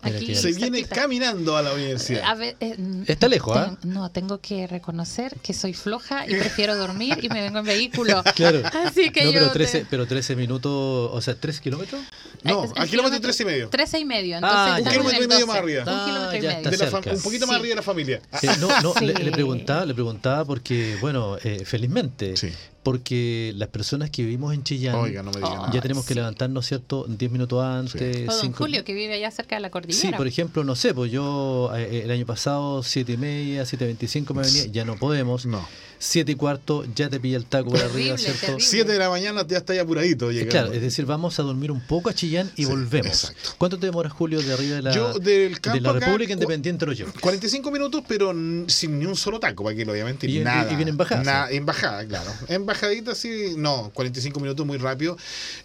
Aquí 0.03 0.35
Se 0.35 0.53
viene 0.53 0.85
caminando 0.85 1.57
a 1.57 1.63
la 1.63 1.73
universidad. 1.73 2.23
A 2.25 2.35
ver, 2.35 2.57
eh, 2.61 2.77
Está 3.07 3.29
lejos, 3.29 3.57
¿ah? 3.57 3.77
ten- 3.81 3.93
No, 3.95 4.11
tengo 4.11 4.41
que 4.41 4.67
reconocer 4.67 5.37
que 5.43 5.55
soy 5.55 5.73
floja 5.75 6.27
y 6.27 6.35
prefiero 6.35 6.77
dormir 6.77 7.19
y 7.23 7.29
me 7.29 7.41
vengo 7.41 7.59
en 7.61 7.65
vehículo. 7.65 8.23
Claro. 8.35 8.63
Así 8.87 9.11
que 9.11 9.25
no, 9.25 9.31
yo 9.31 9.35
pero 9.41 9.47
te- 9.49 9.53
13, 9.55 9.87
pero 9.89 10.07
13 10.07 10.35
minutos, 10.37 11.11
o 11.13 11.21
sea, 11.21 11.35
3 11.39 11.61
kilómetros. 11.61 12.01
no, 12.43 12.65
Eh, 12.65 12.69
el 12.77 12.83
al 12.83 12.89
kilómetro 12.89 13.21
tres 13.21 13.41
y 13.41 13.45
medio. 13.45 13.69
13 13.69 13.99
y 14.01 14.05
medio. 14.05 14.37
Entonces 14.37 14.59
Ah, 14.59 14.79
estamos 14.79 14.83
ya. 14.83 14.83
en 14.83 14.87
Un 14.87 14.93
kilómetro 15.13 15.25
y 15.25 15.29
medio 15.29 15.47
12. 15.47 15.53
más 15.53 15.57
arriba. 15.63 15.83
Un 15.83 15.89
Ah, 15.89 16.05
kilómetro 16.07 16.37
y 16.37 16.41
ya 16.41 16.49
medio. 16.49 16.57
está 16.59 16.71
De 16.71 16.77
la 16.77 16.85
cerca. 16.91 17.11
fam- 17.11 17.17
un 17.17 17.23
poquito 17.23 17.45
Sí. 17.45 17.51
más 17.51 17.61
arriba 17.61 17.69
de 17.73 17.77
la 17.77 17.83
familia. 17.83 18.21
Eh, 18.43 18.49
no, 18.61 18.81
no, 18.81 18.95
le, 19.01 19.17
Sí. 19.17 19.23
le 19.23 19.31
preguntaba, 19.33 19.87
le 19.87 19.95
preguntaba 19.95 20.45
porque, 20.45 20.97
bueno, 21.01 21.37
eh, 21.45 21.65
felizmente, 21.65 22.37
Sí. 22.37 22.49
Porque 22.83 23.53
las 23.57 23.69
personas 23.69 24.11
que 24.11 24.23
vivimos 24.23 24.53
en 24.55 24.65
Chillán 24.65 24.97
Oiga, 24.97 25.23
no 25.23 25.31
me 25.31 25.37
digan 25.37 25.53
Oh. 25.69 25.73
ya 25.73 25.81
tenemos 25.81 26.05
que 26.05 26.15
sí. 26.15 26.19
levantarnos, 26.19 26.67
¿cierto? 26.67 27.05
10 27.09 27.31
minutos 27.31 27.63
antes. 27.63 28.29
O 28.29 28.33
don 28.33 28.41
cinco- 28.41 28.59
Julio, 28.59 28.85
que 28.85 28.93
vive 28.95 29.15
allá 29.15 29.31
cerca 29.31 29.55
de 29.57 29.61
la 29.61 29.71
cordillera. 29.71 30.01
Sí, 30.01 30.13
por 30.17 30.27
ejemplo, 30.27 30.65
no 30.65 30.75
sé, 30.75 30.93
pues 30.93 31.13
yo 31.13 31.71
eh, 31.77 32.03
el 32.05 32.11
año 32.11 32.27
pasado, 32.27 32.83
7 32.83 33.13
y 33.13 33.17
media, 33.17 33.65
7 33.65 33.85
y 33.85 33.87
25 33.89 34.35
me 34.35 34.43
venía, 34.43 34.67
ya 34.67 34.85
no 34.85 34.97
podemos. 34.97 35.47
No. 35.47 35.67
7 36.05 36.33
y 36.33 36.35
cuarto, 36.35 36.85
ya 36.97 37.09
te 37.09 37.21
pilla 37.21 37.37
el 37.37 37.45
taco 37.47 37.71
por 37.71 37.79
arriba, 37.79 37.93
Terrible, 38.17 38.19
¿cierto? 38.19 38.41
terrible. 38.41 38.65
Siete 38.67 38.93
de 38.93 38.99
la 38.99 39.09
mañana 39.09 39.47
ya 39.47 39.59
está 39.59 39.73
ahí 39.73 39.79
apuradito 39.79 40.33
llegando. 40.33 40.51
Claro, 40.51 40.73
es 40.73 40.83
decir, 40.83 41.07
vamos 41.07 41.39
a 41.39 41.45
dormir 41.45 41.71
un 41.71 41.81
poco 41.87 42.09
a 42.11 42.13
Chillán 42.15 42.51
y 42.57 42.65
Sí, 42.65 42.69
volvemos. 42.71 43.07
exacto. 43.07 43.51
¿Cuánto 43.57 43.79
te 43.79 43.87
demoras, 43.87 44.13
Julio, 44.13 44.43
de 44.43 44.53
arriba 44.53 44.77
de 44.77 44.83
la, 44.83 44.93
Yo 44.93 45.13
del 45.21 45.55
de 45.55 45.61
campo 45.61 45.79
la 45.81 45.91
acá, 45.91 46.01
República 46.07 46.31
cu- 46.31 46.41
Independiente 46.43 46.87
lo 46.87 46.93
llevo? 46.93 47.13
45 47.21 47.71
minutos, 47.71 48.03
pero 48.09 48.35
sin 48.67 48.99
ni 48.99 49.07
un 49.07 49.15
solo 49.15 49.39
taco, 49.39 49.63
para 49.63 49.77
que 49.77 49.89
obviamente 49.89 50.27
Y 50.29 50.41
nada. 50.41 50.73
y 50.73 50.75
bien 50.77 50.89
en 50.89 50.97
bajada, 50.97 51.23
Nada, 51.23 51.49
sí. 51.51 51.57
En 51.57 51.67
bajada, 51.67 52.05
claro. 52.05 52.33
En 52.49 52.67
bajadita 52.67 53.15
sí, 53.15 53.55
no, 53.57 53.93
45 53.95 54.41
minutos 54.41 54.67
muy 54.67 54.79
rápido. 54.79 55.17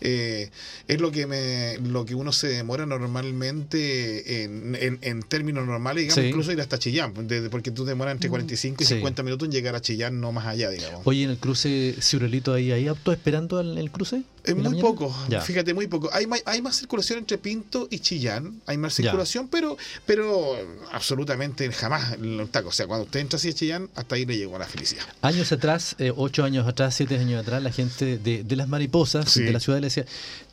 Eh, 0.01 0.51
es 0.87 1.01
lo 1.01 1.09
que 1.11 1.25
me 1.25 1.77
lo 1.79 2.05
que 2.05 2.13
uno 2.13 2.31
se 2.31 2.47
demora 2.49 2.85
normalmente 2.85 4.43
en, 4.43 4.75
en, 4.79 4.99
en 5.01 5.23
términos 5.23 5.65
normales, 5.65 6.03
digamos, 6.03 6.21
Sí. 6.23 6.29
incluso 6.29 6.51
ir 6.51 6.61
hasta 6.61 6.77
Chillán, 6.79 7.13
desde- 7.27 7.49
porque 7.49 7.71
tú 7.71 7.85
demoras 7.85 8.13
entre 8.13 8.29
45 8.29 8.83
y 8.83 8.85
Sí. 8.85 8.93
50 8.95 9.23
minutos 9.23 9.47
en 9.47 9.51
llegar 9.51 9.75
a 9.75 9.81
Chillán, 9.81 10.19
no 10.21 10.26
más 10.31 10.45
allá, 10.45 10.69
digamos. 10.69 11.01
Oye, 11.05 11.23
en 11.23 11.29
el 11.31 11.37
cruce, 11.37 11.95
Ciurelito, 12.01 12.53
ahí, 12.53 12.71
¿hay 12.71 12.87
autos 12.87 13.13
esperando 13.13 13.59
en 13.61 13.77
el 13.77 13.91
cruce? 13.91 14.23
Es 14.43 14.51
¿En 14.55 14.61
muy 14.61 14.79
poco, 14.79 15.13
Ya. 15.27 15.41
fíjate, 15.41 15.73
muy 15.73 15.87
poco. 15.87 16.09
Hay, 16.13 16.25
hay 16.45 16.61
más 16.61 16.77
circulación 16.77 17.19
entre 17.19 17.37
Pinto 17.37 17.87
y 17.91 17.99
Chillán, 17.99 18.61
hay 18.65 18.77
más 18.77 18.93
Ya. 18.95 19.03
circulación, 19.03 19.47
pero 19.49 19.77
pero 20.05 20.55
absolutamente 20.91 21.71
jamás 21.71 22.17
los 22.19 22.49
tacos. 22.51 22.73
O 22.73 22.77
sea, 22.77 22.87
cuando 22.87 23.05
usted 23.05 23.19
entra 23.19 23.37
así 23.37 23.49
a 23.49 23.53
Chillán, 23.53 23.89
hasta 23.95 24.15
ahí 24.15 24.25
le 24.25 24.37
llegó 24.37 24.57
la 24.57 24.65
felicidad. 24.67 25.03
Años 25.21 25.51
atrás, 25.51 25.95
eh, 25.99 26.11
ocho 26.15 26.43
años 26.43 26.67
atrás, 26.67 26.95
siete 26.95 27.17
años 27.19 27.41
atrás, 27.41 27.61
la 27.61 27.71
gente 27.71 28.17
de, 28.17 28.43
de 28.43 28.55
las 28.55 28.67
mariposas 28.67 29.29
Sí. 29.31 29.43
de 29.43 29.51
la 29.51 29.59
ciudad 29.59 29.79
le 29.79 29.87
decía, 29.87 30.05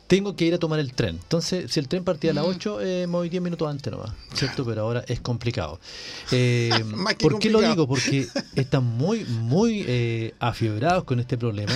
tengo 0.07 0.35
que 0.35 0.45
ir 0.45 0.53
a 0.53 0.59
tomar 0.59 0.79
el 0.79 0.93
tren. 0.93 1.15
Entonces, 1.21 1.71
si 1.71 1.79
el 1.79 1.87
tren 1.87 2.03
partía 2.03 2.31
a 2.31 2.33
las 2.35 2.45
Mm. 2.45 2.49
8, 2.49 2.81
eh, 2.81 3.07
me 3.07 3.13
voy 3.13 3.29
10 3.29 3.41
minutos 3.41 3.67
antes 3.67 3.91
nomás, 3.91 4.11
¿cierto? 4.33 4.63
Pero 4.65 4.81
ahora 4.81 5.03
es 5.07 5.19
complicado. 5.21 5.79
Eh, 6.31 6.69
¿Por 7.19 7.39
qué 7.39 7.49
lo 7.49 7.61
digo? 7.61 7.87
Porque 7.87 8.27
están 8.55 8.83
muy, 8.83 9.23
muy 9.25 9.83
eh, 9.87 10.33
afiebrados 10.39 11.03
con 11.03 11.19
este 11.19 11.37
problema. 11.37 11.71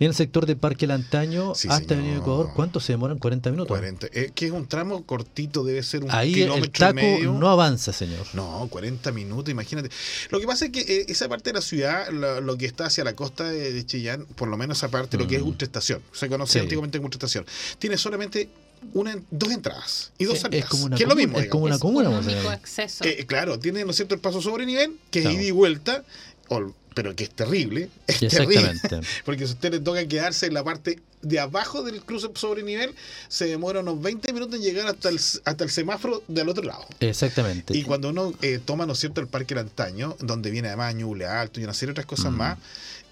En 0.00 0.08
el 0.08 0.14
sector 0.14 0.46
de 0.46 0.56
Parque 0.56 0.86
Lantaño 0.88 1.54
Sí, 1.54 1.68
hasta. 1.70 1.94
Avenida 1.94 2.16
Ecuador, 2.16 2.50
¿cuánto 2.56 2.80
se 2.80 2.92
demoran? 2.94 3.18
40 3.18 3.50
minutos. 3.50 3.68
40. 3.68 4.08
Eh, 4.12 4.32
que 4.34 4.46
es 4.46 4.52
un 4.52 4.66
tramo 4.66 5.04
cortito, 5.04 5.62
debe 5.62 5.82
ser 5.84 6.02
un 6.02 6.10
Ahí 6.10 6.30
el 6.30 6.34
kilómetro 6.48 6.70
taco 6.72 6.92
y 6.98 7.02
medio. 7.02 7.32
no 7.32 7.48
avanza, 7.50 7.92
señor. 7.92 8.26
No, 8.32 8.66
40 8.70 9.12
minutos, 9.12 9.50
imagínate. 9.50 9.90
Lo 10.30 10.40
que 10.40 10.46
pasa 10.46 10.64
es 10.66 10.72
que 10.72 10.80
eh, 10.80 11.04
esa 11.08 11.28
parte 11.28 11.50
de 11.50 11.54
la 11.54 11.60
ciudad, 11.60 12.08
lo, 12.10 12.40
lo 12.40 12.56
que 12.56 12.66
está 12.66 12.86
hacia 12.86 13.04
la 13.04 13.14
costa 13.14 13.44
de, 13.48 13.72
de 13.72 13.86
Chillán, 13.86 14.24
por 14.34 14.48
lo 14.48 14.56
menos 14.56 14.78
esa 14.78 14.88
parte, 14.90 15.16
lo 15.18 15.26
que 15.28 15.36
es 15.36 15.42
Mm. 15.42 15.46
Ultraestación, 15.48 16.02
se 16.12 16.28
conocía 16.28 16.60
Sí. 16.62 16.64
antiguamente 16.64 16.98
como 16.98 17.06
Ultraestación, 17.06 17.44
tiene 17.78 17.96
solamente 17.98 18.48
una, 18.94 19.16
dos 19.30 19.50
entradas 19.52 20.10
y 20.18 20.24
dos 20.24 20.34
Es- 20.36 20.40
salidas. 20.42 20.64
es 20.64 20.70
como 20.70 20.84
una 20.86 20.96
que 20.96 21.02
es 21.04 21.08
lo 21.08 21.14
comuna, 21.14 21.26
mismo, 21.26 21.40
es 21.40 21.48
como 21.48 21.64
una 21.66 21.74
es 21.76 21.80
comuna, 21.80 22.52
acceso. 22.52 23.04
Eh, 23.04 23.24
claro, 23.26 23.58
tiene, 23.58 23.84
¿no 23.84 23.90
es 23.90 23.96
cierto?, 23.96 24.14
el 24.14 24.20
paso 24.20 24.42
sobre 24.42 24.66
nivel, 24.66 24.96
que 25.10 25.20
es 25.20 25.24
Claro. 25.24 25.38
ida 25.38 25.46
y 25.48 25.50
vuelta, 25.52 26.04
o- 26.48 26.72
pero 26.94 27.14
que 27.16 27.24
es 27.24 27.30
terrible. 27.30 27.88
Es 28.06 28.18
terrible. 28.18 28.56
Exactamente. 28.72 29.08
Porque 29.24 29.46
si 29.46 29.52
a 29.52 29.54
usted 29.54 29.72
le 29.72 29.80
toca 29.80 30.06
quedarse 30.06 30.46
en 30.46 30.54
la 30.54 30.62
parte 30.64 30.98
de 31.22 31.38
abajo 31.38 31.82
del 31.84 32.02
cruce 32.02 32.28
sobre 32.34 32.62
nivel, 32.64 32.94
se 33.28 33.46
demora 33.46 33.80
unos 33.80 34.02
20 34.02 34.30
minutos 34.32 34.56
en 34.56 34.62
llegar 34.62 34.86
hasta 34.88 35.08
el, 35.08 35.18
hasta 35.44 35.64
el 35.64 35.70
semáforo 35.70 36.22
del 36.28 36.48
otro 36.50 36.64
lado. 36.64 36.84
Exactamente. 37.00 37.74
Y 37.78 37.84
cuando 37.84 38.08
uno 38.10 38.34
eh, 38.42 38.60
toma, 38.62 38.84
¿no 38.84 38.92
es 38.94 38.98
cierto?, 38.98 39.20
el 39.22 39.28
Parque 39.28 39.54
El 39.54 39.60
Antaño, 39.60 40.16
donde 40.20 40.50
viene 40.50 40.68
además 40.68 40.94
Ñuble 40.96 41.24
Alto 41.26 41.60
y 41.60 41.64
una 41.64 41.72
serie 41.72 41.94
de 41.94 42.00
otras 42.00 42.06
cosas 42.06 42.32
Mm. 42.32 42.36
más, 42.36 42.58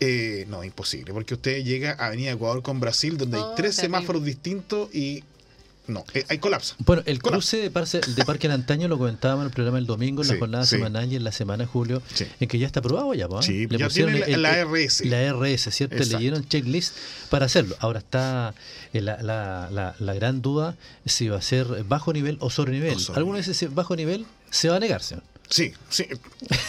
eh, 0.01 0.47
no, 0.49 0.65
imposible, 0.65 1.13
porque 1.13 1.35
usted 1.35 1.63
llega 1.63 1.93
a 1.99 2.07
Avenida 2.07 2.33
Ecuador 2.33 2.63
con 2.63 2.81
Brasil, 2.81 3.17
donde 3.19 3.37
hay 3.37 3.43
Oh, 3.43 3.55
tres 3.55 3.77
terrible. 3.77 3.99
semáforos 3.99 4.25
distintos 4.25 4.95
y 4.95 5.23
no, 5.87 6.05
eh, 6.15 6.25
hay 6.29 6.39
colapso. 6.39 6.77
Bueno, 6.79 7.03
el 7.05 7.21
Colapso. 7.21 7.41
cruce 7.51 7.57
de, 7.63 7.71
Parque 7.71 8.01
de 8.15 8.25
Parque 8.25 8.47
del 8.47 8.55
Antaño 8.55 8.87
lo 8.87 8.97
comentábamos 8.97 9.43
en 9.43 9.47
el 9.49 9.53
programa 9.53 9.79
el 9.79 9.87
domingo, 9.87 10.23
en 10.23 10.29
la 10.29 10.35
Sí, 10.35 10.39
jornada 10.39 10.65
sí. 10.65 10.77
semanal 10.77 11.13
y 11.13 11.17
en 11.17 11.25
la 11.25 11.33
semana 11.33 11.65
de 11.65 11.67
julio, 11.67 12.01
Sí. 12.15 12.27
en 12.39 12.49
que 12.49 12.59
ya 12.61 12.67
está 12.69 12.79
aprobado 12.79 13.13
ya, 13.13 13.27
¿no? 13.27 13.43
Sí, 13.43 13.67
ya 13.69 13.89
tiene 13.89 14.21
la- 14.21 14.37
la 14.37 14.59
RS. 14.65 15.05
La 15.07 15.21
RS, 15.23 15.71
¿cierto? 15.73 15.97
Exacto. 15.97 16.17
Le 16.17 16.21
dieron 16.21 16.49
checklist 16.49 16.95
para 17.29 17.47
hacerlo. 17.47 17.75
Ahora 17.81 17.99
está 17.99 18.55
eh, 18.93 19.01
la, 19.01 19.21
la, 19.23 19.69
la, 19.73 19.97
la 19.99 20.15
gran 20.15 20.43
duda 20.43 20.77
si 21.07 21.29
va 21.29 21.39
a 21.39 21.43
ser 21.43 21.67
bajo 21.85 22.13
nivel 22.13 22.37
o 22.41 22.51
sobre 22.51 22.73
nivel. 22.73 22.95
O 22.95 22.99
sobre 23.01 23.19
Algunos 23.19 23.41
dicen 23.41 23.55
si 23.55 23.67
bajo 23.67 23.97
nivel 23.97 24.27
se 24.51 24.69
va 24.69 24.77
a 24.77 24.81
negar, 24.81 25.03
señor. 25.03 25.25
Sí, 25.49 25.73
sí, 25.89 26.07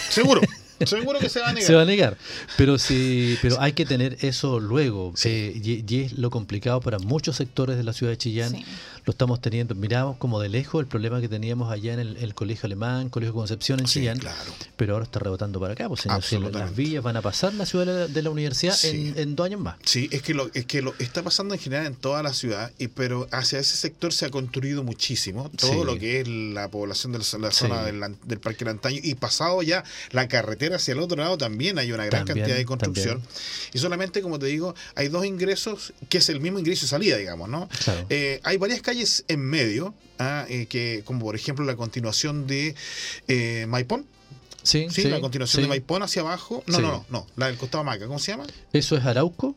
seguro, 0.09 0.41
seguro 0.85 1.19
que 1.19 1.29
se 1.29 1.39
va 1.39 1.49
a 1.49 1.53
negar. 1.53 1.67
Se 1.67 1.73
va 1.73 1.81
a 1.81 1.85
negar. 1.85 2.17
Pero 2.57 2.77
sí, 2.77 3.37
pero 3.41 3.59
hay 3.59 3.73
que 3.73 3.85
tener 3.85 4.17
eso 4.21 4.59
luego. 4.59 5.13
eh, 5.23 5.53
y, 5.63 5.83
y 5.87 6.01
es 6.01 6.13
lo 6.13 6.29
complicado 6.29 6.79
para 6.81 6.99
muchos 6.99 7.35
sectores 7.37 7.77
de 7.77 7.83
la 7.83 7.93
ciudad 7.93 8.11
de 8.11 8.17
Chillán. 8.17 8.51
Sí. 8.51 8.65
Lo 9.05 9.11
estamos 9.11 9.41
teniendo. 9.41 9.73
Miramos 9.75 10.17
como 10.17 10.39
de 10.39 10.49
lejos 10.49 10.79
el 10.81 10.87
problema 10.87 11.21
que 11.21 11.27
teníamos 11.27 11.71
allá 11.71 11.93
en 11.93 11.99
el, 11.99 12.17
el 12.17 12.33
colegio 12.35 12.67
alemán, 12.67 13.09
colegio 13.09 13.33
Concepción 13.33 13.79
en 13.79 13.87
Sí, 13.87 13.99
Chillán. 14.01 14.19
claro. 14.19 14.37
Pero 14.77 14.93
ahora 14.93 15.05
está 15.05 15.19
rebotando 15.19 15.59
para 15.59 15.73
acá. 15.73 15.87
Pues, 15.87 16.01
señor, 16.01 16.53
las 16.53 16.75
villas 16.75 17.03
van 17.03 17.17
a 17.17 17.21
pasar 17.21 17.53
la 17.55 17.65
ciudad 17.65 17.85
de 17.85 17.93
la, 17.93 18.07
de 18.07 18.21
la 18.21 18.29
universidad 18.29 18.73
Sí. 18.75 19.13
en, 19.15 19.19
en 19.19 19.35
dos 19.35 19.45
años 19.45 19.59
más. 19.61 19.75
Sí, 19.83 20.07
es 20.11 20.21
que 20.21 20.33
lo, 20.33 20.49
es 20.53 20.65
que 20.65 20.81
lo 20.81 20.93
está 20.99 21.23
pasando 21.23 21.53
en 21.53 21.59
general 21.59 21.85
en 21.87 21.95
toda 21.95 22.21
la 22.23 22.33
ciudad, 22.33 22.71
y 22.77 22.87
pero 22.87 23.27
hacia 23.31 23.59
ese 23.59 23.75
sector 23.77 24.13
se 24.13 24.25
ha 24.25 24.29
construido 24.29 24.83
muchísimo. 24.83 25.49
Todo 25.57 25.71
Sí. 25.71 25.85
lo 25.85 25.97
que 25.97 26.21
es 26.21 26.27
la 26.27 26.69
población 26.69 27.11
de 27.13 27.19
la, 27.19 27.25
la 27.39 27.51
Sí. 27.51 27.57
zona 27.59 27.83
del, 27.83 28.01
del 28.23 28.39
Parque 28.39 28.65
Lantaño 28.65 28.99
y 29.03 29.15
pasado 29.15 29.61
ya 29.63 29.83
la 30.11 30.27
carretera 30.27 30.75
hacia 30.75 30.93
el 30.93 30.99
otro 30.99 31.17
lado 31.17 31.37
también 31.37 31.79
hay 31.79 31.91
una 31.91 32.05
gran 32.05 32.25
También, 32.25 32.37
cantidad 32.45 32.57
de 32.57 32.65
construcción. 32.65 33.19
también. 33.21 33.35
Y 33.73 33.79
solamente, 33.79 34.21
como 34.21 34.37
te 34.39 34.45
digo, 34.47 34.75
hay 34.95 35.07
dos 35.07 35.25
ingresos, 35.25 35.93
que 36.09 36.19
es 36.19 36.29
el 36.29 36.39
mismo 36.39 36.59
ingreso 36.59 36.85
y 36.85 36.87
salida, 36.89 37.17
digamos, 37.17 37.49
¿no? 37.49 37.67
Claro. 37.83 38.05
Eh, 38.09 38.39
hay 38.43 38.57
varias 38.57 38.81
calles 38.91 39.23
en 39.29 39.39
medio, 39.39 39.93
ah, 40.19 40.45
eh, 40.49 40.65
que 40.65 41.01
como 41.05 41.21
por 41.21 41.35
ejemplo 41.35 41.63
la 41.63 41.75
continuación 41.77 42.45
de 42.45 42.75
eh, 43.29 43.65
Maipón. 43.69 44.05
sí, 44.63 44.87
Sí, 44.89 45.03
sí, 45.03 45.07
la 45.07 45.21
continuación 45.21 45.59
sí. 45.59 45.61
de 45.61 45.67
Maipón 45.69 46.03
hacia 46.03 46.21
abajo. 46.23 46.61
No, 46.67 46.79
no, 46.81 46.91
no, 46.91 47.05
no, 47.09 47.27
la 47.37 47.47
del 47.47 47.55
costado 47.57 47.83
Maca, 47.85 48.05
¿cómo 48.05 48.19
se 48.19 48.33
llama? 48.33 48.45
Eso 48.73 48.97
es 48.97 49.05
Arauco. 49.05 49.55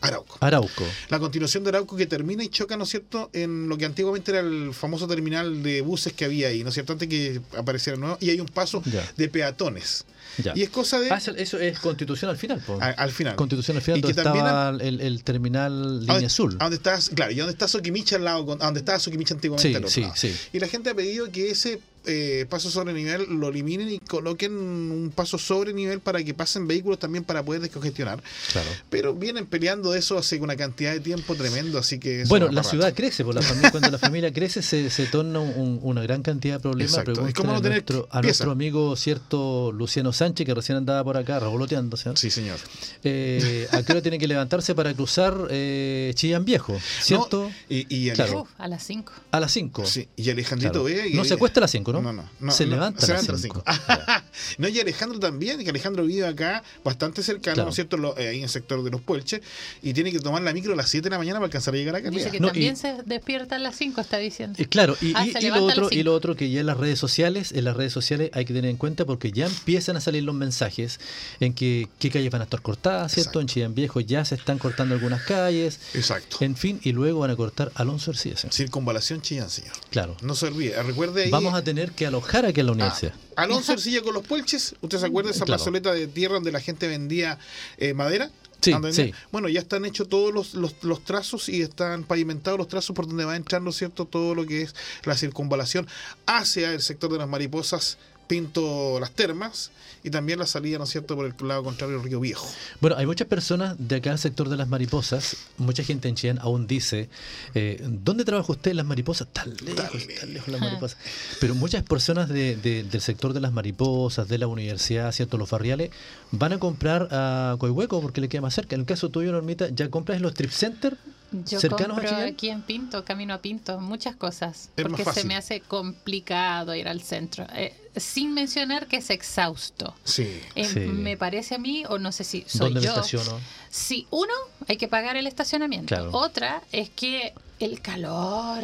Arauco. 0.00 0.38
Arauco. 0.40 0.84
La 1.10 1.18
continuación 1.18 1.62
de 1.62 1.68
Arauco 1.68 1.94
que 1.94 2.06
termina 2.06 2.42
y 2.42 2.48
choca, 2.48 2.74
¿no 2.78 2.84
es 2.84 2.88
cierto?, 2.90 3.28
en 3.34 3.68
lo 3.68 3.76
que 3.76 3.84
antiguamente 3.84 4.30
era 4.30 4.40
el 4.40 4.72
famoso 4.72 5.06
terminal 5.06 5.62
de 5.62 5.82
buses 5.82 6.14
que 6.14 6.24
había 6.24 6.48
ahí, 6.48 6.62
¿no 6.62 6.70
es 6.70 6.74
cierto?, 6.74 6.94
antes 6.94 7.06
que 7.06 7.38
apareciera 7.58 7.98
nuevo, 7.98 8.16
y 8.18 8.30
hay 8.30 8.40
un 8.40 8.48
paso 8.48 8.82
Ya. 8.86 9.06
de 9.18 9.28
peatones. 9.28 10.06
Ya. 10.38 10.52
Y 10.56 10.62
es 10.62 10.70
cosa 10.70 10.98
de... 10.98 11.10
Ah, 11.10 11.20
eso, 11.36 11.58
es 11.58 11.78
constitución 11.80 12.30
al 12.30 12.36
final. 12.36 12.60
po. 12.60 12.78
a- 12.80 12.86
al 12.90 13.10
final. 13.12 13.36
Constitución 13.36 13.76
al 13.76 13.82
final, 13.82 13.98
Y 13.98 14.02
que 14.02 14.08
donde 14.08 14.22
también 14.22 14.44
estaba 14.46 14.76
el, 14.80 15.00
el 15.00 15.24
terminal 15.24 16.00
línea 16.00 16.26
azul. 16.26 16.56
a 16.58 16.64
donde 16.64 16.76
está, 16.76 16.98
claro, 17.14 17.32
y 17.32 17.36
donde 17.36 17.52
está 17.52 17.68
Soquimicha 17.68 18.16
al 18.16 18.24
lado, 18.24 18.52
a 18.52 18.64
donde 18.64 18.80
estaba 18.80 18.98
Soquimicha 18.98 19.34
antiguamente 19.34 19.68
Sí, 19.68 19.74
al 19.74 19.82
otro 19.84 19.90
sí, 19.94 20.00
lado. 20.02 20.14
sí. 20.16 20.34
Y 20.52 20.58
la 20.60 20.68
gente 20.68 20.90
ha 20.90 20.94
pedido 20.94 21.30
que 21.30 21.50
ese 21.50 21.80
eh, 22.06 22.46
paso 22.48 22.70
sobre 22.70 22.94
nivel 22.94 23.26
lo 23.28 23.48
eliminen 23.48 23.90
y 23.90 23.98
coloquen 23.98 24.52
un 24.56 25.12
paso 25.14 25.36
sobre 25.36 25.74
nivel 25.74 26.00
para 26.00 26.24
que 26.24 26.32
pasen 26.32 26.66
vehículos 26.66 26.98
también 26.98 27.24
para 27.24 27.42
poder 27.42 27.60
descongestionar. 27.60 28.22
Claro. 28.52 28.68
Pero 28.88 29.14
vienen 29.14 29.44
peleando 29.44 29.94
eso 29.94 30.16
hace 30.16 30.40
una 30.40 30.56
cantidad 30.56 30.92
de 30.92 31.00
tiempo 31.00 31.34
tremendo, 31.34 31.78
así 31.78 31.98
que... 31.98 32.24
Bueno, 32.26 32.48
la 32.48 32.62
ciudad 32.64 32.86
rato. 32.86 32.96
crece, 32.96 33.22
por 33.22 33.34
la 33.34 33.42
familia, 33.42 33.70
cuando 33.70 33.90
la 33.90 33.98
familia 33.98 34.32
crece 34.32 34.62
se, 34.62 34.88
se 34.88 35.04
torna 35.06 35.40
un- 35.40 35.78
una 35.82 36.00
gran 36.02 36.22
cantidad 36.22 36.54
de 36.54 36.60
problemas. 36.60 36.90
Exacto. 36.94 37.26
Es 37.26 37.34
como 37.34 37.52
no 37.52 37.58
a, 37.58 37.62
tener 37.62 37.78
nuestro, 37.84 38.08
a 38.10 38.22
nuestro 38.22 38.50
amigo 38.50 38.96
cierto 38.96 39.70
Luciano 39.70 40.14
Sánchez, 40.20 40.44
que 40.46 40.54
recién 40.54 40.76
andaba 40.76 41.02
por 41.02 41.16
acá 41.16 41.40
revoloteando. 41.40 41.96
¿sí? 41.96 42.10
Sí, 42.14 42.30
señor. 42.30 42.58
Eh, 43.04 43.66
¿A 43.72 43.82
qué 43.82 43.92
hora 43.92 44.02
tiene 44.02 44.18
que 44.18 44.28
levantarse 44.28 44.74
para 44.74 44.92
cruzar 44.94 45.34
eh, 45.50 46.12
Chillán 46.14 46.44
Viejo? 46.44 46.78
¿Cierto? 47.00 47.44
No, 47.44 47.52
y, 47.68 47.86
y 47.88 48.10
Claro. 48.10 48.42
Uf, 48.42 48.48
a 48.58 48.68
las 48.68 48.82
5. 48.84 49.12
A 49.30 49.40
las 49.40 49.52
5. 49.52 49.86
Sí, 49.86 50.08
y 50.16 50.28
Alejandrito 50.30 50.84
Vega. 50.84 51.06
y- 51.06 51.14
No 51.14 51.24
se 51.24 51.34
acuesta 51.34 51.60
a 51.60 51.62
las 51.62 51.70
5, 51.70 51.92
5, 51.92 51.92
¿no? 51.92 52.12
No, 52.12 52.22
no, 52.22 52.28
no, 52.40 52.52
se 52.52 52.66
no, 52.66 52.72
levanta 52.72 53.00
se 53.06 53.12
a 53.12 53.14
las 53.16 53.26
levanta 53.26 53.32
a 53.32 53.34
las 53.34 53.42
5. 53.42 53.64
cinco. 53.64 54.24
no, 54.58 54.68
y 54.68 54.80
Alejandro 54.80 55.18
también, 55.18 55.62
que 55.64 55.70
Alejandro 55.70 56.04
vive 56.04 56.26
acá 56.26 56.62
bastante 56.84 57.22
cercano, 57.22 57.54
Claro. 57.54 57.64
¿no 57.64 57.70
es 57.70 57.74
cierto? 57.76 57.96
Lo- 57.96 58.16
eh, 58.18 58.28
ahí 58.28 58.36
en 58.38 58.42
el 58.44 58.48
sector 58.50 58.82
de 58.84 58.90
los 58.90 59.00
Puelches, 59.00 59.40
y 59.82 59.94
tiene 59.94 60.12
que 60.12 60.18
tomar 60.20 60.42
la 60.42 60.52
micro 60.52 60.74
a 60.74 60.76
las 60.76 60.90
7 60.90 61.04
de 61.04 61.10
la 61.10 61.18
mañana 61.18 61.38
para 61.38 61.46
alcanzar 61.46 61.72
a 61.74 61.76
llegar 61.78 61.96
acá. 61.96 62.10
Dice 62.10 62.30
que 62.30 62.40
No, 62.40 62.48
también 62.48 62.74
y- 62.74 62.76
se 62.76 62.96
despierta 63.06 63.56
a 63.56 63.58
las 63.58 63.76
5, 63.76 64.00
está 64.02 64.18
diciendo. 64.18 64.56
Eh, 64.62 64.66
Claro, 64.66 64.96
y, 65.00 65.12
Ah, 65.14 65.26
y- 65.26 65.48
lo 65.48 65.64
otro, 65.64 65.88
y 65.90 66.02
lo 66.02 66.14
otro 66.14 66.36
que 66.36 66.50
ya 66.50 66.60
en 66.60 66.66
las 66.66 66.76
redes 66.76 66.98
sociales, 66.98 67.52
en 67.52 67.64
las 67.64 67.76
redes 67.76 67.92
sociales 67.92 68.30
hay 68.34 68.44
que 68.44 68.52
tener 68.52 68.70
en 68.70 68.76
cuenta 68.76 69.04
porque 69.04 69.32
ya 69.32 69.46
empiezan 69.46 69.96
a 69.96 70.00
salir 70.10 70.24
los 70.24 70.34
mensajes 70.34 70.98
en 71.40 71.54
que 71.54 71.88
qué 71.98 72.10
calles 72.10 72.30
van 72.30 72.40
a 72.40 72.44
estar 72.44 72.60
cortadas, 72.62 73.12
¿cierto? 73.12 73.20
Exacto. 73.30 73.40
En 73.40 73.46
Chillán 73.46 73.74
Viejo 73.74 74.00
ya 74.00 74.24
se 74.24 74.34
están 74.34 74.58
cortando 74.58 74.94
algunas 74.94 75.22
calles, 75.22 75.78
Exacto. 75.94 76.38
en 76.40 76.56
fin, 76.56 76.80
y 76.82 76.92
luego 76.92 77.20
van 77.20 77.30
a 77.30 77.36
cortar 77.36 77.70
Alonso 77.74 78.10
Ercías. 78.10 78.46
Circunvalación 78.50 79.22
Chillán, 79.22 79.48
señor. 79.50 79.72
Claro. 79.90 80.16
No 80.22 80.34
se 80.34 80.46
olvide. 80.46 80.82
Recuerde 80.82 81.24
ahí. 81.24 81.30
Vamos 81.30 81.54
a 81.54 81.62
tener 81.62 81.92
que 81.92 82.06
alojar 82.06 82.44
aquí 82.46 82.60
en 82.60 82.66
la 82.66 82.72
Ah, 82.72 82.74
universidad. 82.74 83.14
Alonso 83.36 83.72
Ercilla 83.72 84.02
con 84.02 84.14
los 84.14 84.26
Puelches. 84.26 84.74
¿Usted 84.80 84.98
se 84.98 85.06
acuerda 85.06 85.30
de 85.30 85.36
esa 85.36 85.44
Claro. 85.44 85.58
plazoleta 85.58 85.92
de 85.92 86.06
tierra 86.06 86.34
donde 86.34 86.52
la 86.52 86.60
gente 86.60 86.88
vendía 86.88 87.38
eh, 87.78 87.94
madera? 87.94 88.30
Sí, 88.62 88.74
sí. 88.92 89.14
Bueno, 89.32 89.48
ya 89.48 89.58
están 89.60 89.86
hechos 89.86 90.06
todos 90.10 90.34
los, 90.34 90.52
los, 90.52 90.74
los 90.82 91.02
trazos 91.02 91.48
y 91.48 91.62
están 91.62 92.04
pavimentados 92.04 92.58
los 92.58 92.68
trazos 92.68 92.94
por 92.94 93.06
donde 93.06 93.24
va 93.24 93.34
entrando, 93.34 93.72
¿cierto? 93.72 94.04
Todo 94.04 94.34
lo 94.34 94.44
que 94.44 94.60
es 94.60 94.74
la 95.04 95.16
circunvalación 95.16 95.86
hacia 96.26 96.74
el 96.74 96.82
sector 96.82 97.10
de 97.10 97.16
las 97.16 97.26
mariposas, 97.28 97.96
Pinto 98.30 99.00
las 99.00 99.10
termas 99.10 99.72
y 100.04 100.10
también 100.10 100.38
la 100.38 100.46
salida, 100.46 100.78
¿no 100.78 100.84
es 100.84 100.90
cierto?, 100.90 101.16
por 101.16 101.26
el 101.26 101.34
lado 101.48 101.64
contrario 101.64 101.96
del 101.96 102.04
río 102.06 102.20
Viejo. 102.20 102.48
Bueno, 102.80 102.94
hay 102.96 103.04
muchas 103.04 103.26
personas 103.26 103.74
de 103.76 103.96
acá 103.96 104.10
del 104.10 104.20
sector 104.20 104.48
de 104.48 104.56
las 104.56 104.68
mariposas, 104.68 105.36
mucha 105.58 105.82
gente 105.82 106.08
en 106.08 106.14
Chillán 106.14 106.38
aún 106.38 106.68
dice, 106.68 107.08
eh, 107.54 107.82
¿dónde 107.84 108.24
trabaja 108.24 108.52
usted 108.52 108.70
en 108.70 108.76
las 108.76 108.86
mariposas? 108.86 109.26
Tan 109.32 109.52
lejos, 109.56 110.06
tan 110.20 110.32
lejos 110.32 110.48
las 110.48 110.60
mariposas. 110.60 110.96
Pero 111.40 111.56
muchas 111.56 111.82
personas 111.82 112.28
de- 112.28 112.54
de- 112.56 112.84
del 112.84 113.00
sector 113.00 113.32
de 113.32 113.40
las 113.40 113.52
mariposas, 113.52 114.28
de 114.28 114.38
la 114.38 114.46
universidad, 114.46 115.10
¿cierto? 115.10 115.36
Los 115.36 115.50
barriales, 115.50 115.90
van 116.30 116.52
a 116.52 116.58
comprar 116.60 117.08
a 117.10 117.56
Coihueco 117.58 118.00
porque 118.00 118.20
le 118.20 118.28
queda 118.28 118.42
más 118.42 118.54
cerca. 118.54 118.76
En 118.76 118.82
el 118.82 118.86
caso 118.86 119.08
tuyo, 119.08 119.32
Normita, 119.32 119.68
¿ya 119.70 119.90
compras 119.90 120.16
en 120.18 120.22
los 120.22 120.34
trip 120.34 120.52
center 120.52 120.96
Yo 121.32 121.58
cercanos 121.60 121.98
a 121.98 122.00
compro 122.02 122.08
Chillán? 122.08 122.32
aquí 122.32 122.48
en 122.48 122.62
Pinto, 122.62 123.04
camino 123.04 123.34
a 123.34 123.38
Pinto, 123.42 123.80
muchas 123.80 124.14
cosas. 124.14 124.70
Es 124.76 124.84
porque 124.84 125.04
se 125.04 125.24
me 125.24 125.34
hace 125.36 125.60
complicado 125.60 126.74
ir 126.76 126.86
al 126.86 127.02
centro. 127.02 127.44
Eh, 127.54 127.74
sin 127.96 128.34
mencionar 128.34 128.86
que 128.86 128.96
es 128.96 129.10
exhausto. 129.10 129.94
Sí. 130.04 130.40
Eh, 130.54 130.64
Sí. 130.64 130.80
Me 130.80 131.16
parece 131.16 131.56
a 131.56 131.58
mí, 131.58 131.84
o 131.88 131.98
no 131.98 132.12
sé 132.12 132.24
si 132.24 132.44
soy 132.46 132.72
¿Dónde 132.72 132.80
me 132.80 132.86
yo. 132.86 132.92
estaciono? 132.92 133.40
Sí, 133.70 134.06
uno, 134.10 134.32
hay 134.68 134.76
que 134.76 134.88
pagar 134.88 135.16
el 135.16 135.26
estacionamiento. 135.26 135.94
Claro. 135.94 136.10
Otra 136.12 136.62
es 136.72 136.90
que 136.90 137.32
el 137.58 137.80
calor. 137.80 138.62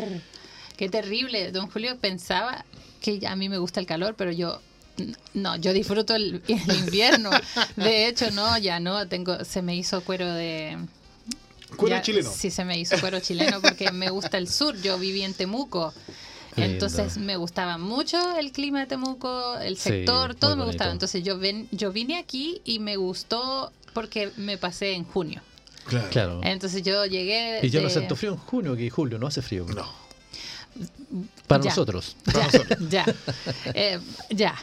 Qué 0.77 0.89
terrible. 0.89 1.53
Don 1.53 1.69
Julio 1.71 1.97
pensaba 1.99 2.65
que 3.01 3.19
ya 3.19 3.33
a 3.33 3.37
mí 3.37 3.49
me 3.49 3.59
gusta 3.59 3.81
el 3.81 3.87
calor, 3.87 4.15
pero 4.17 4.31
yo 4.33 4.61
no, 5.35 5.57
yo 5.57 5.73
disfruto 5.73 6.15
el, 6.15 6.43
el 6.49 6.77
invierno. 6.77 7.31
De 7.77 8.07
hecho, 8.09 8.31
no, 8.31 8.57
ya 8.59 8.81
no, 8.81 9.07
tengo 9.09 9.45
se 9.45 9.63
me 9.63 9.75
hizo 9.77 10.03
cuero 10.03 10.33
de 10.33 10.79
Cuero 11.77 11.97
ya, 11.97 12.03
chileno. 12.03 12.31
Sí, 12.33 12.51
se 12.51 12.65
me 12.65 12.79
hizo 12.79 12.99
cuero 13.01 13.21
chileno 13.21 13.61
porque 13.61 13.91
me 13.93 14.09
gusta 14.11 14.39
el 14.39 14.49
sur. 14.49 14.81
Yo 14.81 14.99
viví 14.99 15.23
en 15.23 15.35
Temuco. 15.35 15.93
Entonces 16.57 17.19
me 17.19 17.37
gustaba 17.37 17.79
mucho 17.79 18.37
el 18.39 18.53
clima 18.53 18.81
de 18.81 18.87
Temuco, 18.87 19.57
el 19.59 19.77
sector, 19.77 20.35
todo 20.35 20.57
me 20.57 20.65
gustaba. 20.65 20.91
Entonces 20.93 21.23
yo 21.23 21.39
ven, 21.39 21.69
yo 21.71 21.93
vine 21.93 22.19
aquí 22.19 22.61
y 22.65 22.79
me 22.79 22.97
gustó 22.97 23.73
porque 23.93 24.31
me 24.37 24.57
pasé 24.59 24.93
en 24.93 25.05
junio. 25.05 25.43
Claro. 25.87 26.09
Claro. 26.11 26.41
Entonces 26.43 26.83
yo 26.83 27.05
llegué. 27.07 27.61
Y 27.63 27.71
yo 27.71 27.81
no 27.81 27.89
de- 27.89 27.93
siento 27.95 28.17
frío 28.17 28.33
en 28.33 28.39
junio, 28.39 28.77
que 28.77 28.89
julio 28.91 29.19
no 29.19 29.27
hace 29.27 29.41
frío. 29.43 29.65
No. 29.67 29.87
Para 31.47 31.63
Ya. 31.63 31.71
nosotros. 31.71 32.17
Ya, 32.91 33.05
ya, 33.05 33.15
Eh, 33.75 33.99
ya. 34.31 34.55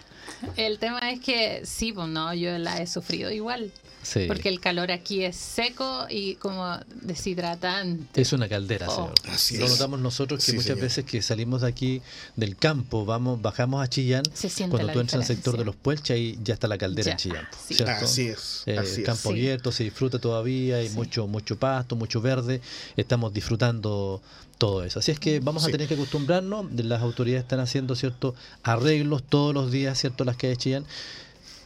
El 0.58 0.78
tema 0.80 1.12
es 1.12 1.20
que 1.22 1.62
sí, 1.66 1.94
pues 1.94 2.08
no, 2.10 2.34
yo 2.34 2.58
la 2.58 2.82
he 2.82 2.88
sufrido 2.88 3.32
igual. 3.32 3.72
Sí. 4.04 4.26
Porque 4.28 4.50
el 4.50 4.60
calor 4.60 4.92
aquí 4.92 5.24
es 5.24 5.36
seco 5.36 6.06
y 6.10 6.36
como 6.36 6.78
deshidratante. 7.02 8.22
Es 8.22 8.34
una 8.34 8.48
caldera, 8.50 8.88
Oh. 8.90 8.96
señor. 8.96 9.14
Así 9.36 9.58
Lo 9.58 9.66
es. 9.66 9.72
notamos 9.72 10.00
nosotros 10.00 10.40
que 10.40 10.46
Sí, 10.52 10.52
muchas 10.54 10.68
señor. 10.68 10.82
veces 10.82 11.06
que 11.06 11.22
salimos 11.22 11.62
de 11.62 11.68
aquí 11.68 12.02
del 12.36 12.56
campo, 12.58 13.06
vamos, 13.06 13.42
bajamos 13.42 13.84
a 13.84 13.88
Chillán, 13.90 14.24
Se 14.34 14.50
siente 14.50 14.72
cuando 14.76 14.92
tú 14.94 15.00
entras 15.00 15.22
al 15.22 15.26
sector 15.28 15.58
de 15.58 15.66
los 15.66 15.76
Puelches, 15.76 16.12
ahí 16.16 16.38
ya 16.44 16.54
está 16.54 16.68
la 16.68 16.78
caldera 16.78 17.06
Ya, 17.06 17.12
en 17.14 17.18
Chillán. 17.18 17.48
sí. 17.68 17.74
¿cierto? 17.76 18.06
Así 18.06 18.28
es. 18.28 18.64
Eh, 18.66 18.78
así 18.78 19.02
es. 19.02 19.06
campo 19.06 19.30
abierto, 19.30 19.72
se 19.72 19.84
disfruta 19.84 20.20
todavía, 20.20 20.78
hay 20.78 20.90
Sí. 20.90 20.96
mucho, 20.96 21.28
mucho 21.28 21.58
pasto, 21.58 21.96
mucho 21.96 22.22
verde, 22.22 22.62
estamos 22.98 23.34
disfrutando 23.34 24.22
todo 24.58 24.84
eso. 24.84 25.00
Así 25.00 25.12
es 25.12 25.20
que 25.20 25.40
vamos 25.40 25.66
a 25.66 25.70
tener 25.70 25.88
que 25.88 25.96
acostumbrarnos, 25.96 26.72
las 26.74 27.02
autoridades 27.02 27.44
están 27.44 27.60
haciendo 27.60 27.96
cierto 27.96 28.36
arreglos 28.62 29.24
todos 29.24 29.54
los 29.54 29.72
días, 29.72 29.98
cierto, 30.00 30.24
las 30.24 30.38
calles 30.38 30.58
de 30.58 30.64
Chillán, 30.64 30.86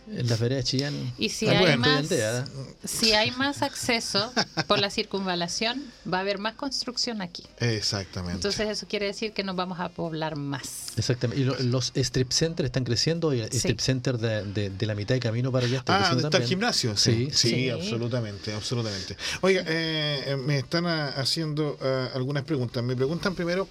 en 0.10 0.28
las 0.28 0.40
veredas 0.40 0.64
de 0.64 0.70
Chillán. 0.70 1.14
Y 1.18 1.30
si 1.30 1.48
hay 1.48 1.60
bueno. 1.60 1.78
más, 1.80 2.06
si 2.86 3.14
hay 3.14 3.32
más 3.32 3.62
acceso 3.62 4.32
por 4.68 4.80
la 4.80 4.90
circunvalación, 4.90 5.84
va 6.12 6.18
a 6.20 6.22
haber 6.22 6.38
más 6.40 6.56
construcción 6.56 7.22
aquí. 7.22 7.44
Exactamente. 7.60 8.36
Entonces 8.36 8.70
eso 8.70 8.88
quiere 8.88 9.06
decir 9.08 9.34
que 9.34 9.44
nos 9.44 9.56
vamos 9.56 9.80
a 9.80 9.90
poblar 9.90 10.36
más. 10.36 10.88
Exactamente. 10.98 11.42
Y 11.42 11.46
lo- 11.46 11.60
los 11.60 11.92
strip 11.96 12.32
centers 12.32 12.68
están 12.68 12.84
creciendo 12.84 13.34
y 13.34 13.42
el 13.42 13.52
Sí. 13.52 13.58
strip 13.58 13.80
center 13.80 14.18
de, 14.18 14.44
de- 14.46 14.70
de 14.70 14.86
la 14.86 14.96
mitad 14.96 15.16
de 15.16 15.20
camino 15.20 15.52
para 15.52 15.66
allá 15.66 15.80
está 15.80 15.96
Ah, 15.96 15.98
creciendo 16.00 16.22
¿dónde 16.24 16.38
está 16.38 16.44
el 16.44 16.50
gimnasio? 16.50 16.98
Sí, 16.98 17.30
Sí, 17.32 17.32
sí, 17.32 17.50
sí. 17.50 17.70
absolutamente, 17.70 18.54
absolutamente. 18.54 19.18
Oiga, 19.42 19.64
eh, 19.68 20.24
eh, 20.28 20.36
me 20.38 20.58
están 20.60 20.86
ah, 20.88 21.10
haciendo 21.18 21.78
ah, 21.82 22.10
algunas 22.16 22.44
preguntas. 22.44 22.84
Me 22.84 22.96
preguntan 22.96 23.36
primero 23.36 23.68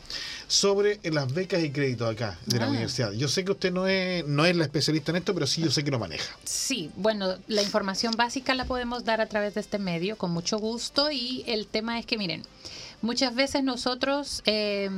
sobre 0.49 1.01
las 1.05 1.33
becas 1.33 1.63
y 1.65 1.71
créditos 1.71 2.11
acá 2.11 2.39
de 2.47 2.59
la 2.59 2.67
Ah. 2.67 2.69
universidad. 2.69 3.13
Yo 3.13 3.29
sé 3.29 3.45
que 3.45 3.53
usted 3.53 3.73
no 3.73 3.87
es, 3.87 4.27
no 4.27 4.45
es 4.47 4.55
la 4.57 4.65
especialista 4.65 5.11
en 5.13 5.17
esto, 5.17 5.35
pero 5.35 5.47
sí 5.47 5.63
yo 5.63 5.71
sé 5.71 5.83
que 5.85 5.91
lo 5.91 5.99
maneja. 5.99 6.37
Sí, 6.45 6.91
bueno, 6.97 7.35
la 7.49 7.63
información 7.63 8.15
básica 8.17 8.55
la 8.55 8.65
podemos 8.65 9.05
dar 9.05 9.21
a 9.21 9.27
través 9.27 9.55
de 9.55 9.61
este 9.61 9.79
medio 9.79 10.17
con 10.17 10.31
mucho 10.31 10.59
gusto 10.59 11.11
y 11.11 11.43
el 11.47 11.67
tema 11.67 11.99
es 11.99 12.07
que, 12.07 12.17
miren, 12.19 12.43
muchas 13.03 13.35
veces 13.35 13.65
nosotros 13.65 14.43
eh, 14.47 14.89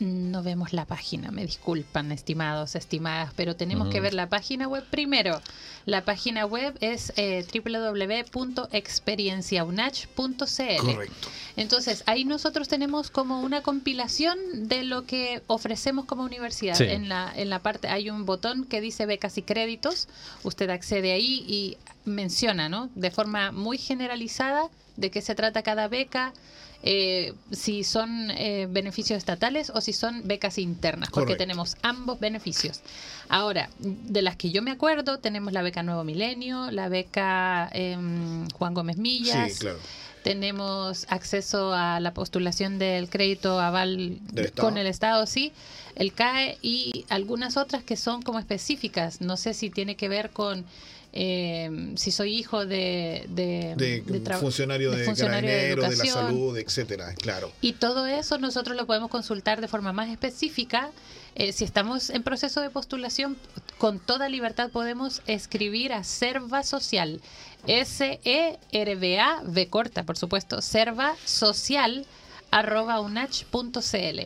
no 0.00 0.42
vemos 0.42 0.72
la 0.72 0.86
página, 0.86 1.30
me 1.30 1.44
disculpan, 1.44 2.10
estimados, 2.10 2.74
estimadas, 2.74 3.32
pero 3.36 3.54
tenemos 3.54 3.88
que 3.88 4.00
ver 4.00 4.14
la 4.14 4.28
página 4.28 4.66
web 4.66 4.82
primero. 4.90 5.40
La 5.84 6.04
página 6.04 6.46
web 6.46 6.76
es 6.80 7.12
eh, 7.16 7.46
www.experienciaunach.cl. 7.52 10.16
Correcto. 10.16 11.28
Entonces, 11.56 12.02
ahí 12.06 12.24
nosotros 12.24 12.68
tenemos 12.68 13.10
como 13.10 13.42
una 13.42 13.60
compilación 13.62 14.38
de 14.68 14.84
lo 14.84 15.04
que 15.04 15.42
ofrecemos 15.46 16.06
como 16.06 16.24
universidad. 16.24 16.76
Sí. 16.76 16.84
En, 16.84 17.10
la, 17.10 17.30
en 17.36 17.50
la 17.50 17.58
parte 17.60 17.88
hay 17.88 18.08
un 18.08 18.24
botón 18.24 18.64
que 18.64 18.80
dice 18.80 19.04
becas 19.04 19.36
y 19.36 19.42
créditos. 19.42 20.08
Usted 20.42 20.70
accede 20.70 21.12
ahí 21.12 21.44
y 21.46 21.76
menciona, 22.04 22.70
¿no? 22.70 22.88
De 22.94 23.10
forma 23.10 23.52
muy 23.52 23.76
generalizada 23.76 24.70
de 24.96 25.10
qué 25.10 25.20
se 25.20 25.34
trata 25.34 25.62
cada 25.62 25.88
beca. 25.88 26.32
Eh, 26.82 27.34
si 27.52 27.84
son 27.84 28.30
eh, 28.30 28.66
beneficios 28.70 29.18
estatales 29.18 29.70
o 29.74 29.80
si 29.80 29.92
son 29.92 30.26
becas 30.26 30.56
internas, 30.58 31.10
porque 31.10 31.32
Correcto. 31.34 31.42
tenemos 31.42 31.76
ambos 31.82 32.20
beneficios. 32.20 32.80
Ahora, 33.28 33.68
de 33.78 34.22
las 34.22 34.36
que 34.36 34.50
yo 34.50 34.62
me 34.62 34.70
acuerdo, 34.70 35.18
tenemos 35.18 35.52
la 35.52 35.62
beca 35.62 35.82
Nuevo 35.82 36.04
Milenio, 36.04 36.70
la 36.70 36.88
beca 36.88 37.68
em, 37.72 38.48
Juan 38.50 38.74
Gómez 38.74 38.96
Millas, 38.96 39.52
Sí, 39.52 39.58
claro. 39.60 39.78
tenemos 40.22 41.06
acceso 41.08 41.72
a 41.74 42.00
la 42.00 42.12
postulación 42.14 42.78
del 42.78 43.08
crédito 43.08 43.60
aval 43.60 44.18
Del 44.32 44.52
con 44.52 44.76
el 44.78 44.86
Estado, 44.86 45.26
sí, 45.26 45.52
el 45.96 46.12
CAE 46.12 46.58
y 46.62 47.04
algunas 47.08 47.56
otras 47.56 47.82
que 47.82 47.96
son 47.96 48.22
como 48.22 48.38
específicas. 48.38 49.20
No 49.20 49.36
sé 49.36 49.54
si 49.54 49.70
tiene 49.70 49.96
que 49.96 50.08
ver 50.08 50.30
con 50.30 50.64
eh, 51.12 51.92
si 51.96 52.10
soy 52.12 52.34
hijo 52.34 52.64
de, 52.66 53.24
de, 53.28 53.74
De, 53.76 54.00
de 54.02 54.24
tra- 54.24 54.38
funcionario 54.38 54.90
de, 54.92 55.04
funcionario 55.04 55.50
de, 55.50 55.76
la 55.76 55.90
salud, 55.92 56.56
etcétera, 56.56 57.14
claro. 57.14 57.50
Y 57.60 57.72
todo 57.74 58.06
eso 58.06 58.38
nosotros 58.38 58.76
lo 58.76 58.86
podemos 58.86 59.10
consultar 59.10 59.60
de 59.60 59.68
forma 59.68 59.92
más 59.92 60.08
específica. 60.08 60.90
Eh, 61.34 61.52
si 61.52 61.64
estamos 61.64 62.10
en 62.10 62.22
proceso 62.22 62.60
de 62.60 62.70
postulación, 62.70 63.36
con 63.78 63.98
toda 63.98 64.28
libertad 64.28 64.70
podemos 64.70 65.22
escribir 65.26 65.92
a 65.92 66.04
Serva 66.04 66.62
Social. 66.62 67.20
S-E-R-V-A, 67.66 69.42
V 69.44 69.68
corta, 69.68 70.04
por 70.04 70.16
supuesto, 70.16 70.60
Serva 70.62 71.14
Social, 71.24 72.06
arroba 72.50 73.00
unach.cl. 73.00 74.20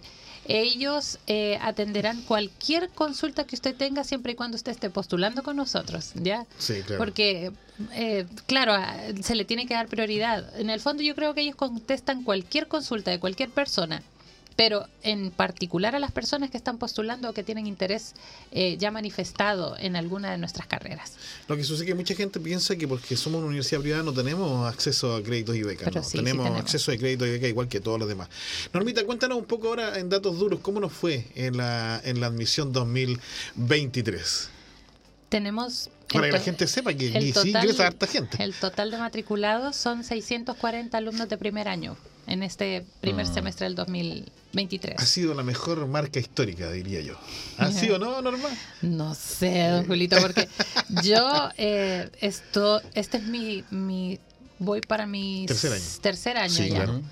Ellos 0.46 1.18
eh, 1.26 1.58
atenderán 1.62 2.22
cualquier 2.22 2.90
consulta 2.90 3.44
que 3.44 3.54
usted 3.54 3.74
tenga 3.74 4.04
siempre 4.04 4.32
y 4.32 4.34
cuando 4.34 4.56
usted 4.56 4.72
esté 4.72 4.90
postulando 4.90 5.42
con 5.42 5.56
nosotros, 5.56 6.12
¿ya? 6.14 6.46
Sí, 6.58 6.82
claro. 6.82 6.98
Porque, 6.98 7.52
eh, 7.92 8.26
claro, 8.46 8.74
se 9.22 9.34
le 9.34 9.44
tiene 9.44 9.66
que 9.66 9.74
dar 9.74 9.88
prioridad. 9.88 10.58
En 10.58 10.70
el 10.70 10.80
fondo 10.80 11.02
yo 11.02 11.14
creo 11.14 11.34
que 11.34 11.42
ellos 11.42 11.56
contestan 11.56 12.22
cualquier 12.22 12.68
consulta 12.68 13.10
de 13.10 13.18
cualquier 13.20 13.50
persona 13.50 14.02
pero 14.56 14.86
en 15.02 15.30
particular 15.30 15.94
a 15.96 15.98
las 15.98 16.12
personas 16.12 16.50
que 16.50 16.56
están 16.56 16.78
postulando 16.78 17.30
o 17.30 17.32
que 17.32 17.42
tienen 17.42 17.66
interés 17.66 18.14
eh, 18.52 18.76
ya 18.78 18.90
manifestado 18.90 19.76
en 19.78 19.96
alguna 19.96 20.30
de 20.30 20.38
nuestras 20.38 20.66
carreras. 20.66 21.14
Lo 21.48 21.56
que 21.56 21.64
sucede 21.64 21.84
es 21.84 21.88
que 21.90 21.94
mucha 21.94 22.14
gente 22.14 22.40
piensa 22.40 22.76
que 22.76 22.86
porque 22.86 23.16
somos 23.16 23.38
una 23.38 23.48
universidad 23.48 23.80
privada 23.80 24.02
no 24.02 24.12
tenemos 24.12 24.72
acceso 24.72 25.14
a 25.16 25.22
créditos 25.22 25.56
y 25.56 25.62
becas. 25.62 25.84
Pero 25.84 26.00
¿no? 26.00 26.04
sí, 26.04 26.18
sí 26.18 26.18
tenemos, 26.18 26.46
acceso 26.58 26.92
a 26.92 26.96
créditos 26.96 27.28
y 27.28 27.32
becas 27.32 27.48
igual 27.48 27.68
que 27.68 27.80
todos 27.80 27.98
los 27.98 28.08
demás. 28.08 28.28
Normita, 28.72 29.04
cuéntanos 29.04 29.38
un 29.38 29.44
poco 29.44 29.68
ahora 29.68 29.98
en 29.98 30.08
datos 30.08 30.38
duros, 30.38 30.60
¿cómo 30.60 30.80
nos 30.80 30.92
fue 30.92 31.26
en 31.34 31.56
la, 31.56 32.00
en 32.04 32.20
la 32.20 32.26
admisión 32.28 32.72
2023? 32.72 34.50
Tenemos... 35.28 35.90
Para 36.12 36.26
que 36.26 36.32
la 36.32 36.40
gente 36.40 36.66
sepa 36.68 36.94
que 36.94 37.10
sí 37.10 37.48
ingresa 37.48 37.88
harta 37.88 38.06
gente. 38.06 38.40
El 38.40 38.54
total 38.54 38.90
de 38.92 38.98
matriculados 38.98 39.74
son 39.74 40.04
640 40.04 40.96
alumnos 40.96 41.28
de 41.28 41.36
primer 41.38 41.66
año 41.66 41.96
en 42.26 42.42
este 42.42 42.84
primer 43.00 43.26
Mm. 43.26 43.34
semestre 43.34 43.66
del 43.66 43.74
2023. 43.74 44.96
Ha 44.98 45.06
sido 45.06 45.34
la 45.34 45.42
mejor 45.42 45.86
marca 45.86 46.18
histórica, 46.20 46.70
diría 46.70 47.00
yo. 47.00 47.14
¿Ha 47.58 47.70
sido, 47.72 47.98
no, 47.98 48.20
Norma? 48.22 48.48
No 48.82 49.14
sé, 49.14 49.68
don 49.68 49.86
Julito, 49.86 50.16
porque 50.20 50.48
yo 51.04 51.50
eh, 51.58 52.08
esto, 52.20 52.80
este 52.94 53.18
es 53.18 53.24
mi, 53.24 53.64
mi, 53.70 54.18
voy 54.58 54.80
para 54.80 55.06
mi 55.06 55.44
Tercer 55.46 55.72
año. 55.72 55.84
tercer 56.00 56.36
año 56.38 56.54
Sí, 56.54 56.68
ya. 56.68 56.74
claro. 56.76 57.02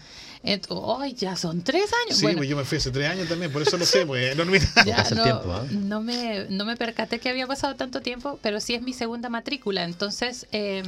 ¡Ay, 0.99 1.15
ya 1.15 1.37
son 1.37 1.63
tres 1.63 1.85
años! 2.05 2.19
Sí, 2.19 2.25
bueno, 2.25 2.39
pues 2.39 2.49
yo 2.49 2.57
me 2.57 2.65
fui 2.65 2.79
hace 2.79 2.91
tres 2.91 3.09
años 3.09 3.29
también, 3.29 3.53
por 3.53 3.63
eso 3.63 3.77
lo 3.77 3.87
sé, 3.87 4.05
pues, 4.07 4.37
Normita. 4.37 4.85
ya 4.85 5.09
no, 5.15 5.23
tiempo, 5.23 5.53
¿ah? 5.53 5.65
no, 5.71 6.01
me, 6.01 6.47
no 6.49 6.65
me 6.65 6.77
percaté 6.77 7.21
que 7.21 7.29
había 7.29 7.47
pasado 7.47 7.77
tanto 7.77 8.01
tiempo, 8.01 8.41
pero 8.43 8.59
sí 8.59 8.75
es 8.75 8.83
mi 8.83 8.93
segunda 8.93 9.29
matrícula. 9.29 9.85
Entonces, 9.85 10.47
eh, 10.51 10.83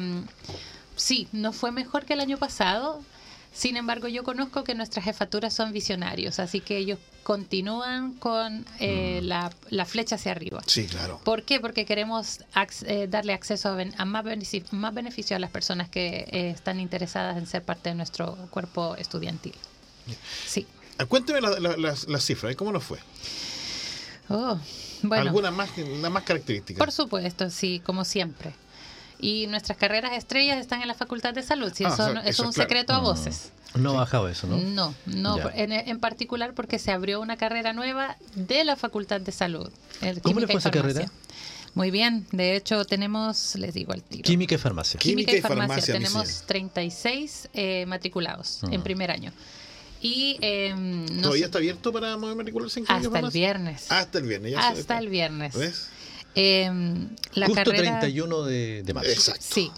sí, 0.97 1.29
no 1.31 1.53
fue 1.53 1.71
mejor 1.71 2.05
que 2.05 2.15
el 2.15 2.21
año 2.21 2.37
pasado. 2.37 3.01
Sin 3.55 3.77
embargo, 3.77 4.09
yo 4.09 4.25
conozco 4.25 4.65
que 4.65 4.75
nuestras 4.75 5.05
jefaturas 5.05 5.55
son 5.55 5.73
visionarios, 5.73 6.41
así 6.41 6.61
que 6.61 6.77
ellos 6.77 6.99
continúan 7.23 8.13
con 8.15 8.67
eh, 8.81 9.21
Mm. 9.23 9.27
la, 9.27 9.53
la 9.71 9.85
flecha 9.87 10.17
hacia 10.17 10.33
arriba. 10.33 10.61
Sí, 10.67 10.87
claro. 10.87 11.21
¿Por 11.25 11.45
qué? 11.45 11.61
Porque 11.61 11.87
queremos 11.87 12.41
ac- 12.55 12.85
eh, 12.87 13.07
darle 13.09 13.33
acceso 13.33 13.69
a, 13.69 13.75
ben- 13.77 13.95
a 13.97 14.05
más, 14.05 14.25
benefici- 14.25 14.65
más 14.73 14.93
beneficio 14.93 15.37
a 15.37 15.39
las 15.39 15.51
personas 15.51 15.89
que 15.89 16.27
eh, 16.33 16.51
están 16.51 16.81
interesadas 16.81 17.37
en 17.39 17.47
ser 17.47 17.63
parte 17.63 17.91
de 17.91 17.95
nuestro 17.95 18.35
cuerpo 18.51 18.97
estudiantil. 18.97 19.55
Sí. 20.47 20.67
Ah, 20.99 21.07
Cuénteme 21.07 21.41
la- 21.41 21.59
la- 21.61 21.77
las, 21.77 22.09
las 22.09 22.25
cifras. 22.25 22.57
¿cómo 22.57 22.73
nos 22.73 22.83
fue? 22.85 22.99
Oh, 24.29 24.59
bueno. 25.03 25.23
¿Alguna 25.29 25.51
más, 25.51 25.71
una 25.79 26.11
más 26.11 26.25
característica? 26.25 26.79
Por 26.79 26.91
supuesto, 26.93 27.49
sí, 27.51 27.81
como 27.85 28.05
siempre. 28.05 28.53
Y 29.25 29.47
nuestras 29.47 29.79
carreras 29.79 30.13
estrellas 30.13 30.59
están 30.59 30.83
en 30.83 30.89
la 30.89 30.95
Facultad 30.95 31.33
de 31.35 31.43
Salud. 31.43 31.73
Si 31.75 31.85
Ah, 31.85 31.89
eso, 31.89 32.03
o 32.03 32.05
sea, 32.07 32.15
no- 32.15 32.21
eso 32.21 32.29
es 32.31 32.39
un 32.41 32.53
claro. 32.53 32.69
secreto 32.69 32.93
a 32.93 33.01
Mm. 33.01 33.05
voces. 33.05 33.53
No 33.75 33.91
ha 33.91 33.95
bajado 33.95 34.29
eso, 34.29 34.47
¿no? 34.47 34.57
No, 34.59 34.95
no, 35.07 35.51
en, 35.55 35.73
en 35.73 35.99
particular 35.99 36.53
porque 36.55 36.79
se 36.79 36.93
abrió 36.93 37.21
una 37.21 37.37
carrera 37.37 37.73
nueva 37.73 38.17
de 38.37 38.65
la 38.65 38.77
Facultad 38.77 39.21
de 39.21 39.33
Salud. 39.33 39.69
el 40.01 40.21
¿Cómo 40.21 40.41
le 40.41 40.47
fue 40.47 40.57
esa 40.57 40.71
Farmacia. 40.71 40.95
carrera? 41.07 41.13
Muy 41.75 41.91
bien, 41.91 42.25
de 42.31 42.55
hecho 42.55 42.85
tenemos, 42.85 43.57
les 43.57 43.75
digo 43.75 43.93
al 43.93 44.03
tiro. 44.03 44.23
Química 44.23 44.55
y 44.55 44.59
farmacia. 44.59 45.01
Química 45.01 45.35
y 45.35 45.41
farmacia, 45.41 45.77
mi 45.95 45.99
tenemos 46.05 46.29
señora. 46.29 46.47
36 46.47 47.49
eh, 47.55 47.85
matriculados 47.87 48.61
en 48.71 48.79
Mm. 48.81 48.83
primer 48.85 49.11
año. 49.11 49.33
Y 50.01 50.37
eh, 50.43 50.75
no 50.77 51.23
¿Todavía 51.23 51.41
sé- 51.41 51.45
está 51.47 51.59
abierto 51.59 51.91
para 51.93 52.17
matricularse 52.19 52.79
en 52.81 52.85
química 52.87 52.95
hasta 52.97 53.09
el 53.09 53.13
farmacia? 53.13 53.41
viernes. 53.41 53.91
Hasta 53.91 54.19
el 54.19 54.25
viernes. 54.29 54.53
ya 54.53 54.69
hasta 54.69 54.99
el 54.99 55.09
viernes. 55.09 55.55
¿Ves? 55.57 55.89
Eh, 56.35 56.71
la 57.35 57.47
Justo 57.47 57.63
carrera, 57.65 58.01
31 58.01 58.43
de, 58.45 58.83
de 58.83 58.95
marzo. 58.95 59.11
Exacto. 59.11 59.45
Sí. 59.49 59.71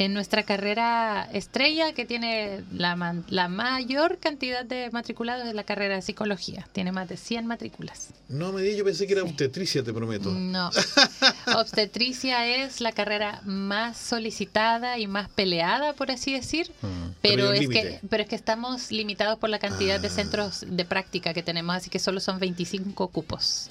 En 0.00 0.14
nuestra 0.14 0.44
carrera 0.44 1.28
estrella, 1.32 1.92
que 1.92 2.04
tiene 2.06 2.62
la, 2.72 2.94
man- 2.94 3.24
la 3.30 3.48
mayor 3.48 4.18
cantidad 4.18 4.64
de 4.64 4.88
matriculados, 4.92 5.48
es 5.48 5.54
la 5.54 5.64
carrera 5.64 5.96
de 5.96 6.02
psicología. 6.02 6.68
Tiene 6.70 6.92
más 6.92 7.08
de 7.08 7.16
100 7.16 7.46
matrículas. 7.46 8.10
No 8.28 8.52
me 8.52 8.62
digas, 8.62 8.78
yo 8.78 8.84
pensé 8.84 9.08
que 9.08 9.14
era 9.14 9.24
obstetricia, 9.24 9.82
te 9.82 9.92
prometo. 9.92 10.30
No. 10.30 10.70
Obstetricia 11.56 12.46
es 12.46 12.80
la 12.80 12.92
carrera 12.92 13.40
más 13.44 13.96
solicitada 13.96 14.98
y 14.98 15.06
más 15.08 15.28
peleada, 15.30 15.92
por 15.94 16.10
así 16.12 16.32
decir. 16.32 16.70
Mm. 16.82 16.86
Pero 17.20 17.52
es 17.52 17.68
que, 17.68 18.00
pero 18.08 18.22
es 18.22 18.28
que 18.28 18.36
estamos 18.36 18.92
limitados 18.92 19.38
por 19.38 19.50
la 19.50 19.58
cantidad 19.58 19.98
de 19.98 20.06
Ah. 20.08 20.10
centros 20.10 20.64
de 20.66 20.84
práctica 20.84 21.34
que 21.34 21.42
tenemos, 21.42 21.74
así 21.76 21.90
que 21.90 21.98
solo 21.98 22.20
son 22.20 22.38
25 22.38 23.08
cupos. 23.08 23.70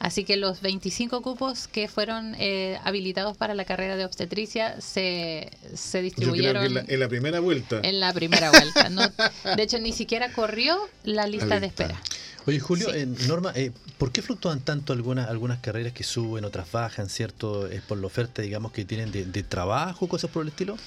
Así 0.00 0.24
que 0.24 0.36
los 0.38 0.62
25 0.62 1.20
cupos 1.20 1.68
que 1.68 1.86
fueron 1.86 2.34
eh, 2.38 2.78
habilitados 2.84 3.36
para 3.36 3.54
la 3.54 3.64
carrera 3.66 3.96
de 3.96 4.04
obstetricia 4.06 4.80
se, 4.80 5.50
se 5.74 5.76
Yo 5.76 5.90
creo 5.90 6.02
distribuyeron 6.02 6.62
que 6.62 6.66
en 6.68 6.74
la, 6.74 6.84
en 6.88 7.00
la 7.00 7.08
primera 7.08 7.38
vuelta. 7.40 7.80
en 7.82 8.00
la 8.00 8.12
primera 8.14 8.50
vuelta. 8.50 8.88
¿no? 8.88 9.02
De 9.56 9.62
hecho, 9.62 9.78
ni 9.78 9.92
siquiera 9.92 10.32
corrió 10.32 10.78
la 11.04 11.26
lista 11.26 11.60
de 11.60 11.66
lista. 11.66 11.84
espera. 11.84 12.00
Oye, 12.46 12.58
Julio, 12.58 12.88
Sí. 12.90 12.96
eh, 13.00 13.06
Norma, 13.28 13.52
eh, 13.54 13.72
¿por 13.98 14.10
qué 14.10 14.22
fluctúan 14.22 14.60
tanto 14.60 14.94
algunas 14.94 15.28
algunas 15.28 15.58
carreras 15.60 15.92
que 15.92 16.02
suben, 16.02 16.46
otras 16.46 16.72
bajan, 16.72 17.10
cierto? 17.10 17.66
¿Es 17.66 17.82
por 17.82 17.98
la 17.98 18.06
oferta, 18.06 18.40
digamos, 18.40 18.72
que 18.72 18.86
tienen 18.86 19.12
de, 19.12 19.26
de 19.26 19.42
trabajo, 19.42 20.08
cosas 20.08 20.30
por 20.30 20.42
el 20.42 20.48
estilo? 20.48 20.78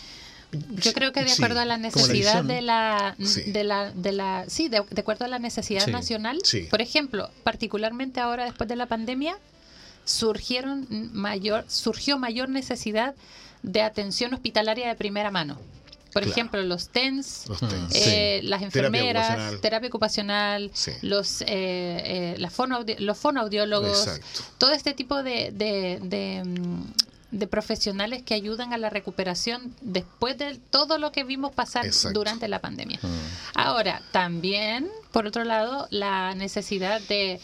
Yo 0.76 0.94
creo 0.94 1.12
que 1.14 1.22
de 1.22 1.30
Sí, 1.30 1.34
acuerdo 1.42 1.60
a 1.60 1.66
la 1.66 1.78
necesidad 1.78 2.44
de 2.44 2.62
la 2.62 3.16
Sí. 3.24 3.44
de 3.52 3.64
la 3.64 3.92
de 3.92 4.12
la 4.12 4.46
sí, 4.48 4.70
de, 4.70 4.84
de 4.90 5.02
acuerdo 5.02 5.26
a 5.26 5.28
la 5.28 5.40
necesidad 5.40 5.86
Sí. 5.86 5.92
nacional. 5.92 6.40
Por 6.70 6.82
ejemplo, 6.82 7.30
particularmente 7.44 8.20
ahora 8.20 8.46
después 8.46 8.68
de 8.70 8.76
la 8.76 8.86
pandemia 8.86 9.38
surgieron 10.06 10.88
mayor 11.14 11.66
surgió 11.68 12.18
mayor 12.20 12.50
necesidad 12.50 13.16
de 13.62 13.82
atención 13.82 14.34
hospitalaria 14.34 14.88
de 14.88 14.96
primera 14.96 15.32
mano. 15.32 15.58
Por 16.12 16.22
Claro. 16.22 16.32
ejemplo, 16.32 16.62
los 16.62 16.90
TENS, 16.90 17.46
Los. 17.48 17.60
TENS. 17.60 17.96
eh, 17.96 18.42
las 18.44 18.60
Terapia 18.60 18.66
enfermeras, 18.66 19.26
ocupacional. 19.30 19.62
terapia 19.62 19.88
ocupacional, 19.90 20.72
Sí. 20.74 20.92
los 21.02 21.42
eh, 21.42 21.46
eh, 21.48 22.36
las 22.38 22.54
fonoaudi- 22.56 23.00
los 23.00 23.18
fonoaudiólogos, 23.18 24.08
Exacto. 24.08 24.42
todo 24.60 24.74
este 24.74 24.94
tipo 24.94 25.24
de, 25.24 25.50
de, 25.52 26.00
de, 26.04 26.44
de 27.34 27.48
profesionales 27.48 28.22
que 28.24 28.36
ayudan 28.36 28.74
a 28.74 28.78
la 28.78 28.90
recuperación 28.90 29.76
después 29.82 30.38
de 30.38 30.60
todo 30.70 30.98
lo 31.00 31.12
que 31.12 31.24
vimos 31.24 31.52
pasar 31.52 31.86
Exacto. 31.86 32.20
durante 32.20 32.48
la 32.48 32.60
pandemia. 32.60 33.00
Mm. 33.02 33.08
Ahora, 33.56 34.02
también, 34.12 34.88
por 35.12 35.26
otro 35.26 35.44
lado, 35.44 35.88
la 35.90 36.36
necesidad 36.36 37.02
de 37.02 37.40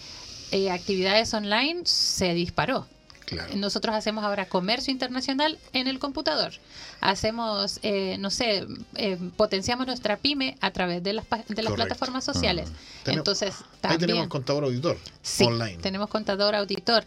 eh, 0.52 0.72
actividades 0.72 1.34
online 1.34 1.82
se 1.86 2.34
disparó. 2.34 2.88
Claro. 3.30 3.56
Nosotros 3.56 3.96
hacemos 3.96 4.24
ahora 4.24 4.48
comercio 4.50 4.92
internacional 4.92 5.60
en 5.74 5.88
el 5.88 6.00
computador. 6.00 6.52
Hacemos, 7.00 7.80
eh, 7.84 8.18
no 8.20 8.30
sé, 8.32 8.66
eh, 8.96 9.18
potenciamos 9.38 9.86
nuestra 9.88 10.18
pyme 10.18 10.58
a 10.62 10.72
través 10.72 11.04
de 11.04 11.14
las, 11.14 11.26
de 11.48 11.62
las 11.64 11.74
plataformas 11.74 12.24
sociales. 12.26 12.70
Tenemos- 13.04 13.20
Entonces, 13.20 13.54
Ahí 13.54 13.66
también... 13.82 14.00
tenemos 14.08 14.28
contador 14.30 14.64
auditor 14.64 14.98
Sí, 15.22 15.44
online. 15.46 15.78
tenemos 15.78 16.10
contador 16.10 16.56
auditor. 16.56 17.06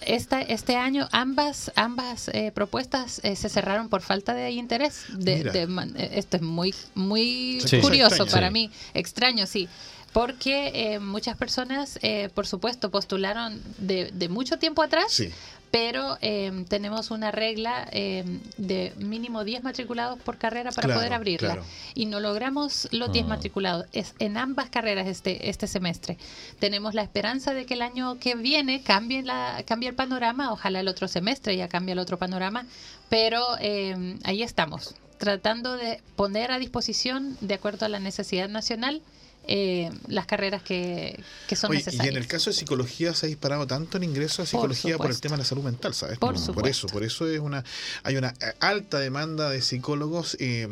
Esta, 0.00 0.40
este 0.40 0.76
año 0.76 1.06
ambas 1.12 1.70
ambas 1.76 2.28
eh, 2.28 2.50
propuestas 2.52 3.20
eh, 3.22 3.36
se 3.36 3.48
cerraron 3.48 3.88
por 3.88 4.00
falta 4.00 4.32
de 4.34 4.50
interés. 4.50 5.04
De, 5.12 5.44
de 5.44 5.62
eh, 5.62 6.10
esto 6.14 6.36
es 6.38 6.42
muy 6.42 6.74
muy 6.94 7.60
Sí. 7.66 7.78
curioso 7.80 8.22
Extraño. 8.24 8.30
para 8.32 8.46
Sí. 8.48 8.52
mí, 8.54 8.70
extraño, 8.94 9.46
sí. 9.46 9.68
Porque 10.12 10.94
eh, 10.94 10.98
muchas 11.00 11.36
personas, 11.36 11.98
eh, 12.02 12.30
por 12.34 12.46
supuesto, 12.46 12.90
postularon 12.90 13.60
de, 13.76 14.10
de 14.12 14.28
mucho 14.30 14.58
tiempo 14.58 14.82
atrás, 14.82 15.12
Sí. 15.12 15.30
Pero 15.70 16.16
eh, 16.22 16.64
tenemos 16.68 17.10
una 17.10 17.30
regla 17.30 17.88
eh, 17.92 18.24
de 18.56 18.92
mínimo 18.96 19.44
10 19.44 19.62
matriculados 19.64 20.18
por 20.20 20.38
carrera 20.38 20.70
para 20.72 20.86
Claro, 20.86 21.00
poder 21.00 21.12
abrirla. 21.12 21.48
claro. 21.54 21.64
Y 21.94 22.06
no 22.06 22.20
logramos 22.20 22.88
los 22.92 23.12
10 23.12 23.26
Ah. 23.26 23.28
matriculados. 23.28 23.86
Es 23.92 24.14
en 24.18 24.36
ambas 24.38 24.70
carreras 24.70 25.06
este, 25.06 25.48
este 25.50 25.66
semestre. 25.66 26.16
Tenemos 26.58 26.94
la 26.94 27.02
esperanza 27.02 27.52
de 27.54 27.66
que 27.66 27.74
el 27.74 27.82
año 27.82 28.18
que 28.18 28.34
viene 28.34 28.82
cambie, 28.82 29.22
la, 29.22 29.62
cambie 29.66 29.88
el 29.90 29.94
panorama, 29.94 30.52
ojalá 30.52 30.80
el 30.80 30.88
otro 30.88 31.06
semestre 31.08 31.56
ya 31.56 31.68
cambie 31.68 31.92
el 31.92 31.98
otro 31.98 32.18
panorama, 32.18 32.64
pero 33.08 33.42
eh, 33.60 34.16
ahí 34.24 34.42
estamos, 34.42 34.94
tratando 35.18 35.76
de 35.76 36.00
poner 36.16 36.50
a 36.52 36.58
disposición, 36.58 37.36
de 37.40 37.54
acuerdo 37.54 37.86
a 37.86 37.88
la 37.88 37.98
necesidad 38.00 38.48
nacional, 38.48 39.02
eh, 39.48 39.90
las 40.06 40.26
carreras 40.26 40.62
que, 40.62 41.18
que 41.48 41.56
son 41.56 41.70
Oye, 41.70 41.80
y 41.80 41.84
necesarias. 41.84 42.14
en 42.14 42.20
el 42.22 42.26
caso 42.28 42.50
de 42.50 42.54
psicología 42.54 43.14
se 43.14 43.26
ha 43.26 43.28
disparado 43.28 43.66
tanto 43.66 43.96
en 43.96 44.04
ingreso 44.04 44.42
a 44.42 44.46
psicología 44.46 44.96
por, 44.98 45.10
el 45.10 45.20
tema 45.20 45.36
de 45.36 45.42
la 45.42 45.44
salud 45.44 45.64
mental, 45.64 45.94
¿sabes? 45.94 46.18
Por 46.18 46.34
eso, 46.34 46.46
supuesto. 46.46 46.86
por 46.88 47.02
eso 47.02 47.26
es 47.26 47.40
una 47.40 47.64
hay 48.02 48.16
una 48.16 48.28
eh, 48.40 48.52
alta 48.60 48.98
demanda 48.98 49.48
de 49.50 49.62
psicólogos 49.62 50.36
eh, 50.40 50.68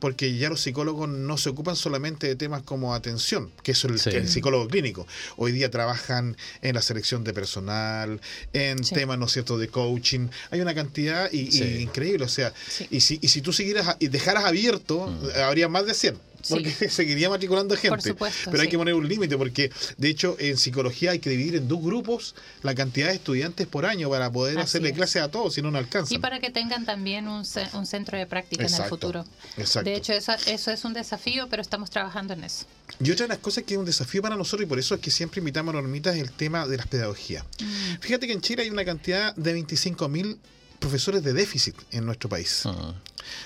porque 0.00 0.36
ya 0.36 0.48
los 0.48 0.60
psicólogos 0.60 1.08
no 1.08 1.38
se 1.38 1.48
ocupan 1.50 1.76
solamente 1.76 2.26
de 2.26 2.36
temas 2.36 2.62
como 2.62 2.94
atención, 2.94 3.50
que 3.62 3.72
eso 3.72 3.86
es 3.88 3.92
el, 3.94 4.00
Sí. 4.00 4.10
que 4.10 4.16
el 4.18 4.28
psicólogo 4.28 4.66
clínico. 4.68 5.06
Hoy 5.36 5.52
día 5.52 5.70
trabajan 5.70 6.36
en 6.62 6.74
la 6.74 6.82
selección 6.82 7.22
de 7.24 7.32
personal, 7.32 8.20
en 8.52 8.82
Sí. 8.84 8.94
temas, 8.94 9.18
¿no 9.18 9.26
es 9.26 9.32
cierto?, 9.32 9.56
de 9.56 9.68
coaching. 9.68 10.28
Hay 10.50 10.60
una 10.60 10.74
cantidad 10.74 11.30
y, 11.32 11.80
increíble, 11.82 12.24
o 12.24 12.28
sea, 12.28 12.52
Sí. 12.68 12.88
y 12.90 13.00
si, 13.00 13.18
y 13.22 13.28
si 13.28 13.40
tú 13.40 13.52
siguieras 13.52 13.96
y 14.00 14.08
dejaras 14.08 14.44
abierto, 14.44 15.06
Mm. 15.06 15.40
habría 15.44 15.68
más 15.68 15.86
de 15.86 15.94
100. 15.94 16.18
Porque 16.48 16.70
Sí. 16.70 16.88
seguiría 16.90 17.28
matriculando 17.30 17.74
gente. 17.76 17.88
Por 17.90 18.02
supuesto, 18.02 18.50
pero 18.50 18.60
hay 18.62 18.66
sí. 18.66 18.70
que 18.70 18.78
poner 18.78 18.94
un 18.94 19.08
límite, 19.08 19.36
porque 19.36 19.70
de 19.96 20.08
hecho 20.08 20.36
en 20.38 20.56
psicología 20.56 21.12
hay 21.12 21.18
que 21.18 21.30
dividir 21.30 21.56
en 21.56 21.68
dos 21.68 21.82
grupos 21.82 22.34
la 22.62 22.74
cantidad 22.74 23.08
de 23.08 23.14
estudiantes 23.14 23.66
por 23.66 23.86
año 23.86 24.08
para 24.10 24.30
poder 24.30 24.58
Así 24.58 24.64
hacerle 24.64 24.90
es. 24.90 24.94
clases 24.96 25.22
a 25.22 25.30
todos, 25.30 25.54
si 25.54 25.62
no, 25.62 25.70
no 25.70 25.78
alcanza. 25.78 26.14
Y 26.14 26.18
para 26.18 26.40
que 26.40 26.50
tengan 26.50 26.84
también 26.84 27.28
un, 27.28 27.44
un 27.72 27.86
centro 27.86 28.18
de 28.18 28.26
práctica 28.26 28.66
en 28.66 28.74
el 28.74 28.82
futuro. 28.84 29.24
exacto. 29.56 29.88
De 29.90 29.96
hecho, 29.96 30.12
eso, 30.12 30.32
eso 30.46 30.70
es 30.70 30.84
un 30.84 30.92
desafío, 30.94 31.48
pero 31.48 31.62
estamos 31.62 31.90
trabajando 31.90 32.34
en 32.34 32.44
eso. 32.44 32.66
Y 33.00 33.10
otra 33.10 33.24
de 33.24 33.28
las 33.30 33.38
cosas 33.38 33.64
que 33.64 33.74
es 33.74 33.78
un 33.78 33.86
desafío 33.86 34.22
para 34.22 34.36
nosotros, 34.36 34.64
y 34.64 34.68
por 34.68 34.78
eso 34.78 34.94
es 34.94 35.00
que 35.00 35.10
siempre 35.10 35.40
invitamos 35.40 35.74
a 35.74 35.80
Normita, 35.80 36.14
es 36.14 36.20
el 36.20 36.30
tema 36.32 36.66
de 36.66 36.76
las 36.76 36.86
pedagogías. 36.86 37.44
Mm. 37.60 38.00
Fíjate 38.00 38.26
que 38.26 38.32
en 38.32 38.40
Chile 38.40 38.62
hay 38.62 38.70
una 38.70 38.84
cantidad 38.84 39.34
de 39.34 39.56
25.000 39.58 40.36
profesores 40.78 41.22
de 41.24 41.32
déficit 41.32 41.74
en 41.90 42.04
nuestro 42.04 42.28
país. 42.28 42.62
Ah. 42.64 42.94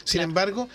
Sin 0.05 0.19
Claro. 0.19 0.29
embargo, 0.29 0.69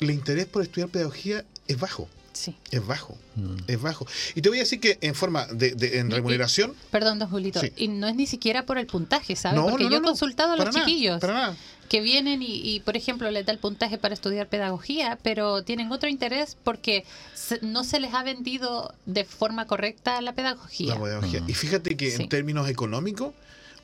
el 0.00 0.10
interés 0.10 0.46
por 0.46 0.62
estudiar 0.62 0.88
pedagogía 0.88 1.44
es 1.68 1.78
bajo. 1.78 2.08
Sí. 2.32 2.56
Es 2.70 2.84
bajo, 2.86 3.16
Mm. 3.36 3.56
es 3.66 3.80
bajo. 3.82 4.06
Y 4.34 4.40
te 4.40 4.48
voy 4.48 4.56
a 4.58 4.62
decir 4.62 4.80
que 4.80 4.96
en 5.02 5.14
forma 5.14 5.46
de, 5.48 5.72
de- 5.74 5.98
en 5.98 6.10
y- 6.10 6.14
remuneración, 6.14 6.74
Perdón, 6.90 7.18
don 7.18 7.28
Julito. 7.28 7.60
Sí. 7.60 7.72
Y 7.76 7.88
no 7.88 8.08
es 8.08 8.14
ni 8.16 8.26
siquiera 8.26 8.64
por 8.64 8.78
el 8.78 8.86
puntaje, 8.86 9.36
¿sabes? 9.36 9.56
no, 9.56 9.66
Porque 9.68 9.84
no, 9.84 9.90
yo 9.90 9.96
no, 9.96 9.96
he 9.98 10.00
no, 10.00 10.06
consultado 10.08 10.52
a 10.52 10.56
los 10.56 10.64
para 10.64 10.72
nada, 10.72 10.86
chiquillos 10.86 11.20
para 11.20 11.32
nada. 11.34 11.56
que 11.90 12.00
vienen 12.00 12.42
y, 12.42 12.46
y, 12.74 12.80
por 12.80 12.96
ejemplo, 12.96 13.30
les 13.30 13.44
da 13.44 13.52
el 13.52 13.58
puntaje 13.58 13.98
para 13.98 14.14
estudiar 14.14 14.48
pedagogía, 14.48 15.18
pero 15.22 15.62
tienen 15.62 15.92
otro 15.92 16.08
interés 16.08 16.56
porque 16.64 17.04
se- 17.34 17.58
no 17.60 17.84
se 17.84 18.00
les 18.00 18.14
ha 18.14 18.22
vendido 18.22 18.94
de 19.04 19.24
forma 19.26 19.66
correcta 19.66 20.18
la 20.22 20.32
pedagogía. 20.32 20.94
La 20.94 21.02
pedagogía. 21.02 21.42
Mm. 21.42 21.50
Y 21.50 21.54
fíjate 21.54 21.96
que 21.98 22.10
Sí. 22.12 22.22
en 22.22 22.28
términos 22.30 22.66
económicos, 22.70 23.34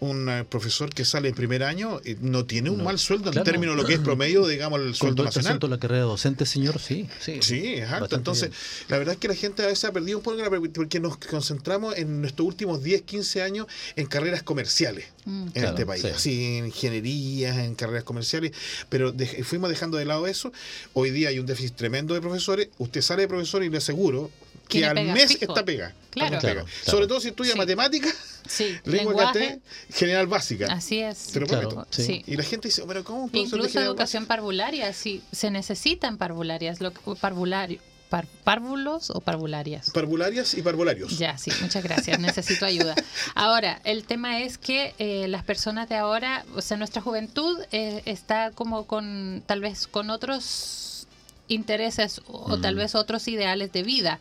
un 0.01 0.29
eh, 0.29 0.45
profesor 0.49 0.91
que 0.95 1.05
sale 1.05 1.29
en 1.31 1.35
primer 1.35 1.65
año 1.65 2.01
eh, 2.05 2.17
no 2.21 2.45
tiene 2.45 2.71
un 2.71 2.79
No, 2.79 2.85
mal 2.85 2.99
sueldo 2.99 3.31
claro. 3.33 3.41
en 3.41 3.45
términos 3.45 3.77
de 3.77 3.83
lo 3.83 3.89
que 3.89 3.95
es 3.95 4.01
promedio, 4.01 4.47
digamos, 4.47 4.81
el 4.81 4.95
sueldo 4.95 5.25
nacional. 5.25 5.59
de 5.59 5.69
la 5.69 5.79
carrera 5.79 6.03
docente, 6.05 6.47
señor, 6.47 6.79
sí. 6.79 7.09
Sí, 7.21 7.39
Sí. 7.43 7.81
Bastante 7.81 8.15
Entonces, 8.17 8.51
bien. 8.51 8.61
la 8.89 8.99
verdad 8.99 9.15
es 9.15 9.21
que 9.21 9.29
la 9.29 9.35
gente 9.35 9.63
a 9.63 9.67
veces 9.67 9.85
ha 9.85 9.93
perdido 9.93 10.19
un 10.19 10.23
poco 10.25 10.37
la 10.37 10.49
porque 10.73 11.01
nos 11.01 11.17
concentramos 11.17 11.97
en 11.97 12.21
nuestros 12.21 12.47
últimos 12.47 12.83
10, 12.83 13.03
15 13.03 13.43
años 13.43 13.67
en 13.97 14.07
carreras 14.07 14.43
comerciales 14.43 15.07
Mm. 15.25 15.43
en 15.47 15.51
Claro, 15.53 15.69
este 15.71 15.85
país, 15.87 16.03
sí. 16.03 16.09
así 16.09 16.57
en 16.59 16.67
ingenierías, 16.67 17.59
en 17.59 17.75
carreras 17.75 18.05
comerciales, 18.05 18.53
pero 18.89 19.13
dej- 19.13 19.43
fuimos 19.45 19.69
dejando 19.69 19.99
de 19.99 20.05
lado 20.07 20.27
eso. 20.27 20.53
Hoy 20.95 21.11
día 21.11 21.29
hay 21.29 21.39
un 21.39 21.45
déficit 21.47 21.75
tremendo 21.77 22.15
de 22.15 22.21
profesores. 22.21 22.69
Usted 22.79 23.03
sale 23.03 23.23
de 23.23 23.29
profesor 23.29 23.63
y 23.63 23.69
le 23.69 23.77
aseguro 23.79 24.31
que 24.69 24.85
al 24.87 24.95
pega 24.95 25.13
mes 25.15 25.33
fijo. 25.39 25.53
está 25.53 25.65
pega. 25.65 25.95
Claro. 26.11 26.37
Está 26.37 26.49
pega. 26.49 26.53
Claro, 26.63 26.67
claro. 26.67 26.91
Sobre 26.91 27.07
todo 27.07 27.21
si 27.21 27.29
estudia 27.29 27.53
Sí. 27.53 27.59
matemáticas, 27.59 28.15
Sí, 28.47 28.65
lengua 28.85 29.13
lenguaje. 29.15 29.61
caté, 29.89 29.95
general 29.95 30.27
básica. 30.27 30.67
Así 30.73 30.99
es. 31.01 31.29
Te 31.33 31.41
lo 31.41 31.47
Claro, 31.47 31.69
prometo. 31.71 31.89
sí. 31.91 32.23
Y 32.27 32.37
la 32.37 32.43
gente 32.45 32.69
dice, 32.69 32.83
pero 32.87 33.05
¿cómo 33.05 33.29
Incluso 33.33 33.81
educación 33.81 34.27
parvularia, 34.27 34.93
sí, 34.93 35.23
se 35.33 35.51
necesitan 35.51 36.17
parvularias, 36.19 36.81
lo 36.81 36.93
que, 36.93 37.01
parvulario, 37.21 37.81
par- 38.09 38.27
párvulos 38.45 39.11
o 39.11 39.21
parvularias. 39.21 39.91
Parvularias 39.91 40.55
y 40.55 40.63
parvularios. 40.63 41.19
Ya, 41.19 41.37
sí, 41.37 41.51
muchas 41.61 41.83
gracias, 41.85 42.19
necesito 42.21 42.65
ayuda. 42.65 42.95
Ahora, 43.35 43.81
el 43.85 44.05
tema 44.05 44.41
es 44.41 44.57
que 44.59 44.95
eh, 44.99 45.29
las 45.29 45.45
personas 45.45 45.89
de 45.91 45.97
ahora, 45.97 46.45
o 46.57 46.63
sea, 46.63 46.77
nuestra 46.79 47.03
juventud 47.03 47.59
eh, 47.71 48.03
está 48.07 48.51
como 48.53 48.87
con, 48.87 49.43
tal 49.47 49.61
vez 49.61 49.87
con 49.87 50.09
otros 50.11 51.07
intereses 51.49 52.21
o, 52.27 52.57
Mm. 52.57 52.61
tal 52.63 52.75
vez 52.75 52.95
otros 52.95 53.27
ideales 53.29 53.73
de 53.73 53.83
vida. 53.83 54.21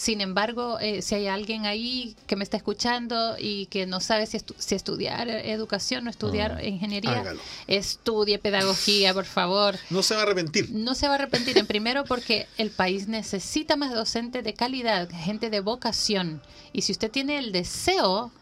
Sin 0.00 0.22
embargo, 0.22 0.78
eh, 0.80 1.02
si 1.02 1.14
hay 1.14 1.26
alguien 1.26 1.66
ahí 1.66 2.16
que 2.26 2.34
me 2.34 2.42
está 2.42 2.56
escuchando 2.56 3.36
y 3.38 3.66
que 3.66 3.84
no 3.84 4.00
sabe 4.00 4.24
si, 4.26 4.38
estu- 4.38 4.54
si 4.56 4.74
estudiar 4.74 5.28
educación 5.28 6.06
o 6.06 6.10
estudiar 6.10 6.54
Mm. 6.54 6.64
ingeniería, 6.68 7.20
Hágalo. 7.20 7.40
estudie 7.66 8.38
pedagogía, 8.38 9.12
por 9.12 9.26
favor. 9.26 9.76
No 9.90 10.02
se 10.02 10.14
va 10.14 10.20
a 10.20 10.22
arrepentir. 10.22 10.70
No 10.70 10.94
se 10.94 11.06
va 11.06 11.12
a 11.12 11.16
arrepentir, 11.16 11.58
en 11.58 11.66
primero 11.66 12.04
porque 12.06 12.46
el 12.56 12.70
país 12.70 13.08
necesita 13.08 13.76
más 13.76 13.92
docentes 13.92 14.42
de 14.42 14.54
calidad, 14.54 15.06
gente 15.12 15.50
de 15.50 15.60
vocación. 15.60 16.40
Y 16.72 16.80
si 16.80 16.92
usted 16.92 17.10
tiene 17.10 17.36
el 17.36 17.52
deseo, 17.52 18.32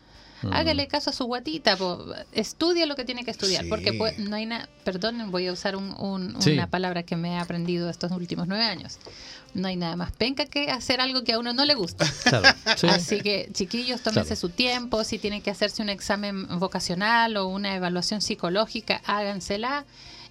Mm. 0.43 0.53
hágale 0.53 0.87
caso 0.89 1.11
a 1.11 1.13
su 1.13 1.25
guatita, 1.25 1.77
po, 1.77 2.05
estudie 2.33 2.87
lo 2.87 2.95
que 2.97 3.05
tiene 3.05 3.25
que 3.25 3.31
estudiar, 3.31 3.65
Sí. 3.65 3.69
porque 3.69 3.93
pues, 3.93 4.19
no 4.19 4.37
hay 4.37 4.47
nada, 4.47 4.69
perdón, 4.85 5.31
voy 5.31 5.47
a 5.49 5.53
usar 5.53 5.75
un- 5.77 5.95
un- 5.99 6.41
Sí. 6.41 6.53
una 6.53 6.69
palabra 6.69 7.03
que 7.03 7.17
me 7.17 7.35
he 7.35 7.39
aprendido 7.39 7.91
estos 7.91 8.13
últimos 8.13 8.47
nueve 8.47 8.65
años. 8.65 8.99
No 9.55 9.67
hay 9.69 9.77
nada 9.77 9.97
más 9.97 10.13
penca 10.13 10.45
que 10.47 10.71
hacer 10.71 11.01
algo 11.01 11.25
que 11.25 11.33
a 11.33 11.39
uno 11.39 11.53
no 11.55 11.65
le 11.65 11.75
gusta. 11.75 12.07
Claro, 12.25 12.49
sí. 12.77 12.87
Así 12.87 13.21
que, 13.21 13.49
chiquillos, 13.53 14.03
tómense 14.03 14.29
Claro. 14.29 14.41
su 14.41 14.49
tiempo. 14.51 15.03
Si 15.05 15.19
tienen 15.19 15.41
que 15.43 15.51
hacerse 15.51 15.83
un 15.83 15.89
examen 15.89 16.47
vocacional 16.59 17.37
o 17.39 17.47
una 17.47 17.75
evaluación 17.75 18.21
psicológica, 18.21 19.01
hágansela 19.07 19.85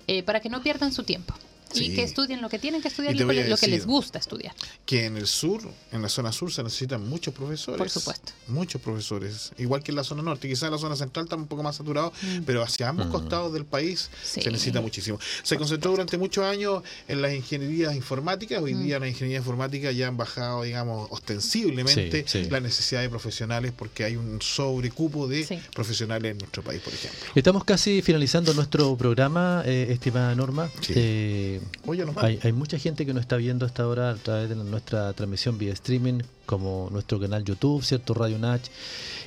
eh, 0.10 0.24
para 0.24 0.39
que 0.39 0.47
no 0.49 0.62
pierdan 0.62 0.93
su 0.93 1.03
tiempo. 1.03 1.34
Sí. 1.72 1.86
Y 1.91 1.95
que 1.95 2.03
estudien 2.03 2.41
lo 2.41 2.49
que 2.49 2.59
tienen 2.59 2.82
que 2.82 2.88
estudiar 2.88 3.15
Y 3.15 3.20
lo 3.20 3.28
que 3.57 3.68
les 3.68 3.86
gusta 3.86 4.20
estudiar. 4.20 4.53
que 4.86 5.05
en 5.05 5.18
el 5.18 5.28
sur, 5.28 5.61
en 5.91 6.01
la 6.01 6.09
zona 6.09 6.32
sur, 6.32 6.51
se 6.51 6.63
necesitan 6.63 7.07
muchos 7.07 7.34
profesores. 7.34 7.78
Por 7.78 7.89
supuesto. 7.89 8.32
Muchos 8.47 8.82
profesores. 8.82 9.51
Igual 9.57 9.84
que 9.84 9.91
en 9.91 9.95
la 9.97 10.03
zona 10.03 10.22
norte. 10.24 10.47
Quizás 10.47 10.63
en 10.63 10.72
la 10.72 10.78
zona 10.78 10.95
central 10.95 11.26
está 11.26 11.36
un 11.36 11.47
poco 11.47 11.63
más 11.63 11.76
saturado, 11.76 12.11
Mm. 12.22 12.43
pero 12.45 12.63
hacia 12.63 12.89
ambos 12.89 13.07
Mm. 13.07 13.11
costados 13.11 13.53
del 13.53 13.65
país 13.65 14.09
Sí. 14.24 14.41
se 14.41 14.51
necesita 14.51 14.82
muchísimo. 14.82 15.20
Se 15.43 15.57
concentró 15.57 15.91
durante 15.91 16.18
muchos 16.18 16.43
años 16.45 16.84
en 17.07 17.22
las 17.22 17.34
ingenierías 17.34 17.95
informáticas. 17.95 18.61
Hoy 18.61 18.74
Mm. 18.76 18.84
día 18.84 18.99
las 18.99 19.09
ingenierías 19.09 19.41
informáticas 19.41 19.95
ya 19.95 20.07
han 20.07 20.18
bajado, 20.18 20.63
digamos, 20.63 21.07
ostensiblemente 21.11 22.24
Sí, 22.28 22.43
sí. 22.43 22.49
la 22.49 22.59
necesidad 22.59 23.01
de 23.01 23.09
profesionales 23.09 23.72
porque 23.78 24.03
hay 24.03 24.15
un 24.15 24.41
sobrecupo 24.41 25.28
de 25.28 25.43
Sí. 25.45 25.59
profesionales 25.74 26.32
en 26.32 26.38
nuestro 26.39 26.63
país, 26.63 26.82
por 26.82 26.93
ejemplo. 26.93 27.20
Estamos 27.36 27.63
casi 27.63 28.01
finalizando 28.01 28.53
nuestro 28.53 28.95
programa, 28.97 29.63
eh, 29.65 29.88
estimada 29.89 30.34
Norma. 30.36 30.70
Sí. 30.82 31.57
Eh, 31.64 31.80
Oye, 31.86 32.05
hay, 32.18 32.39
hay 32.43 32.51
mucha 32.53 32.78
gente 32.78 33.05
que 33.05 33.14
nos 33.14 33.22
está 33.22 33.36
viendo 33.38 33.66
hasta 33.66 33.84
ahora 33.84 34.12
a 34.12 34.16
través 34.16 34.49
de 34.49 34.55
nuestra 34.55 35.14
transmisión 35.14 35.58
vía 35.58 35.74
streaming, 35.74 36.20
como 36.45 36.89
nuestro 36.91 37.20
canal 37.20 37.43
YouTube, 37.43 37.84
¿cierto? 37.84 38.14
Radio 38.14 38.39
Nach, 38.39 38.62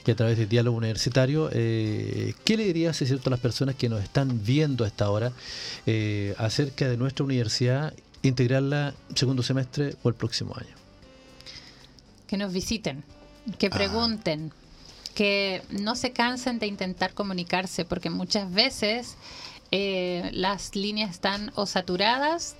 y 0.06 0.10
a 0.10 0.16
través 0.16 0.38
de 0.38 0.46
Diálogo 0.46 0.76
Universitario. 0.78 1.50
Eh, 1.52 2.34
¿Qué 2.44 2.56
le 2.56 2.64
dirías, 2.64 3.00
es 3.02 3.08
cierto, 3.08 3.28
a 3.28 3.32
las 3.32 3.40
personas 3.40 3.74
que 3.74 3.88
nos 3.88 4.02
están 4.02 4.42
viendo 4.44 4.84
hasta 4.84 5.04
ahora 5.04 5.32
eh, 5.86 6.34
acerca 6.38 6.88
de 6.88 6.96
nuestra 6.96 7.24
universidad, 7.24 7.92
integrarla 8.22 8.94
segundo 9.14 9.42
semestre 9.42 9.94
o 10.02 10.08
el 10.08 10.14
próximo 10.14 10.54
año? 10.56 10.74
Que 12.26 12.36
nos 12.36 12.52
visiten, 12.52 13.02
que 13.58 13.66
Ah. 13.66 13.70
pregunten, 13.70 14.52
que 15.14 15.62
no 15.70 15.96
se 15.96 16.12
cansen 16.12 16.58
de 16.60 16.66
intentar 16.66 17.12
comunicarse, 17.14 17.84
porque 17.84 18.10
muchas 18.10 18.52
veces 18.52 19.16
eh, 19.72 20.30
las 20.32 20.74
líneas 20.76 21.10
están 21.10 21.52
o 21.54 21.66
saturadas 21.66 22.56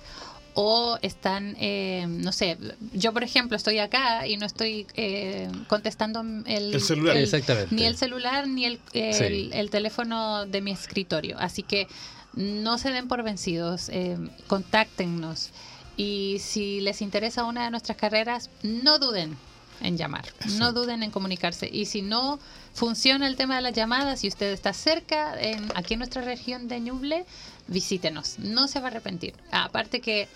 o 0.53 0.97
están, 1.01 1.55
eh, 1.59 2.05
no 2.09 2.31
sé, 2.33 2.57
yo 2.93 3.13
por 3.13 3.23
ejemplo 3.23 3.55
estoy 3.55 3.79
acá 3.79 4.27
y 4.27 4.35
no 4.35 4.45
estoy 4.45 4.85
eh, 4.95 5.49
contestando 5.67 6.21
el, 6.45 6.73
El 6.73 6.81
celular. 6.81 7.15
Exactamente. 7.15 7.73
ni 7.73 7.83
el 7.85 7.95
celular 7.95 8.47
ni 8.47 8.65
el, 8.65 8.79
el, 8.93 9.13
Sí. 9.13 9.49
el 9.53 9.69
teléfono 9.69 10.45
de 10.45 10.59
mi 10.61 10.71
escritorio. 10.71 11.37
Así 11.39 11.63
que 11.63 11.87
no 12.33 12.77
se 12.77 12.91
den 12.91 13.07
por 13.07 13.23
vencidos, 13.23 13.87
eh, 13.89 14.17
contáctenos. 14.47 15.51
Y 15.97 16.37
si 16.39 16.81
les 16.81 17.01
interesa 17.01 17.43
una 17.43 17.65
de 17.65 17.71
nuestras 17.71 17.97
carreras, 17.97 18.49
no 18.63 18.99
duden 18.99 19.37
en 19.81 19.97
llamar, 19.97 20.25
no 20.57 20.73
duden 20.73 21.03
en 21.03 21.11
comunicarse. 21.11 21.69
Y 21.71 21.85
si 21.85 22.01
no 22.01 22.39
funciona 22.73 23.27
el 23.27 23.35
tema 23.35 23.55
de 23.55 23.61
las 23.61 23.73
llamadas 23.73 24.23
y 24.23 24.27
usted 24.27 24.51
está 24.51 24.73
cerca, 24.73 25.39
en, 25.39 25.71
aquí 25.75 25.93
en 25.93 25.99
nuestra 25.99 26.21
región 26.21 26.67
de 26.67 26.79
Ñuble, 26.79 27.25
visítenos, 27.67 28.39
no 28.39 28.67
se 28.67 28.79
va 28.79 28.87
a 28.87 28.91
arrepentir. 28.91 29.33
Aparte 29.51 30.01
que 30.01 30.27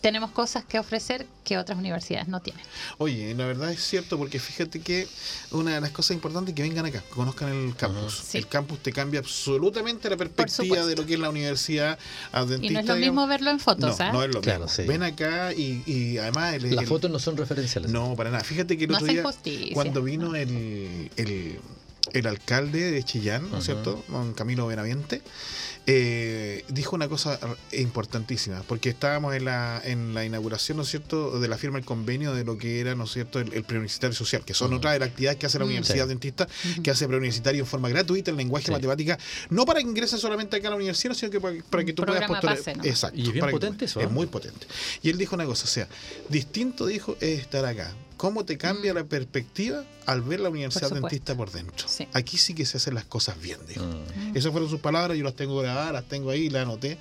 tenemos 0.00 0.30
cosas 0.30 0.64
que 0.64 0.78
ofrecer 0.78 1.26
que 1.44 1.58
otras 1.58 1.76
universidades 1.78 2.28
no 2.28 2.40
tienen. 2.40 2.64
Oye, 2.98 3.34
la 3.34 3.46
verdad 3.46 3.70
es 3.72 3.82
cierto, 3.84 4.16
porque 4.16 4.38
fíjate 4.38 4.80
que 4.80 5.08
una 5.50 5.74
de 5.74 5.80
las 5.80 5.90
cosas 5.90 6.14
importantes 6.14 6.52
es 6.52 6.56
que 6.56 6.62
vengan 6.62 6.86
acá, 6.86 7.00
que 7.00 7.08
conozcan 7.10 7.48
el 7.48 7.74
campus. 7.74 8.22
Sí. 8.26 8.38
El 8.38 8.46
campus 8.46 8.78
te 8.80 8.92
cambia 8.92 9.20
absolutamente 9.20 10.08
la 10.08 10.16
perspectiva 10.16 10.86
de 10.86 10.94
lo 10.96 11.04
que 11.04 11.14
es 11.14 11.20
la 11.20 11.30
universidad 11.30 11.98
adventista. 12.30 12.70
Y 12.72 12.74
no 12.74 12.80
es 12.80 12.86
lo 12.86 12.94
digamos. 12.94 13.14
mismo 13.14 13.26
verlo 13.26 13.50
en 13.50 13.58
fotos, 13.60 13.98
No, 13.98 14.04
¿ah? 14.04 14.12
no 14.12 14.22
es 14.22 14.32
lo 14.32 14.40
Claro, 14.40 14.64
mismo. 14.66 14.74
sí. 14.76 14.82
Ven 14.88 15.02
acá 15.02 15.52
y, 15.52 15.82
y 15.86 16.18
además 16.18 16.54
el, 16.54 16.70
Las 16.74 16.82
el- 16.84 16.88
fotos 16.88 17.10
no 17.10 17.18
son 17.18 17.36
referenciales. 17.36 17.90
No, 17.90 18.14
para 18.14 18.30
nada. 18.30 18.44
Fíjate 18.44 18.78
que 18.78 18.84
el 18.84 18.90
No 18.90 18.98
otro 18.98 19.08
día, 19.08 19.22
justicia. 19.24 19.74
cuando 19.74 20.02
vino 20.02 20.34
el, 20.36 21.10
el, 21.16 21.58
el 22.12 22.26
alcalde 22.26 22.90
de 22.90 23.02
Chillán, 23.04 23.50
¿no 23.50 23.58
es 23.58 23.64
cierto? 23.64 24.04
Don 24.08 24.34
Camilo 24.34 24.66
Benavente, 24.66 25.22
eh, 25.86 26.64
dijo 26.68 26.94
una 26.94 27.08
cosa 27.08 27.38
importantísima, 27.72 28.62
porque 28.68 28.90
estábamos 28.90 29.34
en 29.34 29.44
la, 29.44 29.80
en 29.84 30.14
la 30.14 30.24
inauguración, 30.24 30.76
¿no 30.76 30.82
es 30.84 30.90
cierto?, 30.90 31.40
de 31.40 31.48
la 31.48 31.58
firma 31.58 31.78
del 31.78 31.84
convenio 31.84 32.34
de 32.34 32.44
lo 32.44 32.56
que 32.58 32.80
era, 32.80 32.94
¿no 32.94 33.04
es 33.04 33.12
cierto?, 33.12 33.40
el, 33.40 33.52
el 33.52 33.64
preuniversitario 33.64 34.14
social, 34.14 34.44
que 34.44 34.54
son 34.54 34.68
Ujú. 34.68 34.76
otra 34.78 34.92
de 34.92 34.98
las 35.00 35.08
actividades 35.08 35.38
que 35.38 35.46
hace 35.46 35.58
la 35.58 35.64
Mm. 35.64 35.68
Universidad 35.68 36.04
Sí. 36.04 36.08
Dentista, 36.08 36.48
que 36.82 36.90
hace 36.90 37.06
preuniversitario 37.06 37.60
en 37.62 37.66
forma 37.66 37.88
gratuita, 37.88 38.30
en 38.30 38.36
lenguaje 38.36 38.66
Sí. 38.66 38.72
matemática, 38.72 39.18
no 39.50 39.64
para 39.64 39.80
que 39.80 39.86
ingreses 39.86 40.20
solamente 40.20 40.56
acá 40.56 40.68
a 40.68 40.70
la 40.70 40.76
universidad, 40.76 41.14
sino 41.14 41.30
que 41.30 41.40
para, 41.40 41.56
para 41.70 41.84
que 41.84 41.92
tú 41.92 42.04
puedas 42.04 42.26
postular. 42.28 42.56
base, 42.56 42.74
¿no? 42.76 42.84
Exacto. 42.84 43.18
Y 43.18 43.22
es 43.26 43.32
bien 43.32 43.46
que- 43.46 43.50
potente 43.52 43.84
eso, 43.86 44.00
Es 44.00 44.06
¿eh? 44.06 44.08
muy 44.08 44.26
potente. 44.26 44.66
Y 45.02 45.10
él 45.10 45.18
dijo 45.18 45.34
una 45.34 45.46
cosa, 45.46 45.64
o 45.64 45.68
sea, 45.68 45.88
distinto 46.28 46.86
dijo 46.86 47.16
es 47.20 47.40
estar 47.40 47.64
acá. 47.64 47.92
¿Cómo 48.22 48.44
te 48.44 48.56
cambia 48.56 48.92
Mm. 48.92 48.96
la 48.98 49.04
perspectiva 49.04 49.82
al 50.06 50.20
ver 50.22 50.38
la 50.38 50.48
universidad 50.48 50.90
dentista 50.92 51.34
por 51.34 51.50
dentro? 51.50 51.88
Sí. 51.88 52.06
Aquí 52.12 52.38
sí 52.38 52.54
que 52.54 52.64
se 52.64 52.76
hacen 52.76 52.94
las 52.94 53.04
cosas 53.04 53.40
bien, 53.40 53.58
dijo. 53.66 53.82
Mm. 53.84 54.30
Mm. 54.30 54.36
Esas 54.36 54.52
fueron 54.52 54.70
sus 54.70 54.78
palabras, 54.78 55.18
yo 55.18 55.24
las 55.24 55.34
tengo 55.34 55.58
grabadas 55.58 55.92
las 55.92 56.04
tengo 56.04 56.30
ahí, 56.30 56.48
las 56.48 56.62
anoté. 56.62 56.98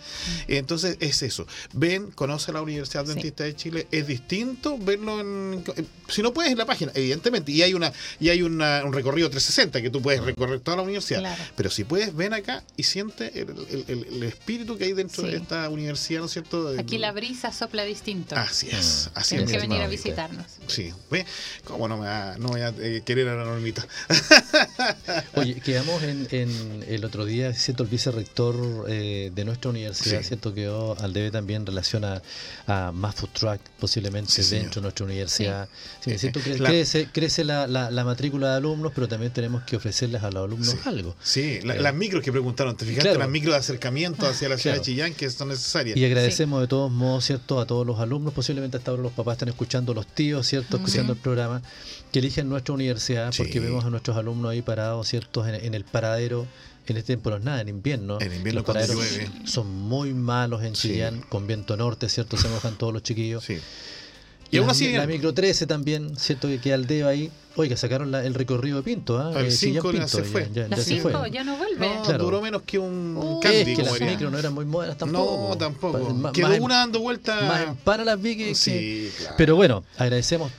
Entonces 0.47 0.97
es 0.99 1.22
eso. 1.22 1.45
Ven, 1.74 2.09
conoce 2.09 2.51
la 2.51 2.63
Universidad 2.63 3.05
Dentista 3.05 3.43
de 3.43 3.55
Chile. 3.55 3.88
Es 3.91 4.07
distinto 4.07 4.80
verlo 4.80 5.19
en... 5.22 5.63
Si 6.09 6.24
no 6.24 6.34
puedes 6.34 6.51
en 6.51 6.57
la 6.57 6.65
página, 6.65 6.91
evidentemente. 6.95 7.51
Y 7.51 7.61
hay 7.61 7.76
una 7.76 7.93
y 8.19 8.30
hay 8.30 8.41
una, 8.41 8.82
un 8.84 8.91
recorrido 8.91 9.30
360 9.30 9.80
que 9.82 9.91
tú 9.91 10.01
puedes 10.01 10.22
recorrer 10.24 10.59
toda 10.59 10.78
la 10.78 10.84
universidad. 10.84 11.19
Claro. 11.19 11.43
Pero 11.55 11.69
si 11.69 11.84
puedes, 11.84 12.15
ven 12.15 12.34
acá 12.34 12.63
y 12.78 12.84
siente 12.84 13.39
el, 13.39 13.49
el- 13.69 13.86
el- 13.88 14.07
el 14.15 14.24
espíritu 14.24 14.76
que 14.76 14.86
hay 14.86 14.93
dentro 14.93 15.24
Sí. 15.24 15.30
de 15.30 15.38
esta 15.38 15.69
universidad, 15.69 16.22
¿no 16.22 16.26
es 16.26 16.32
cierto? 16.32 16.74
Aquí 16.80 16.97
la 16.97 17.11
brisa 17.11 17.51
sopla 17.53 17.84
distinto. 17.84 18.36
Así 18.36 18.69
es, 18.72 19.11
Mm. 19.13 19.19
así 19.19 19.30
Tienes 19.36 19.51
es. 19.51 19.55
que 19.57 19.61
mi 19.61 19.67
venir 19.69 19.84
a 19.84 19.88
visitarnos. 19.88 20.45
Sí, 20.67 20.91
¿ve? 21.12 21.26
¿Cómo 21.66 21.88
no 21.88 21.97
me 21.97 22.07
va- 22.07 22.36
no 22.39 22.47
voy 22.49 22.62
a 22.62 22.70
eh, 22.80 23.01
querer 23.05 23.28
a 23.28 23.36
la 23.36 23.43
normita? 23.45 23.86
Oye, 25.36 25.55
quedamos 25.55 26.01
en, 26.03 26.28
en 26.32 26.84
el 26.88 27.05
otro 27.05 27.26
día, 27.26 27.53
¿cierto? 27.53 27.84
El 27.84 27.89
vicerrector 27.89 28.86
eh, 28.89 29.32
de 29.34 29.45
nuestra 29.45 29.70
universidad, 29.70 30.22
Sí. 30.22 30.28
¿cierto? 30.30 30.53
Quedó 30.53 30.97
al 30.99 31.14
debe 31.14 31.32
también 31.32 31.62
en 31.62 31.66
relación 31.68 32.03
a, 32.05 32.22
a 32.68 32.91
más 32.91 33.16
food 33.16 33.30
truck 33.34 33.59
posiblemente 33.80 34.32
Sí, 34.32 34.43
señor. 34.43 34.64
dentro 34.64 34.82
de 34.82 34.84
nuestra 34.86 35.05
universidad. 35.05 35.68
Sí, 36.03 36.18
¿cierto? 36.18 36.39
eh, 36.39 36.43
Cre- 36.43 36.57
la- 36.59 36.70
crece 36.70 37.09
crece 37.12 37.43
la, 37.43 37.68
la, 37.68 37.91
la 37.91 38.03
matrícula 38.03 38.51
de 38.51 38.57
alumnos, 38.57 38.91
pero 38.95 39.07
también 39.07 39.32
tenemos 39.34 39.64
que 39.64 39.76
ofrecerles 39.76 40.24
a 40.24 40.32
los 40.32 40.45
alumnos 40.45 40.70
Sí. 40.70 40.78
algo. 40.86 41.16
Sí, 41.22 41.59
Eh, 41.62 41.78
las 41.80 41.93
micros 41.93 42.24
que 42.24 42.32
preguntaron, 42.32 42.76
¿te 42.78 42.86
fijaste? 42.86 43.01
claro. 43.09 43.20
Las 43.20 43.30
micros 43.30 43.53
de 43.53 43.59
acercamiento 43.59 44.26
hacia 44.28 44.49
la 44.49 44.57
ciudad 44.57 44.76
Claro. 44.76 44.80
de 44.80 44.86
Chillán 44.86 45.14
que 45.14 45.30
son 45.30 45.49
necesarias. 45.49 45.97
Y 45.97 46.05
agradecemos 46.05 46.62
de 46.62 46.68
todos 46.68 46.91
modos, 46.91 47.26
¿cierto? 47.26 47.59
A 47.59 47.66
todos 47.66 47.86
los 47.86 47.99
alumnos, 47.99 48.34
posiblemente 48.34 48.78
hasta 48.78 48.91
ahora 48.91 49.03
los 49.03 49.12
papás 49.12 49.34
están 49.34 49.49
escuchando, 49.49 49.93
los 49.93 50.07
tíos, 50.07 50.47
¿cierto? 50.47 50.78
Escuchando 51.02 51.14
el 51.14 51.20
programa, 51.20 51.62
que 52.12 52.20
eligen 52.20 52.49
nuestra 52.49 52.74
universidad, 52.74 53.34
porque 53.38 53.60
vemos 53.60 53.86
a 53.86 53.89
nuestros 53.89 54.18
alumnos 54.18 54.52
ahí 54.52 54.62
parados, 54.62 55.08
¿cierto? 55.08 55.45
En, 55.47 55.56
en 55.56 55.74
el 55.74 55.84
paradero, 55.84 56.45
en 56.88 56.97
este 56.97 57.08
tiempo 57.08 57.30
no 57.30 57.38
es 57.38 57.43
nada, 57.43 57.62
en 57.62 57.70
invierno. 57.70 58.20
En 58.20 58.34
invierno 58.34 58.64
los 58.68 58.88
llueve. 58.89 59.30
son 59.45 59.68
muy 59.74 60.14
malos 60.14 60.64
en 60.64 60.76
Sí. 60.76 60.89
Chillán, 60.89 61.22
con 61.30 61.47
viento 61.47 61.78
norte, 61.78 62.10
¿cierto? 62.10 62.38
Se 62.38 62.47
mojan 62.49 62.76
todos 62.78 62.93
los 62.93 63.04
chiquillos. 63.04 63.43
Sí. 63.43 63.58
Y 64.54 64.58
aún 64.58 64.68
la, 64.68 64.74
así, 64.74 64.91
la 64.91 65.08
micro 65.08 65.34
13 65.34 65.66
también, 65.66 66.18
¿cierto? 66.18 66.49
Que 66.49 66.60
queda 66.60 66.76
al 66.76 66.86
dedo 66.86 67.08
ahí. 67.08 67.32
Oiga, 67.56 67.78
sacaron 67.78 68.12
la- 68.12 68.26
el 68.26 68.34
recorrido 68.34 68.78
de 68.78 68.84
Pinto, 68.84 69.18
¿ah? 69.18 69.32
El 69.39 69.45
Eh, 69.45 69.49
Chillán 69.49 69.82
cinco 69.84 69.91
ya 69.93 70.08
se 70.10 70.24
fue. 70.24 70.49
Ya, 70.54 70.68
ya- 70.68 70.76
Las 70.76 70.86
ya 70.88 71.43
no 71.45 71.56
vuelve. 71.58 71.88
no, 71.95 72.02
Claro. 72.04 72.24
duró 72.26 72.41
menos 72.41 72.62
que 72.64 72.78
un 72.78 73.16
Uh, 73.18 73.39
candy, 73.39 73.72
es 73.72 73.78
que 73.78 73.84
las 73.84 73.93
dirían. 73.93 74.10
micro 74.12 74.30
no 74.30 74.38
eran 74.38 74.54
muy 74.54 74.66
modernas 74.66 74.97
tampoco. 74.97 75.49
No, 75.52 75.58
tampoco. 75.58 76.32
Quedó 76.34 76.47
más 76.49 76.58
en- 76.58 76.64
una 76.64 76.76
dando 76.80 76.99
vuelta. 76.99 77.41
más 77.43 77.62
en 77.62 77.76
para 77.78 78.04
las 78.04 78.22
Vicky 78.22 78.43
que- 78.49 78.56
Sí, 78.56 79.10
claro. 79.20 79.36
Pero 79.38 79.56
bueno, 79.56 79.84
agradecemos 79.97 80.52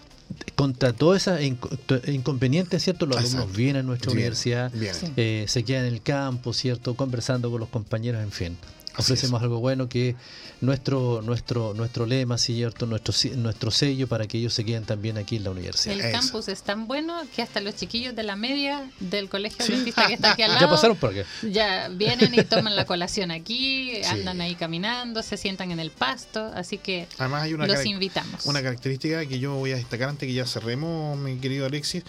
contra 0.54 0.92
todas 0.92 1.22
esas 1.22 1.40
inco- 1.40 1.76
to- 1.86 2.00
inconvenientes, 2.10 2.82
¿cierto? 2.82 3.06
Los 3.06 3.16
Exacto. 3.18 3.38
alumnos 3.38 3.56
vienen 3.56 3.76
a 3.76 3.82
nuestra 3.84 4.08
Bien, 4.12 4.18
universidad, 4.18 4.70
bien. 4.72 4.94
Eh, 5.16 5.44
se 5.48 5.62
quedan 5.64 5.86
en 5.86 5.94
el 5.94 6.02
campo, 6.02 6.52
¿cierto? 6.52 6.94
Conversando 6.94 7.50
con 7.50 7.60
los 7.60 7.68
compañeros, 7.68 8.22
en 8.22 8.32
fin. 8.32 8.56
Ofrecemos 8.98 9.40
algo 9.42 9.58
bueno 9.60 9.88
que 9.88 10.10
es 10.10 10.16
nuestro, 10.60 11.22
nuestro, 11.22 11.74
nuestro 11.74 12.06
lema, 12.06 12.38
¿cierto? 12.38 12.86
Nuestro, 12.86 13.14
nuestro 13.36 13.70
sello 13.70 14.06
para 14.06 14.26
que 14.26 14.38
ellos 14.38 14.54
se 14.54 14.64
queden 14.64 14.84
también 14.84 15.18
aquí 15.18 15.36
en 15.36 15.44
la 15.44 15.50
universidad. 15.50 15.94
El 15.94 16.00
Eso. 16.02 16.20
campus 16.20 16.48
es 16.48 16.62
tan 16.62 16.86
bueno 16.86 17.20
que 17.34 17.42
hasta 17.42 17.60
los 17.60 17.74
chiquillos 17.74 18.14
de 18.14 18.22
la 18.22 18.36
media 18.36 18.88
del 19.00 19.28
colegio 19.28 19.64
Sí. 19.64 19.72
dentista 19.72 20.06
que 20.06 20.14
está 20.14 20.32
aquí 20.32 20.42
al 20.42 20.50
lado 20.54 20.60
¿Ya 20.66 20.70
pasaron 20.70 20.96
por 20.96 21.10
acá? 21.10 21.24
ya 21.42 21.88
vienen 21.88 22.34
y 22.34 22.42
toman 22.44 22.76
la 22.76 22.84
colación 22.84 23.30
aquí, 23.30 23.92
Sí. 23.96 24.02
andan 24.04 24.40
ahí 24.40 24.54
caminando, 24.54 25.22
se 25.22 25.36
sientan 25.36 25.70
en 25.70 25.80
el 25.80 25.90
pasto, 25.90 26.50
así 26.54 26.78
que 26.78 27.08
Además 27.18 27.42
hay 27.44 27.54
una, 27.54 27.66
los 27.66 27.84
invitamos. 27.86 28.46
una 28.46 28.62
característica 28.62 29.24
que 29.26 29.38
yo 29.38 29.54
voy 29.54 29.72
a 29.72 29.76
destacar 29.76 30.10
antes 30.10 30.26
que 30.26 30.32
ya 30.34 30.46
cerremos, 30.46 31.16
mi 31.18 31.36
querido 31.38 31.66
Alexis. 31.66 32.04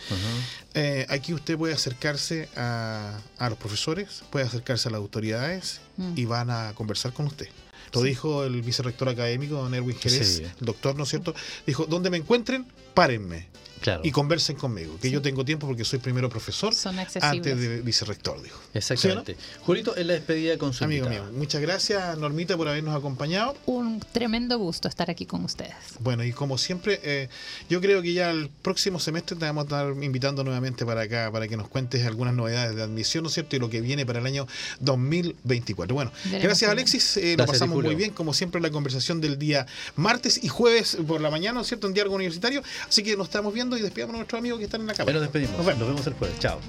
Eh, 0.76 1.06
aquí 1.10 1.34
usted 1.34 1.58
puede 1.58 1.74
acercarse 1.74 2.50
a, 2.56 3.20
a 3.38 3.50
los 3.50 3.58
profesores, 3.58 4.24
puede 4.32 4.46
acercarse 4.46 4.90
a 4.90 4.92
las 4.92 5.00
autoridades 5.00 5.82
Mm. 5.98 6.14
y 6.16 6.26
van 6.26 6.50
a 6.50 6.74
conversar 6.76 7.14
con 7.14 7.28
usted. 7.28 7.48
Lo 7.94 8.02
Sí. 8.02 8.08
dijo 8.08 8.44
el 8.44 8.62
vicerrector 8.62 9.10
académico, 9.10 9.56
don 9.56 9.74
Erwin 9.74 9.96
Jerez, 9.98 10.38
Sí. 10.38 10.44
el 10.44 10.66
doctor, 10.66 10.96
¿no 10.96 11.04
es 11.04 11.10
cierto? 11.10 11.36
Dijo, 11.68 11.86
donde 11.86 12.10
me 12.10 12.18
encuentren, 12.18 12.66
párenme 12.94 13.48
Claro. 13.84 14.02
y 14.04 14.12
conversen 14.12 14.56
conmigo, 14.56 14.98
que 15.00 15.10
Sí. 15.10 15.14
yo 15.14 15.22
tengo 15.22 15.46
tiempo 15.46 15.68
porque 15.68 15.84
soy 15.86 16.00
primero 16.00 16.30
profesor 16.30 16.74
Son 16.74 16.98
antes 16.98 17.22
de 17.60 17.82
vicerrector, 17.82 18.42
dijo. 18.42 18.60
Exactamente. 18.74 19.36
Julito, 19.62 19.96
en 19.98 20.08
la 20.08 20.14
despedida 20.14 20.58
con 20.58 20.74
su 20.74 20.84
Amigo 20.86 21.06
invitado. 21.06 21.30
mío, 21.30 21.38
muchas 21.40 21.62
gracias 21.62 22.18
Normita 22.18 22.58
por 22.58 22.68
habernos 22.68 22.96
acompañado. 22.96 23.56
Un 23.66 24.00
tremendo 24.12 24.58
gusto 24.58 24.88
estar 24.88 25.10
aquí 25.12 25.26
con 25.26 25.44
ustedes. 25.44 25.74
Bueno, 26.00 26.24
y 26.24 26.32
como 26.32 26.58
siempre, 26.58 27.00
eh, 27.04 27.30
yo 27.70 27.82
creo 27.82 28.02
que 28.02 28.14
ya 28.14 28.32
el 28.32 28.50
próximo 28.62 29.00
semestre 29.00 29.36
te 29.38 29.46
vamos 29.46 29.64
a 29.64 29.66
estar 29.66 30.04
invitando 30.04 30.44
nuevamente 30.44 30.86
para 30.86 31.02
acá, 31.02 31.30
para 31.32 31.48
que 31.48 31.58
nos 31.58 31.68
cuentes 31.68 32.06
algunas 32.06 32.34
novedades 32.34 32.76
de 32.76 32.84
admisión, 32.84 33.24
¿no 33.24 33.28
es 33.28 33.34
cierto? 33.34 33.56
Y 33.56 33.60
lo 33.60 33.70
que 33.70 33.82
viene 33.82 34.06
para 34.06 34.20
el 34.20 34.26
año 34.26 34.48
2024. 34.80 35.94
Bueno, 35.94 36.12
Veremos 36.26 36.44
gracias. 36.44 36.72
Alexis, 36.72 37.18
eh, 37.18 37.36
lo 37.38 37.46
pasamos 37.46 37.82
muy 37.84 37.96
bien, 37.96 38.12
como 38.12 38.34
siempre, 38.34 38.62
la 38.62 38.70
conversación 38.72 39.22
del 39.22 39.38
día 39.38 39.66
martes 39.96 40.40
y 40.44 40.48
jueves 40.48 40.98
por 41.08 41.22
la 41.22 41.30
mañana, 41.30 41.56
¿no 41.56 41.62
es 41.62 41.68
cierto? 41.68 41.88
En 41.88 41.94
Diálogo 41.94 42.16
Universitario. 42.16 42.64
Así 42.88 43.04
que 43.04 43.16
nos 43.18 43.28
estamos 43.28 43.54
viendo 43.54 43.73
y 43.78 43.82
despidamos 43.82 44.16
a 44.16 44.18
nuestros 44.18 44.40
amigos 44.40 44.60
que 44.60 44.66
están 44.66 44.82
en 44.82 44.88
la 44.88 44.94
cámara. 44.94 45.06
Bueno, 45.06 45.22
despedimos. 45.22 45.58
Nos 45.58 45.66
vemos. 45.66 45.80
Nos 45.80 45.90
vemos 45.90 46.08
el 46.08 46.14
jueves. 46.14 46.40
Chao. 46.40 46.60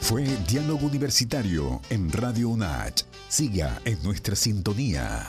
Fue 0.00 0.24
Diálogo 0.48 0.86
Universitario 0.86 1.82
en 1.90 2.10
Radio 2.10 2.48
UNACH. 2.48 3.02
Siga 3.28 3.80
en 3.84 4.02
nuestra 4.02 4.34
sintonía. 4.34 5.28